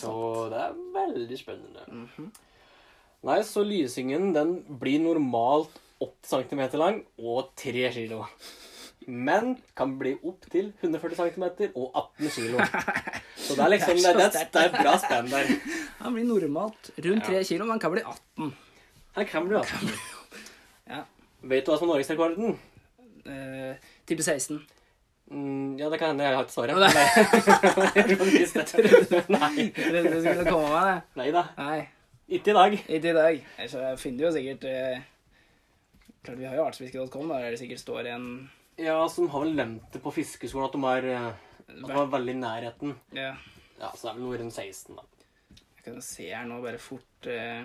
Så 0.00 0.12
det 0.52 0.60
er 0.66 0.78
veldig 0.94 1.38
spennende. 1.40 2.30
Nei, 3.26 3.40
så 3.42 3.64
lysingen 3.66 4.32
den 4.36 4.52
blir 4.78 5.00
normalt 5.02 5.74
80 6.00 6.44
cm 6.50 6.62
lang 6.78 7.00
og 7.18 7.48
3 7.58 7.88
kg. 7.96 8.20
Men 9.08 9.56
kan 9.78 9.96
bli 9.98 10.12
opptil 10.22 10.68
140 10.82 11.16
cm 11.34 11.44
og 11.74 11.90
18 11.96 12.28
kg. 12.34 12.60
Så 13.48 13.54
det 13.56 13.64
er 13.64 13.70
liksom 13.72 13.96
det, 14.02 14.12
det, 14.18 14.24
er- 14.36 14.48
det 14.52 14.62
er 14.66 14.72
bra 14.74 14.92
spenn 15.00 15.30
der. 15.32 15.50
Han 16.02 16.14
blir 16.14 16.26
normalt 16.28 16.90
rundt 17.06 17.24
3 17.24 17.42
kilo, 17.48 17.64
men 17.64 17.76
han 17.78 17.80
kan 17.80 17.94
bli 17.94 18.02
18. 18.04 18.50
Han 19.16 19.26
kan 19.30 19.46
bli 19.48 19.56
18. 19.56 19.94
Ja. 20.92 21.02
Vet 21.48 21.64
du 21.66 21.70
hva 21.72 21.78
som 21.80 21.88
er 21.88 21.94
norgesrekorden? 21.96 22.58
Uh, 23.28 23.74
type 24.06 24.22
16. 24.26 24.60
Mm, 25.28 25.76
ja, 25.76 25.90
det 25.92 25.98
kan 26.00 26.14
hende 26.14 26.24
jeg 26.24 26.36
har 26.38 26.46
et 26.46 26.52
svar. 26.54 26.70
Nei. 26.78 27.82
Jeg 27.98 28.64
trodde 28.70 28.86
du. 28.88 30.08
Du 30.08 30.20
skulle 30.24 30.46
komme 30.48 30.68
med 30.72 30.86
det. 30.88 30.98
Nei 31.20 31.28
da. 31.34 31.42
Nei, 31.58 31.80
Ikke 32.38 32.52
i 32.52 32.56
dag. 32.56 32.76
ikke 32.78 33.10
i 33.10 33.16
dag. 33.18 33.42
Ellers 33.64 34.00
finner 34.02 34.28
jo 34.28 34.32
sikkert 34.34 34.64
eh, 34.68 35.02
Klart 36.24 36.38
vi 36.40 36.48
har 36.48 36.56
jo 36.58 36.64
artsfiske.com, 36.66 37.28
der 37.32 37.50
det 37.54 37.60
sikkert 37.60 37.80
står 37.84 38.08
en 38.14 38.24
Ja, 38.80 38.96
som 39.12 39.28
har 39.32 39.44
vel 39.44 39.54
nevnt 39.58 39.92
det 39.94 40.00
på 40.04 40.12
fiskeskolen 40.16 40.68
at 40.68 40.74
de 40.76 40.82
er, 40.90 41.06
eh, 41.12 41.28
at 41.68 41.84
de 41.86 41.92
er 42.02 42.10
veldig 42.16 42.34
i 42.34 42.40
nærheten. 42.42 42.96
Ja, 43.16 43.34
Ja, 43.78 43.92
så 43.94 44.08
det 44.08 44.10
er 44.10 44.16
vel 44.18 44.24
noe 44.26 44.38
rundt 44.40 44.56
16, 44.58 44.96
da. 44.98 45.04
jeg 45.78 45.84
kan 45.86 46.00
se 46.02 46.24
her 46.32 46.48
nå 46.50 46.58
bare 46.64 46.80
fort 46.82 47.28
eh, 47.30 47.62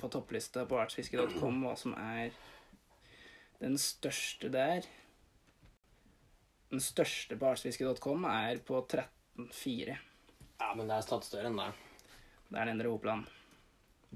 på 0.00 0.08
topplista 0.08 0.64
på 0.70 0.78
artsfiske.com 0.80 1.58
hva 1.66 1.74
som 1.76 1.92
er 2.00 2.30
den 3.60 3.76
største 3.78 4.48
der. 4.54 4.86
Den 6.72 6.80
største 6.80 7.36
på 7.36 7.50
artsfiske.com 7.52 8.24
er 8.32 8.62
på 8.64 8.80
13,4. 8.88 9.96
Ja, 10.62 10.70
men 10.78 10.88
det 10.88 10.96
er 10.96 11.08
tatt 11.10 11.26
større 11.28 11.50
enn 11.50 11.58
det. 11.60 11.68
Det 12.48 12.60
er 12.62 12.70
Nedre 12.70 12.92
Hopland. 12.92 13.28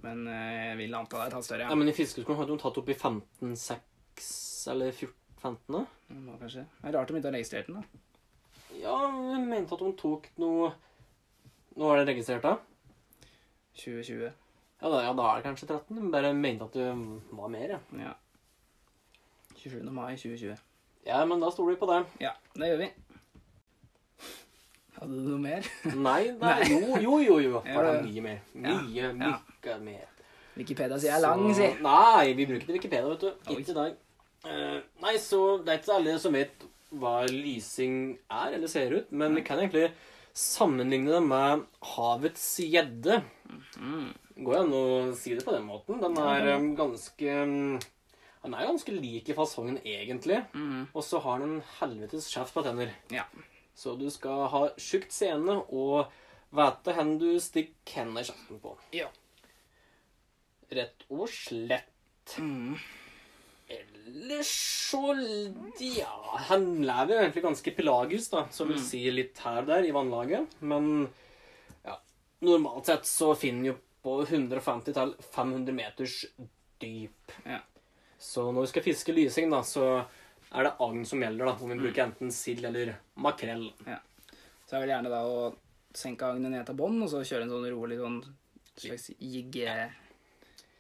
Men 0.05 0.27
eh, 0.29 0.71
jeg 0.71 0.79
vil 0.81 0.97
anta 0.97 1.21
det 1.21 1.27
er 1.29 1.37
tatt 1.37 1.47
større, 1.49 1.67
Ja, 1.67 1.73
ja. 1.73 1.77
men 1.79 1.89
i 1.89 1.95
fiskeskolen 1.97 2.41
har 2.41 2.49
de 2.49 2.57
tatt 2.61 2.81
opp 2.81 2.89
i 2.93 2.97
15-6 2.97 4.73
eller 4.73 4.93
14 4.93 5.15
15, 5.37 5.61
da? 5.77 5.83
Ja, 6.11 6.35
kanskje. 6.41 6.63
Det 6.81 6.89
er 6.89 6.95
rart 6.97 7.11
de 7.13 7.19
ikke 7.21 7.29
har 7.29 7.35
registrert 7.37 7.67
den, 7.69 7.77
da. 7.77 8.01
Ja, 8.81 8.95
jeg 9.31 9.43
mente 9.47 9.77
at 9.77 9.83
de 9.85 9.91
tok 10.01 10.25
noe 10.41 10.71
Nå 11.77 11.91
er 11.93 12.01
det 12.01 12.07
registrert, 12.15 12.43
da? 12.47 12.55
2020. 13.77 14.31
Ja, 14.81 14.89
da, 14.89 15.03
ja, 15.05 15.11
da 15.13 15.27
er 15.29 15.37
det 15.43 15.45
kanskje 15.51 15.69
13. 15.69 15.99
Men 15.99 16.09
bare 16.15 16.31
mente 16.33 16.65
at 16.65 16.73
du 16.77 16.81
var 17.37 17.53
mer, 17.53 17.75
ja. 17.77 17.81
Ja. 18.01 18.15
27. 19.61 19.83
mai 19.93 20.15
2020. 20.17 20.57
Ja, 21.07 21.21
men 21.29 21.41
da 21.43 21.51
stoler 21.55 21.75
vi 21.77 21.81
på 21.81 21.87
det. 21.91 22.01
Ja, 22.25 22.33
det 22.59 22.71
gjør 22.73 22.81
vi. 22.85 22.89
Hadde 24.97 25.13
du 25.13 25.27
noe 25.29 25.41
mer? 25.43 25.67
Nei, 25.93 26.21
nei. 26.41 26.53
Nei. 26.65 26.69
Jo, 26.73 26.97
jo, 27.03 27.19
jo. 27.21 27.39
jo. 27.45 27.63
Ja, 27.67 27.75
Bare 27.77 27.93
det- 27.99 28.07
mye 28.09 28.23
mer. 28.25 28.39
Ja, 28.55 28.77
Mye, 28.81 29.03
ja. 29.03 29.13
mye 29.13 29.79
mer. 29.85 30.07
Wikipedia 30.57 30.97
sier 30.99 31.11
jeg 31.13 31.19
er 31.21 31.25
lang, 31.27 31.51
si. 31.55 31.67
Nei, 31.85 32.33
vi 32.39 32.47
bruker 32.49 32.65
ikke 32.65 32.79
Wikipedia, 32.79 33.09
vet 33.11 33.27
du. 33.27 33.53
Ikke 33.53 33.75
i 33.75 33.77
dag. 33.77 33.97
Uh, 34.47 34.79
nei, 35.03 35.17
så 35.21 35.41
det 35.67 35.75
er 35.75 35.81
ikke 35.83 35.97
alle 35.99 36.15
som 36.23 36.33
vet 36.37 36.65
hva 36.97 37.17
lysing 37.29 37.97
er 38.33 38.55
eller 38.57 38.71
ser 38.71 38.95
ut, 38.95 39.11
men 39.13 39.35
vi 39.37 39.43
kan 39.45 39.59
egentlig 39.61 39.91
sammenligne 40.37 41.13
det 41.13 41.21
med 41.27 41.65
havets 41.93 42.45
gjedde. 42.65 43.19
Mm. 43.77 44.09
Går 44.47 44.53
det 44.55 44.63
an 44.63 44.75
å 44.79 44.85
si 45.19 45.35
det 45.37 45.45
på 45.45 45.53
den 45.57 45.67
måten? 45.69 46.01
Den 46.01 46.17
er 46.23 46.49
um, 46.55 46.71
ganske 46.79 47.37
mm, 47.51 47.77
Den 48.47 48.55
er 48.55 48.69
ganske 48.69 48.95
lik 48.95 49.31
i 49.31 49.35
fasongen, 49.35 49.81
egentlig. 49.83 50.39
Mm. 50.55 50.87
Og 50.93 51.03
så 51.03 51.19
har 51.25 51.43
den 51.43 51.57
en 51.57 51.65
helvetes 51.81 52.29
kjeft 52.31 52.55
på 52.55 52.63
tenner. 52.63 52.93
Ja. 53.11 53.25
Så 53.77 53.97
du 53.99 54.07
skal 54.15 54.47
ha 54.53 54.63
tjukt 54.79 55.11
sene 55.13 55.59
og 55.67 56.13
vite 56.55 56.95
hvor 56.95 57.11
du 57.19 57.33
stikker 57.43 58.05
hendene 58.05 58.23
i 58.23 58.29
kjeften 58.29 58.63
på. 58.63 58.77
Ja. 58.95 59.11
Rett 60.79 61.03
og 61.11 61.27
slett. 61.33 62.39
Mm. 62.39 62.79
Ellers 63.67 64.51
så 64.87 65.03
Ja, 65.83 66.39
han 66.47 66.69
lever 66.87 67.17
jo 67.17 67.21
egentlig 67.25 67.47
ganske 67.49 67.75
pelagisk, 67.75 68.31
da, 68.37 68.47
som 68.55 68.71
vil 68.71 68.83
si 68.83 69.03
litt 69.11 69.43
her 69.43 69.65
og 69.65 69.71
der 69.75 69.87
i 69.89 69.95
vannlaget. 69.95 70.55
Men 70.63 71.09
ja, 71.83 71.99
normalt 72.47 72.87
sett 72.87 73.11
så 73.11 73.35
finner 73.35 73.73
jo 73.73 73.79
på 74.07 74.21
150 74.23 74.95
til 74.95 75.17
500 75.35 75.75
meters 75.75 76.21
dyp. 76.79 77.35
Ja. 77.43 77.65
Så 78.27 78.49
når 78.51 78.67
vi 78.67 78.71
skal 78.73 78.85
fiske 78.89 79.15
lysing, 79.15 79.53
da, 79.53 79.61
så 79.63 79.85
er 80.51 80.67
det 80.67 80.75
agn 80.83 81.05
som 81.07 81.23
gjelder, 81.23 81.47
da. 81.47 81.55
Om 81.63 81.73
vi 81.73 81.79
bruker 81.85 82.07
enten 82.09 82.33
sild 82.35 82.67
eller 82.67 82.97
makrell. 83.23 83.69
Ja. 83.87 84.01
Så 84.67 84.77
jeg 84.77 84.83
vil 84.85 84.93
gjerne 84.97 85.13
da 85.13 85.21
å 85.31 85.53
senke 85.97 86.27
agnet 86.29 86.53
ned 86.53 86.67
til 86.67 86.79
bånn, 86.79 86.99
og 87.05 87.11
så 87.13 87.23
kjøre 87.23 87.47
en 87.47 87.55
sånn 87.55 87.69
rolig 87.73 88.01
sånn 88.01 88.19
slags 88.77 89.11
jigge, 89.17 89.77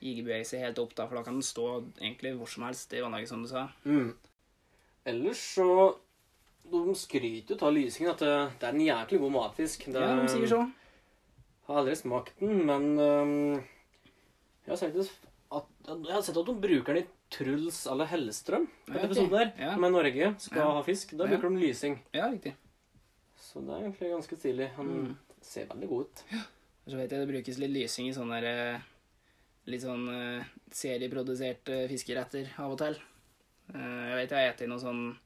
jiggebevegelse 0.02 0.60
helt 0.60 0.80
opp, 0.82 0.96
da, 0.96 1.06
for 1.06 1.18
da 1.18 1.22
kan 1.26 1.38
den 1.38 1.46
stå 1.46 1.68
egentlig 2.00 2.34
hvor 2.36 2.50
som 2.50 2.66
helst 2.66 2.92
i 2.92 3.02
vannlaget, 3.04 3.30
som 3.30 3.44
du 3.44 3.50
sa. 3.50 3.68
Mm. 3.86 4.10
Ellers 5.06 5.44
så 5.54 5.68
De 6.66 6.80
skryter 6.98 7.54
jo 7.54 7.62
av 7.62 7.76
lysingen 7.76 8.10
at 8.10 8.22
det, 8.24 8.30
det 8.58 8.66
er 8.66 8.74
en 8.74 8.82
jæklig 8.82 9.20
god 9.22 9.32
matfisk. 9.36 9.84
Det, 9.86 10.00
Ja, 10.02 10.16
de 10.18 10.30
sier 10.32 10.48
så. 10.50 10.64
har 11.68 11.76
aldri 11.78 11.94
smakt 11.94 12.40
den, 12.42 12.64
men 12.66 12.88
um, 12.98 13.52
jeg, 14.64 14.72
har 14.72 14.80
sett 14.80 14.98
at, 14.98 15.68
jeg 15.86 16.10
har 16.10 16.24
sett 16.26 16.40
at 16.40 16.50
de 16.50 16.56
bruker 16.64 16.98
den 16.98 17.04
i 17.04 17.15
Truls 17.36 17.82
eller 17.92 18.06
Hellstrøm. 18.10 18.66
Ja, 18.88 18.94
En 18.94 18.96
ok. 19.00 19.04
episode 19.10 19.30
der, 19.38 19.52
Ja. 19.58 19.72
som 19.74 19.84
er 19.84 19.90
Norge 19.90 20.34
skal 20.40 20.58
Ja. 20.62 20.72
ha 20.72 20.82
fisk. 20.82 21.16
Da 21.16 21.24
Ja. 21.24 21.30
bruker 21.36 21.50
de 21.50 21.60
lysing. 21.66 21.98
Ja, 22.14 22.28
riktig. 22.30 22.54
Så 23.38 23.60
det 23.64 23.70
er 23.74 23.82
egentlig 23.90 24.10
ganske 24.10 24.36
stilig. 24.36 24.70
Han 24.76 24.86
Mm. 24.86 25.16
ser 25.42 25.66
veldig 25.66 25.88
god 25.88 26.00
ut. 26.06 26.22
Så 26.88 26.96
vet 26.96 27.10
jeg 27.10 27.26
det 27.26 27.28
brukes 27.28 27.58
litt 27.58 27.70
lysing 27.70 28.08
i 28.08 28.12
sånne 28.12 28.40
der, 28.40 28.74
eh, 28.74 28.80
litt 29.66 29.82
sånn 29.82 30.08
eh, 30.40 30.44
serieproduserte 30.70 31.88
fiskeretter 31.88 32.48
av 32.58 32.72
og 32.72 32.78
til. 32.78 32.96
Eh, 33.74 33.78
Jeg 33.78 34.28
vet 34.28 34.30
jeg 34.30 34.46
har 34.46 34.54
spist 34.54 34.68
noe 34.68 34.78
sånn 34.78 35.16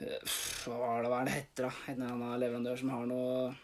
eh, 0.00 0.18
Hva 0.64 0.78
var 0.78 1.02
det, 1.02 1.10
hva 1.10 1.20
er 1.20 1.24
det 1.24 1.34
heter, 1.34 1.62
da? 1.68 1.72
En 1.92 2.02
eller 2.02 2.12
annen 2.14 2.40
leverandør 2.40 2.78
som 2.78 2.88
har 2.90 3.06
noe 3.06 3.54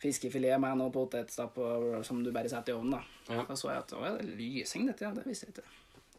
fiskefilet 0.00 0.60
med 0.60 0.76
noe 0.78 0.90
potetstapp 0.92 1.54
som 2.04 2.22
du 2.22 2.30
bare 2.32 2.48
setter 2.48 2.72
i 2.74 2.76
ovnen, 2.76 2.90
da. 2.98 3.02
Ja. 3.34 3.44
Da 3.44 3.54
så 3.54 3.70
jeg 3.72 3.78
at 3.78 3.92
å, 3.96 4.02
det 4.18 4.20
er 4.28 4.36
lysing, 4.36 4.86
dette, 4.86 5.00
ja. 5.06 5.10
Det 5.16 5.24
visste 5.24 5.46
jeg 5.46 5.54
ikke. 5.56 5.64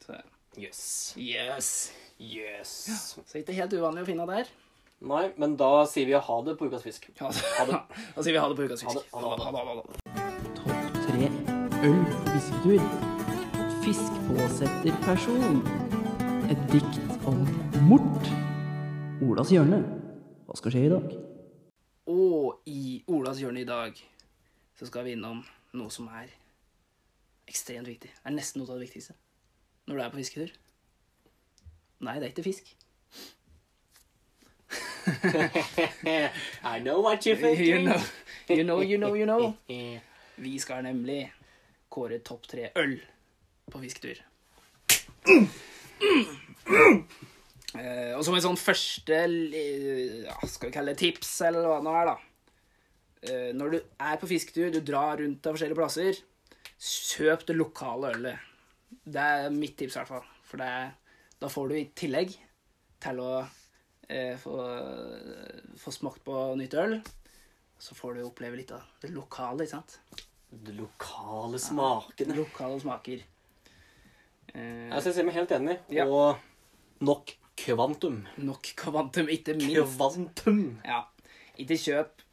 Så 0.08 0.16
Yes. 0.58 1.14
yes. 1.18 1.92
Yes. 2.20 2.72
Så 3.28 3.38
ikke 3.38 3.54
helt 3.54 3.74
uvanlig 3.78 4.02
å 4.02 4.08
finne 4.08 4.26
der. 4.26 4.48
Nei, 5.06 5.28
men 5.38 5.54
da 5.60 5.84
sier 5.86 6.08
vi 6.10 6.18
ha 6.18 6.38
det 6.42 6.56
på 6.58 6.66
ukas 6.66 6.82
fisk. 6.82 7.06
Ha 7.20 7.30
det. 7.30 7.82
Da 8.16 8.24
sier 8.26 8.34
vi 8.34 8.42
ha 8.42 8.48
det 8.50 8.58
på 8.58 8.66
ukas 8.66 8.82
fisk. 8.82 8.98
ha 9.14 9.22
det, 9.22 9.44
ha 9.44 9.52
det. 9.54 9.62
ha 9.68 9.76
det. 9.78 9.84
Topp 10.58 10.98
tre 11.04 11.28
øl 11.86 12.02
på 12.10 12.26
fisketur. 12.34 12.82
person. 15.06 15.62
Et 16.50 16.66
dikt 16.74 16.98
om 17.30 17.44
mort. 17.86 18.34
Olas 19.22 19.54
hjørne. 19.54 19.84
Hva 20.48 20.58
skal 20.58 20.74
skje 20.74 20.88
i 20.88 20.92
dag? 20.96 21.14
Og 22.10 22.66
i 22.66 23.04
Olas 23.14 23.38
hjørne 23.44 23.62
i 23.62 23.70
dag 23.70 24.02
så 24.80 24.90
skal 24.90 25.06
vi 25.06 25.14
innom 25.14 25.46
noe 25.78 25.94
som 25.94 26.10
er 26.10 26.34
ekstremt 27.46 27.86
viktig. 27.94 28.10
Det 28.10 28.26
er 28.26 28.34
nesten 28.34 28.64
noe 28.64 28.72
av 28.74 28.80
det 28.82 28.88
viktigste 28.88 29.14
når 29.88 29.96
du 29.96 30.02
er 30.04 30.12
på 30.14 30.20
fisketur. 30.22 30.52
Nei, 32.06 32.18
det 32.20 32.28
er 32.28 32.34
ikke 32.34 32.44
fisk. 32.46 32.74
I 36.68 36.80
know 36.84 37.00
what 37.02 37.26
you're 37.26 37.38
You 37.40 37.56
thinking. 37.56 37.86
know, 37.88 38.02
you 38.50 38.64
know, 38.64 38.82
you 38.82 38.98
know, 38.98 39.14
you 39.16 39.26
know. 39.26 39.56
Vi 40.38 40.60
skal 40.62 40.84
nemlig 40.86 41.22
kåre 41.90 42.20
topp 42.20 42.46
tre 42.52 42.68
øl 42.78 43.00
på 43.72 43.80
fisketur. 43.82 44.20
Eh, 47.78 48.14
og 48.16 48.24
som 48.26 48.36
en 48.38 48.44
sånn 48.44 48.58
første 48.60 49.18
ja, 49.28 50.36
Skal 50.48 50.70
vi 50.70 50.74
kalle 50.76 50.94
det 50.94 51.02
tips, 51.02 51.32
eller 51.48 51.66
hva 51.68 51.80
det 51.80 51.88
nå 51.88 51.96
er, 52.00 52.12
da. 52.12 52.16
Eh, 53.28 53.50
når 53.58 53.74
du 53.74 53.78
er 53.82 54.20
på 54.22 54.30
fisketur, 54.30 54.70
du 54.74 54.80
drar 54.86 55.18
rundt 55.22 55.46
av 55.48 55.58
forskjellige 55.58 55.80
plasser, 55.80 56.22
kjøp 56.78 57.48
det 57.50 57.58
lokale 57.58 58.14
ølet. 58.16 58.46
Det 58.90 59.22
er 59.22 59.50
mitt 59.54 59.76
tips, 59.80 59.96
i 59.96 60.00
hvert 60.02 60.08
fall. 60.12 60.28
For 60.48 60.58
det, 60.62 60.68
er- 60.68 60.94
da 61.42 61.48
får 61.52 61.70
du 61.70 61.76
i 61.78 61.86
tillegg 61.96 62.34
til 63.04 63.20
å 63.22 63.32
eh, 64.10 64.36
få, 64.42 64.56
få 65.78 65.92
smakt 65.94 66.24
på 66.26 66.38
nytt 66.58 66.74
øl, 66.80 66.98
så 67.80 67.94
får 67.96 68.16
du 68.18 68.24
oppleve 68.26 68.58
litt 68.58 68.72
av 68.74 68.82
det 69.04 69.12
lokale, 69.14 69.64
ikke 69.68 69.76
sant? 69.76 70.00
De 70.50 70.74
lokale 70.74 71.60
smakene. 71.62 72.36
Lokale 72.40 72.80
smaker. 72.82 73.26
Eh, 74.54 74.88
Jeg 74.90 75.02
skal 75.04 75.14
si 75.18 75.26
meg 75.28 75.36
helt 75.38 75.52
enig. 75.58 75.76
Ja. 75.94 76.06
Og 76.08 77.04
nok 77.06 77.36
kvantum. 77.60 78.24
nok 78.38 78.72
kvantum, 78.80 79.28
ikke 79.34 79.56
minst. 79.60 79.98
Kvantum. 79.98 80.64
Ja. 80.88 81.04
Ikke 81.60 81.78
kjøp 81.82 82.24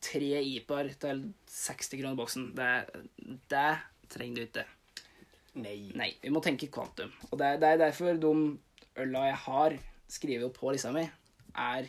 tre 0.00 0.40
IPA-er 0.46 0.92
til 1.02 1.22
60 1.50 2.00
kroner 2.00 2.18
boksen. 2.18 2.48
Det, 2.56 2.72
det 3.50 3.68
trenger 4.10 4.34
du 4.40 4.44
ikke. 4.48 4.66
Nei. 5.58 5.90
Nei, 5.98 6.10
vi 6.22 6.30
må 6.30 6.40
tenke 6.44 6.68
kvantum. 6.72 7.10
Og 7.30 7.38
det, 7.40 7.46
er- 7.46 7.60
det 7.62 7.68
er 7.74 7.80
derfor 7.86 8.18
de 8.20 8.32
øla 9.02 9.24
jeg 9.28 9.38
har 9.46 9.78
skrevet 10.08 10.52
på 10.56 10.70
lista 10.72 10.92
mi, 10.94 11.02
er 11.58 11.88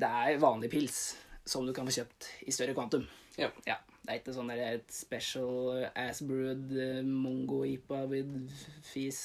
Det 0.00 0.08
er 0.08 0.38
vanlig 0.40 0.70
pils 0.70 0.98
som 1.48 1.66
du 1.66 1.72
kan 1.74 1.86
få 1.88 1.92
kjøpt 2.00 2.28
i 2.46 2.52
større 2.54 2.74
kvantum. 2.76 3.06
Ja. 3.38 3.48
Det 3.66 4.14
er 4.14 4.20
ikke 4.20 4.32
sånn 4.34 4.48
der 4.48 4.60
et 4.78 4.92
special 4.94 5.82
ass 5.98 6.22
brewed 6.24 6.70
eh, 6.80 7.00
mongo 7.04 7.62
ipa 7.68 8.04
with 8.08 8.30
fis 8.86 9.18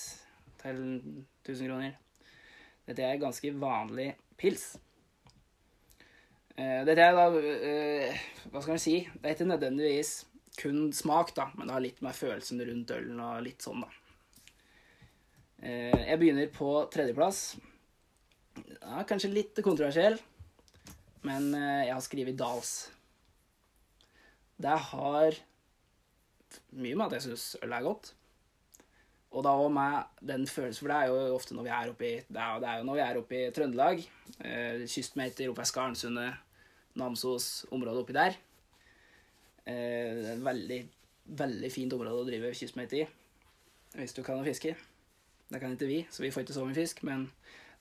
til 0.61 0.81
1000 1.45 1.69
kroner. 1.69 1.93
Dette 2.87 3.05
er 3.07 3.21
ganske 3.21 3.53
vanlig 3.61 4.09
pils. 4.37 4.75
Eh, 6.57 6.81
Dette 6.87 7.01
er 7.03 7.15
da 7.17 7.25
eh, 7.39 8.19
Hva 8.51 8.61
skal 8.63 8.75
man 8.75 8.83
si? 8.83 8.97
Det 9.15 9.25
er 9.29 9.35
ikke 9.37 9.47
nødvendigvis 9.49 10.11
kun 10.59 10.89
smak, 10.95 11.33
da, 11.37 11.49
men 11.55 11.67
det 11.67 11.75
har 11.75 11.83
litt 11.83 12.01
med 12.05 12.15
følelsen 12.17 12.61
rundt 12.67 12.91
ølen 12.95 13.21
og 13.23 13.43
litt 13.45 13.65
sånn, 13.65 13.83
da. 13.85 13.89
Eh, 15.61 16.03
Jeg 16.11 16.19
begynner 16.21 16.51
på 16.53 16.69
tredjeplass. 16.93 17.55
Ja, 18.81 19.03
kanskje 19.07 19.33
litt 19.33 19.59
kontroversiell, 19.65 20.19
men 21.27 21.49
eh, 21.57 21.87
jeg 21.87 21.95
har 21.95 22.05
skrevet 22.05 22.37
Dals. 22.39 22.75
Det 24.55 24.77
har 24.91 25.35
mye 26.71 26.95
med 26.95 27.07
at 27.07 27.17
jeg 27.17 27.25
syns 27.25 27.49
øl 27.63 27.73
er 27.75 27.83
godt. 27.83 28.13
Og 29.35 29.43
da 29.43 29.51
òg 29.59 29.71
med 29.75 30.21
den 30.23 30.45
følelsen, 30.47 30.79
for 30.79 30.91
det 30.93 30.97
er 30.97 31.11
jo 31.11 31.35
ofte 31.35 31.55
når 31.57 31.65
vi 31.67 31.71
er 31.75 31.89
oppe 31.91 32.07
i 32.07 32.13
Det 32.23 32.39
er, 32.39 32.59
det 32.63 32.69
er 32.71 32.77
jo 32.79 32.85
når 32.87 32.95
vi 32.95 33.03
er 33.03 33.17
oppe 33.19 33.39
i 33.41 33.51
Trøndelag. 33.51 34.03
Eh, 34.39 34.85
kystmeter 34.87 35.51
oppe 35.51 35.65
i 35.65 35.71
Skarnsundet, 35.71 36.37
Namsos, 36.95 37.65
området 37.75 38.05
oppi 38.05 38.15
der. 38.15 38.37
Eh, 39.65 40.11
det 40.15 40.27
er 40.29 40.35
et 40.35 40.45
veldig, 40.45 40.79
veldig 41.41 41.71
fint 41.73 41.93
område 41.97 42.21
å 42.21 42.27
drive 42.27 42.53
kystmeter 42.57 43.01
i. 43.01 43.07
Hvis 43.95 44.13
du 44.13 44.21
kan 44.25 44.41
å 44.41 44.45
fiske. 44.45 44.75
Det 45.49 45.61
kan 45.61 45.73
ikke 45.75 45.89
vi, 45.89 45.99
så 46.11 46.23
vi 46.23 46.31
får 46.33 46.45
ikke 46.45 46.55
så 46.55 46.65
mye 46.65 46.77
fisk, 46.77 47.03
men 47.05 47.27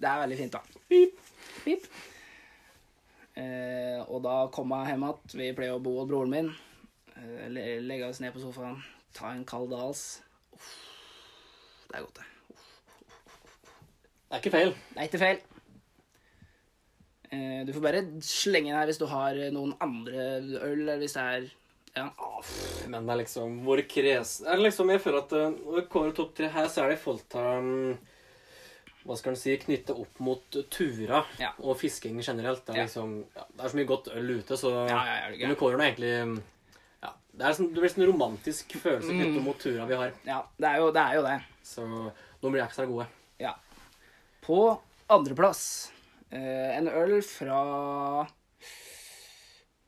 det 0.01 0.09
er 0.09 0.21
veldig 0.21 0.37
fint, 0.39 0.57
da. 0.57 0.83
Pip, 0.89 1.21
pip. 1.65 1.87
Eh, 3.41 4.01
og 4.05 4.21
da 4.25 4.35
kom 4.55 4.73
jeg 4.77 4.93
hjem 4.93 5.07
igjen. 5.09 5.33
Vi 5.41 5.49
pleier 5.57 5.77
å 5.77 5.83
bo 5.83 5.97
hos 5.99 6.11
broren 6.11 6.33
min. 6.35 6.53
Eh, 7.19 7.81
legge 7.83 8.09
oss 8.09 8.21
ned 8.23 8.35
på 8.35 8.43
sofaen, 8.43 8.79
ta 9.17 9.33
en 9.33 9.45
kald 9.49 9.73
dals. 9.73 10.05
Uff, 10.55 10.71
det 11.89 11.99
er 11.99 12.07
godt, 12.07 12.21
det. 12.21 12.31
Det 14.25 14.39
er 14.39 14.43
ikke 14.43 14.55
feil. 14.55 14.73
Det 14.93 15.03
er 15.03 15.11
ikke 15.11 15.23
feil. 15.25 15.43
Eh, 17.35 17.61
du 17.67 17.75
får 17.75 17.85
bare 17.89 18.07
slenge 18.23 18.71
den 18.71 18.79
her 18.79 18.89
hvis 18.91 19.03
du 19.03 19.07
har 19.11 19.39
noen 19.55 19.77
andre 19.83 20.25
øl, 20.39 20.81
eller 20.85 21.03
hvis 21.03 21.17
det 21.17 21.29
er 21.35 21.53
Ja. 21.95 22.09
Men 22.91 23.07
det 23.07 23.13
er 23.15 23.21
liksom 23.23 23.61
hvor 23.65 23.79
kres... 23.89 24.41
Er 24.43 24.59
liksom, 24.59 24.91
jeg 24.91 25.01
føler 25.05 25.21
at 25.23 25.33
eh, 25.39 25.53
når 25.61 25.77
det 25.79 25.85
kommer 25.93 26.15
topp 26.17 26.33
tre 26.35 26.49
her, 26.51 26.67
så 26.69 26.83
er 26.85 26.91
det 26.95 26.99
folk 27.03 27.23
forhold 27.31 27.69
um, 27.95 27.99
Hva 29.05 29.17
skal 29.21 29.35
en 29.35 29.39
si 29.39 29.55
Knytte 29.63 29.95
opp 30.03 30.19
mot 30.25 30.59
tura 30.75 31.21
Ja. 31.39 31.53
og 31.63 31.79
fisking 31.79 32.19
generelt. 32.25 32.65
Det 32.67 32.75
er 32.75 32.83
liksom 32.89 33.15
ja, 33.37 33.45
Det 33.53 33.63
er 33.63 33.71
så 33.75 33.79
mye 33.79 33.91
godt 33.93 34.11
øl 34.17 34.35
ute, 34.41 34.59
så 34.59 34.73
Ja, 34.91 34.99
ja, 35.07 35.15
ja, 35.23 35.31
det 35.31 35.55
er 35.55 35.85
egentlig 35.87 36.13
ja, 37.05 37.15
Det 37.31 37.47
er 37.47 37.57
sånn, 37.61 37.71
det 37.75 37.81
blir 37.85 37.95
sånn 37.95 38.09
romantisk 38.11 38.75
følelse 38.83 39.13
Mm. 39.15 39.21
knyttet 39.23 39.43
mot 39.47 39.59
tura 39.63 39.87
vi 39.87 40.01
har. 40.03 40.13
ja 40.27 40.41
det, 40.59 40.69
er 40.73 40.79
jo, 40.83 40.91
det 40.99 41.03
er 41.07 41.15
jo 41.21 41.23
det. 41.31 41.37
Så 41.63 41.87
nå 41.87 42.51
blir 42.51 42.59
de 42.61 42.67
ekstra 42.67 42.87
gode. 42.91 43.07
Ja. 43.39 43.55
På 44.45 44.81
andreplass 45.09 45.93
eh, 46.31 46.75
en 46.79 46.89
øl 46.91 47.21
fra 47.23 47.63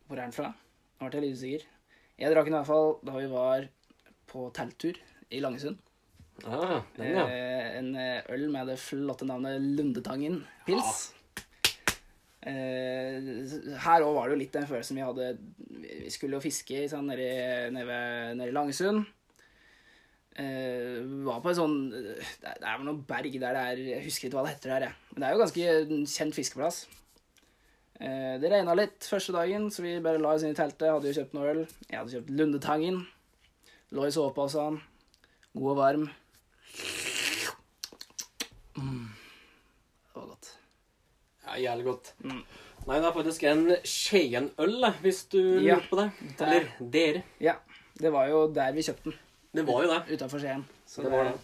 Hvor 0.07 0.17
er 0.21 0.23
den 0.29 0.33
fra? 0.37 0.53
Nå 1.01 1.09
ble 1.11 1.19
jeg 1.19 1.27
litt 1.27 1.41
usikker. 1.41 1.73
Jeg 2.17 2.33
drakk 2.33 2.49
den 2.49 2.55
i 2.55 2.61
hvert 2.61 2.71
fall 2.71 2.95
da 3.05 3.17
vi 3.19 3.27
var 3.29 3.67
på 4.31 4.47
telttur 4.57 4.97
i 5.29 5.41
Langesund. 5.45 5.77
Ah, 6.45 6.81
den, 6.97 7.13
ja. 7.13 7.25
Eh, 7.29 7.67
en 7.79 7.91
eh, 7.97 8.25
øl 8.33 8.49
med 8.53 8.69
det 8.69 8.79
flotte 8.81 9.29
navnet 9.29 9.61
Lundetangen 9.61 10.43
pils. 10.67 11.11
Eh, 12.47 13.21
her 13.83 14.05
òg 14.07 14.15
var 14.17 14.29
det 14.29 14.37
jo 14.37 14.41
litt 14.45 14.55
den 14.55 14.69
følelsen 14.69 14.95
vi 14.95 15.03
hadde 15.03 15.31
Vi 15.83 16.11
skulle 16.15 16.37
jo 16.39 16.45
fiske 16.45 16.85
sånn, 16.93 17.09
nede, 17.11 17.73
nede, 17.75 17.97
nede 18.39 18.53
i 18.53 18.55
Langesund. 18.55 19.05
Eh, 20.37 21.01
var 21.25 21.41
på 21.41 21.49
en 21.49 21.57
sånn 21.57 21.77
Det 21.89 22.45
er, 22.45 22.59
det 22.61 22.67
er 22.69 22.75
vel 22.77 22.85
noen 22.91 22.99
berg 23.09 23.39
der 23.41 23.57
det 23.57 23.63
er 23.65 23.79
Jeg 23.81 24.05
husker 24.05 24.29
ikke 24.29 24.37
hva 24.37 24.45
det 24.45 24.55
heter 24.55 24.75
der, 24.75 24.89
jeg. 24.89 25.11
Men 25.13 25.23
det 25.23 25.29
er 25.29 25.35
jo 25.37 25.43
ganske 25.43 26.07
kjent 26.17 26.39
fiskeplass. 26.39 26.83
Eh, 28.01 28.37
det 28.43 28.51
regna 28.53 28.75
litt 28.77 29.07
første 29.09 29.33
dagen, 29.33 29.71
så 29.73 29.83
vi 29.83 29.95
bare 30.05 30.21
la 30.21 30.35
oss 30.37 30.43
inn 30.45 30.53
i 30.53 30.59
teltet. 30.59 30.91
Hadde 30.93 31.09
jo 31.13 31.17
kjøpt 31.23 31.35
noe 31.37 31.49
øl. 31.53 31.63
Jeg 31.89 31.99
hadde 31.99 32.13
kjøpt 32.17 32.31
Lundetangen. 32.37 33.03
Lå 33.97 34.07
i 34.09 34.13
soveposen. 34.13 34.81
God 35.57 35.71
og 35.73 35.77
varm. 35.81 36.09
Mm. 38.77 39.09
Det 40.13 40.21
var 40.21 40.27
godt. 40.27 40.51
ja, 41.47 41.57
Jævlig 41.63 41.85
godt. 41.87 42.15
Mm. 42.25 42.43
Nei, 42.87 42.99
det 43.03 43.09
er 43.09 43.15
faktisk 43.17 43.43
en 43.51 43.63
Skien-øl, 43.89 44.85
hvis 45.03 45.25
du 45.33 45.39
Ja, 45.65 45.75
lurte 45.79 45.89
på 45.91 45.97
det. 46.03 46.11
der. 46.39 46.47
Eller 46.47 46.91
dere. 46.93 47.23
Ja, 47.41 47.55
det 47.99 48.13
var 48.13 48.29
jo 48.31 48.45
der 48.55 48.73
vi 48.77 48.83
kjøpte 48.87 49.11
den. 49.11 49.17
Det 49.57 49.65
var 49.67 49.83
jo 49.83 49.89
det. 49.95 50.03
Utafor 50.19 50.39
Skien. 50.39 50.65
Så 50.87 51.03
Det 51.03 51.11
det, 51.11 51.17
var 51.19 51.25
det. 51.25 51.39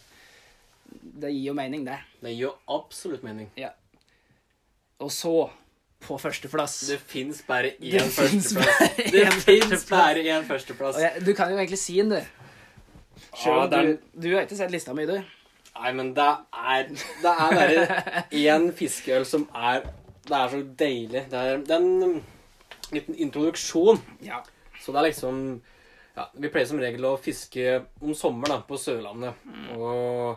det 1.22 1.32
gir 1.32 1.46
jo 1.48 1.52
mening, 1.54 1.84
det. 1.86 1.98
Det 2.20 2.30
gir 2.34 2.44
jo 2.50 2.52
absolutt 2.68 3.22
mening. 3.24 3.50
Ja. 3.56 3.70
Og 5.00 5.10
så, 5.10 5.50
på 6.02 6.16
førsteplass 6.20 6.74
Det 6.90 6.98
fins 7.00 7.42
bare 7.46 7.70
én 7.78 7.92
Det 7.98 8.02
førsteplass. 8.12 8.52
bare 8.54 9.10
Det 9.14 9.26
fins 9.44 9.84
bare 9.90 10.24
én 10.24 10.44
førsteplass. 10.48 10.98
Jeg, 11.00 11.24
Du 11.26 11.32
kan 11.38 11.50
jo 11.52 11.56
egentlig 11.60 11.78
si 11.78 11.96
den, 12.00 12.10
du. 12.10 12.20
Sjøl, 13.38 13.72
er- 13.72 13.86
du, 13.86 13.98
du 14.20 14.28
har 14.34 14.44
ikke 14.46 14.56
sett 14.58 14.70
lista 14.74 14.94
mi, 14.94 15.06
du. 15.08 15.16
Nei, 15.72 15.92
men 15.96 16.12
det 16.14 16.28
er 16.52 16.88
Det 16.92 17.32
er 17.32 17.56
bare 17.58 18.24
én 18.36 18.70
fiskeøl 18.76 19.24
som 19.28 19.46
er 19.56 19.82
Det 20.26 20.36
er 20.38 20.48
så 20.52 20.62
deilig. 20.78 21.22
Det 21.32 21.38
er, 21.38 21.58
det 21.66 21.70
er 21.70 21.82
en 21.82 22.22
liten 22.92 23.14
introduksjon. 23.16 23.98
Ja. 24.22 24.42
Så 24.82 24.92
det 24.92 25.00
er 25.00 25.06
liksom 25.08 25.38
ja, 26.16 26.26
Vi 26.36 26.50
pleier 26.52 26.68
som 26.68 26.78
regel 26.82 27.06
å 27.08 27.14
fiske 27.18 27.78
om 28.02 28.12
sommeren 28.14 28.58
da, 28.58 28.60
på 28.68 28.76
Sørlandet. 28.78 29.32
Mm. 29.48 29.68
Og 29.80 30.36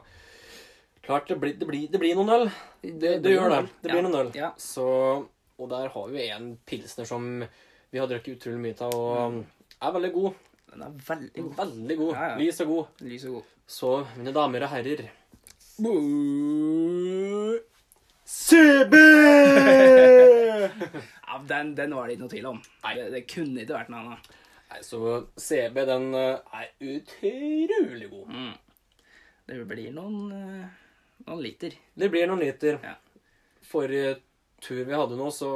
klart, 1.05 1.27
det 1.27 1.35
blir, 1.41 1.53
det 1.59 1.67
blir, 1.69 1.87
det 1.91 1.99
blir 2.01 2.15
noen 2.17 2.31
øl. 2.33 2.45
Det, 2.81 3.17
det, 3.21 3.33
gjør 3.35 3.49
det. 3.51 3.59
Det 3.83 3.91
blir 3.91 3.99
Ja. 3.99 4.05
noen 4.07 4.19
øl. 4.21 4.31
Ja. 4.39 4.51
Så, 4.57 4.85
og 5.59 5.69
der 5.71 5.87
har 5.93 6.07
vi 6.11 6.29
en 6.33 6.57
pilsner 6.67 7.05
som 7.07 7.45
vi 7.91 7.99
har 8.01 8.07
drukket 8.11 8.39
utrolig 8.39 8.59
mye 8.59 8.75
av, 8.83 8.95
og 8.95 9.43
er 9.79 9.95
veldig 9.95 10.13
god. 10.15 10.31
Den 10.71 10.81
er 10.83 10.91
veldig 11.07 11.43
god. 11.43 11.53
Veldig 11.59 11.97
god. 12.01 12.09
Mm. 12.09 12.15
Ja, 12.19 12.25
ja. 12.31 12.37
Lys 12.41 12.61
og 12.63 12.67
god. 12.73 12.85
Lys 13.07 13.23
og 13.29 13.37
god. 13.37 13.45
Så, 13.75 13.91
mine 14.17 14.33
damer 14.35 14.65
og 14.65 14.73
herrer 14.75 15.01
CB! 18.25 18.93
ja, 21.27 21.43
den, 21.47 21.75
den 21.75 21.95
var 21.95 22.07
det 22.07 22.15
ikke 22.15 22.23
noe 22.23 22.33
tvil 22.33 22.47
om. 22.49 22.59
Det, 22.83 23.05
det 23.13 23.23
kunne 23.29 23.61
ikke 23.63 23.77
vært 23.77 23.91
noe 23.93 24.03
annet. 24.03 24.29
Nei, 24.71 24.79
så 24.85 24.99
CB, 25.39 25.81
den 25.87 26.05
eh, 26.17 26.59
er 26.59 26.67
utrolig 26.95 28.09
god. 28.09 28.31
Mm. 28.31 28.53
Det 29.45 29.59
blir 29.69 29.91
noen, 29.93 30.31
eh, 30.33 30.65
noen 31.27 31.43
liter. 31.43 31.71
Det 31.93 32.09
blir 32.13 32.25
noen 32.31 32.41
liter. 32.41 32.79
Ja. 32.81 32.95
Forrige 33.65 34.15
tur 34.65 34.81
vi 34.87 34.97
hadde 34.97 35.17
nå, 35.19 35.29
så 35.33 35.49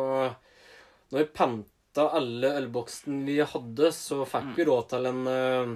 Når 1.09 1.23
vi 1.23 1.27
panta 1.33 2.05
alle 2.15 2.51
ølboksene 2.61 3.23
vi 3.27 3.39
hadde, 3.41 3.89
så 3.95 4.21
fikk 4.29 4.51
vi 4.59 4.67
råd 4.69 4.89
til 4.93 5.09
en 5.09 5.21
eh, 5.27 5.73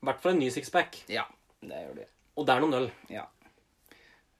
I 0.00 0.08
hvert 0.08 0.22
fall 0.24 0.32
en 0.34 0.40
ny 0.42 0.48
sixpack. 0.54 1.02
Ja, 1.12 1.26
det 1.60 1.82
gjør 1.84 1.98
det. 2.00 2.08
Og 2.40 2.46
det 2.48 2.54
er 2.56 2.64
noen 2.64 2.78
øl. 2.80 2.88
Ja. 3.12 3.26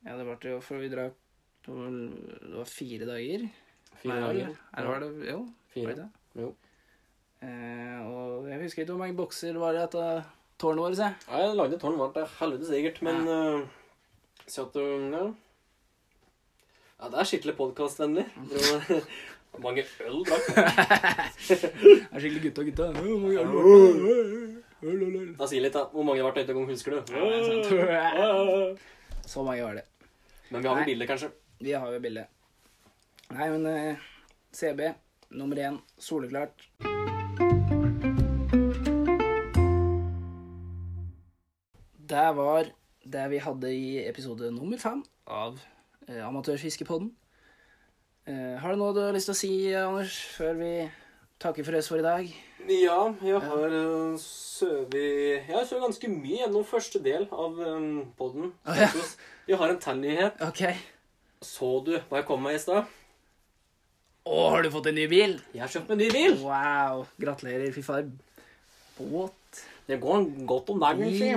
ja, 0.07 0.16
det 0.16 0.24
ble 0.24 0.55
jo 0.55 0.61
For 0.64 0.80
vi 0.80 0.89
drakk 0.93 1.18
Det 1.66 1.74
var 1.76 1.93
det 1.93 2.57
var 2.57 2.70
fire 2.72 3.07
dager. 3.12 3.45
Fire 4.03 4.16
Nei, 4.16 4.22
dager. 4.33 4.57
Eller 4.72 4.89
var 4.95 5.05
det 5.05 5.11
Jo, 5.28 5.41
Fire. 5.74 5.93
det 5.93 6.01
det? 6.01 6.09
Jo. 6.43 6.49
Eh, 7.43 8.01
og 8.09 8.49
jeg 8.49 8.62
husker 8.64 8.83
ikke 8.83 8.95
hvor 8.95 9.03
mange 9.05 9.18
bokser 9.18 9.59
var 9.61 9.76
det 9.76 9.85
etter 9.89 10.24
tårnet 10.62 10.83
vårt. 10.87 10.99
jeg. 11.05 11.55
Lagde 11.59 11.78
tårn 11.83 12.01
vart 12.01 12.16
det 12.16 12.24
helvete 12.39 12.68
sikkert, 12.70 13.01
men 13.03 13.22
uh, 13.28 13.62
så 14.47 14.64
at 14.68 14.76
du 14.76 14.83
Ja. 15.12 15.24
Ja, 17.03 17.09
det 17.11 17.19
er 17.19 17.27
skikkelig 17.27 17.57
podkastvennlig. 17.59 18.23
Mange 19.65 19.83
øl 20.07 20.23
drakk? 20.25 20.47
Det 20.55 20.57
er 22.15 22.19
skikkelig 22.23 22.43
gutta, 22.45 22.63
gutta. 22.63 22.85
Da 25.39 25.47
Si 25.51 25.59
litt, 25.61 25.75
da. 25.75 25.83
Hvor 25.91 26.03
mange 26.07 26.23
har 26.23 26.31
vært 26.31 26.39
en 26.47 26.57
gang, 26.57 26.67
husker 26.71 26.91
du? 26.95 26.99
Så 29.33 29.39
mange 29.43 29.63
var 29.67 29.75
det. 29.81 29.87
Men 30.51 30.63
vi 30.63 30.69
har 30.71 30.77
jo 30.79 30.85
bilde, 30.93 31.07
kanskje? 31.11 31.29
Vi 31.61 31.73
har 31.75 31.93
jo 31.93 31.99
bilde. 32.07 32.25
Nei, 33.33 33.49
men 33.51 33.67
eh, 33.67 33.97
CB 34.55 34.81
nummer 35.35 35.57
én, 35.59 35.79
soleklart. 35.99 36.69
Det 42.13 42.29
var 42.39 42.65
det 43.03 43.31
vi 43.33 43.39
hadde 43.43 43.69
i 43.75 44.07
episode 44.07 44.51
nummer 44.55 44.79
fem 44.79 45.03
av 45.27 45.59
eh, 46.09 46.23
Amatørfiskepodden. 46.27 47.13
Eh, 48.31 48.57
har 48.63 48.73
du 48.73 48.79
noe 48.79 48.95
du 48.95 49.03
har 49.03 49.15
lyst 49.15 49.31
til 49.31 49.35
å 49.35 49.39
si, 49.39 49.53
Anders, 49.75 50.17
før 50.37 50.59
vi 50.61 50.73
takker 51.43 51.67
for 51.67 51.79
oss 51.79 51.91
for 51.91 51.99
i 51.99 52.07
dag? 52.07 52.33
Ja, 52.71 52.99
jeg 53.27 53.41
har 53.43 53.73
uh, 53.75 54.15
søvet 54.23 54.95
Jeg 54.95 55.49
har 55.49 55.65
søvet 55.67 55.89
ganske 55.89 56.11
mye 56.13 56.37
gjennom 56.45 56.67
første 56.67 57.01
del 57.03 57.27
av 57.35 57.59
um, 57.59 58.05
podden. 58.19 58.53
Oh, 58.63 58.79
ja. 58.79 58.91
Jeg 59.51 59.59
har 59.59 59.73
en 59.73 59.81
til 59.83 60.47
Okay. 60.47 60.77
Så 61.43 61.73
du 61.83 61.97
hva 61.97 62.21
jeg 62.21 62.29
kom 62.29 62.45
med 62.47 62.55
i 62.55 62.63
stad? 62.63 62.87
Å, 64.23 64.37
har 64.55 64.63
du 64.63 64.71
fått 64.71 64.87
en 64.93 64.95
ny 64.95 65.09
bil? 65.11 65.35
Jeg 65.51 65.65
har 65.65 65.73
kjøpt 65.73 65.91
meg 65.91 65.97
en 65.97 66.05
ny 66.05 66.11
bil. 66.15 66.37
Wow. 66.47 67.03
Gratulerer. 67.19 67.73
Fy 67.75 67.83
far. 67.83 68.07
Båt. 69.01 69.65
Det 69.89 69.99
går 69.99 70.29
godt 70.47 70.71
om 70.71 70.79
dagen, 70.85 71.11
si. 71.11 71.33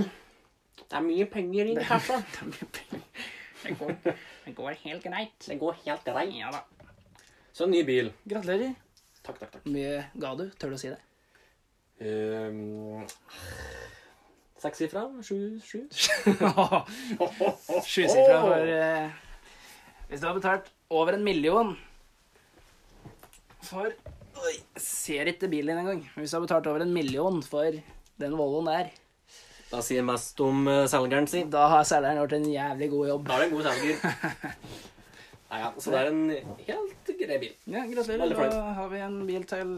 Det 0.86 1.00
er 1.00 1.02
mye 1.02 1.26
penger 1.26 1.74
i 1.74 1.80
kassa. 1.82 2.22
Det 3.66 3.76
går, 3.80 3.96
det 4.46 4.56
går 4.58 4.80
helt 4.86 5.04
greit. 5.04 5.38
Det 5.48 5.60
går 5.62 5.78
helt 5.86 6.08
greit. 6.08 6.34
Ja 6.38 6.52
da. 6.54 6.64
Så 7.56 7.66
en 7.66 7.74
ny 7.74 7.82
bil. 7.88 8.12
Gratulerer. 8.28 8.76
Takk, 9.26 9.40
takk, 9.40 9.52
takk. 9.56 9.62
Hvor 9.64 9.74
mye 9.74 10.06
ga 10.22 10.34
du? 10.38 10.46
Tør 10.60 10.74
du 10.74 10.78
å 10.78 10.82
si 10.82 10.92
det? 10.92 11.02
Um, 12.06 13.06
Sekssifra? 14.60 15.06
Sju? 15.24 15.38
Sju? 15.64 15.86
Sjusifra 17.90 18.42
for 18.44 18.68
eh, 18.68 19.14
Hvis 20.10 20.22
du 20.22 20.28
har 20.28 20.36
betalt 20.36 20.68
over 20.92 21.16
en 21.16 21.24
million 21.26 21.72
for 23.66 23.90
Oi, 24.46 24.54
ser 24.78 25.32
ikke 25.32 25.48
bilen 25.50 25.72
din 25.72 25.80
engang. 25.80 26.02
Hvis 26.20 26.34
du 26.34 26.38
har 26.38 26.44
betalt 26.44 26.68
over 26.70 26.84
en 26.84 26.92
million 26.94 27.40
for 27.42 27.78
den 28.20 28.36
Volvoen 28.36 28.68
der, 28.68 28.92
Da 29.72 29.82
sier 29.84 30.06
mest 30.06 30.40
om 30.46 30.68
uh, 30.70 30.84
selgeren 30.90 31.28
sin. 31.28 31.50
da 31.54 31.66
har 31.72 31.88
selgeren 31.88 32.22
gjort 32.22 32.36
en 32.38 32.46
jævlig 32.52 32.90
god 32.92 33.08
jobb. 33.12 33.26
Da 33.28 33.38
er 33.38 33.44
det 33.44 33.48
en 33.48 33.56
god 33.56 33.70
selger. 33.70 33.96
Nei, 35.50 35.60
ja, 35.62 35.72
så 35.80 35.92
det 35.94 36.00
er 36.00 36.08
en 36.12 36.24
helt 36.68 37.12
grei 37.20 37.42
bil. 37.42 37.52
Ja, 37.70 37.84
Gratulerer. 37.90 38.50
Da 38.52 38.62
har 38.80 38.88
vi 38.92 39.04
en 39.06 39.20
bil 39.28 39.44
til. 39.50 39.76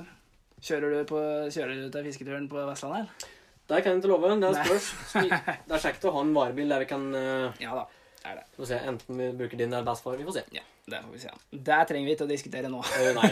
Kjører 0.57 0.93
du, 0.95 1.01
på, 1.05 1.19
kjører 1.53 1.75
du 1.77 1.89
til 1.93 2.07
fisketuren 2.07 2.47
på 2.49 2.63
Vestlandet? 2.65 3.05
eller? 3.05 3.33
Det 3.67 3.83
kan 3.83 3.91
jeg 3.91 3.99
ikke 3.99 4.07
love. 4.07 4.41
Det 4.41 4.53
spørs. 4.55 4.87
Det 5.67 5.75
er 5.75 5.83
kjekt 5.83 6.07
å 6.07 6.13
ha 6.15 6.23
en 6.23 6.33
varebil 6.35 6.71
der 6.71 6.83
vi 6.83 6.89
kan 6.89 7.07
uh, 7.13 7.61
Ja 7.61 7.75
da. 7.75 7.85
Er 8.27 8.39
det. 8.39 8.65
Se, 8.67 8.79
enten 8.89 9.19
vi 9.19 9.27
bruker 9.39 9.59
din 9.59 9.73
eller 9.73 9.95
for, 9.95 10.17
Vi 10.17 10.25
får 10.27 10.39
se. 10.39 10.43
Ja, 10.55 10.63
det 10.85 11.01
får 11.03 11.11
vi 11.13 11.19
se. 11.19 11.33
Det 11.51 11.79
trenger 11.87 12.09
vi 12.09 12.15
ikke 12.15 12.25
å 12.25 12.31
diskutere 12.31 12.71
nå. 12.71 12.81
Eh, 12.97 13.11
nei. 13.15 13.29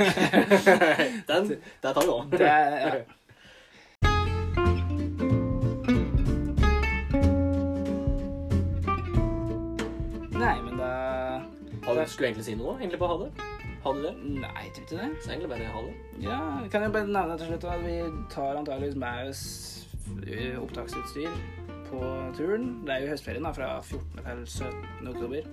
Den, 1.30 1.50
det 1.84 1.92
tar 1.98 2.06
vi 2.06 2.14
òg. 2.14 2.38
Skulle 12.08 12.30
egentlig 12.32 12.46
si 12.46 12.56
noe 12.60 12.76
egentlig 12.80 13.00
på 13.02 13.08
ha 13.10 13.18
det? 13.24 13.32
Ha 13.86 13.94
det 13.94 14.02
det? 14.06 14.14
Nei, 14.42 14.64
jeg 14.66 14.72
tror 14.76 14.86
ikke 14.86 14.98
det. 15.02 15.10
Så 15.24 15.32
egentlig 15.32 15.50
bare 15.52 15.72
ha 15.76 15.82
det. 15.86 15.94
Ja, 16.26 16.40
kan 16.74 16.84
jo 16.88 16.92
bare 16.96 17.08
nevne 17.08 17.38
til 17.38 17.48
slutt 17.52 17.68
at 17.70 17.84
vi 17.86 17.96
tar 18.34 18.60
antageligvis 18.62 18.96
med 19.02 19.30
oss 19.30 19.44
opptaksutstyr 20.62 21.30
på 21.90 22.00
turen. 22.38 22.68
Det 22.86 22.94
er 22.96 23.06
jo 23.06 23.12
høstferien 23.14 23.46
da, 23.46 23.52
fra 23.54 23.70
14. 23.82 24.24
til 24.26 24.46
17. 24.48 25.10
oktober. 25.12 25.50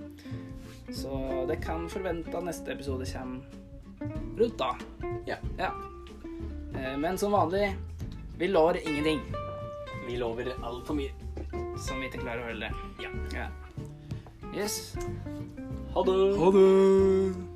Så 0.92 1.18
det 1.48 1.58
kan 1.64 1.88
forvente 1.92 2.36
at 2.36 2.44
neste 2.48 2.72
episode 2.74 3.06
kommer 3.12 3.40
rundt 4.40 4.58
da. 4.58 4.70
Ja. 5.28 5.36
Ja. 5.58 5.70
Eh, 6.74 6.96
Men 6.98 7.18
som 7.18 7.32
vanlig, 7.32 7.74
vi 8.38 8.46
lover 8.48 8.78
ingenting 8.82 9.20
Vi 10.08 10.16
lover 10.16 10.48
altfor 10.64 10.94
mye. 10.98 11.12
som 11.78 12.00
vi 12.00 12.06
ikke 12.08 12.20
klarer 12.24 12.42
å 12.42 12.48
holde. 12.50 12.70
Ja. 13.02 13.10
Ja. 13.36 13.46
Yes. 14.56 14.96
Ha 15.94 16.02
det. 16.02 16.36
Ha 16.38 16.50
det. 16.50 17.51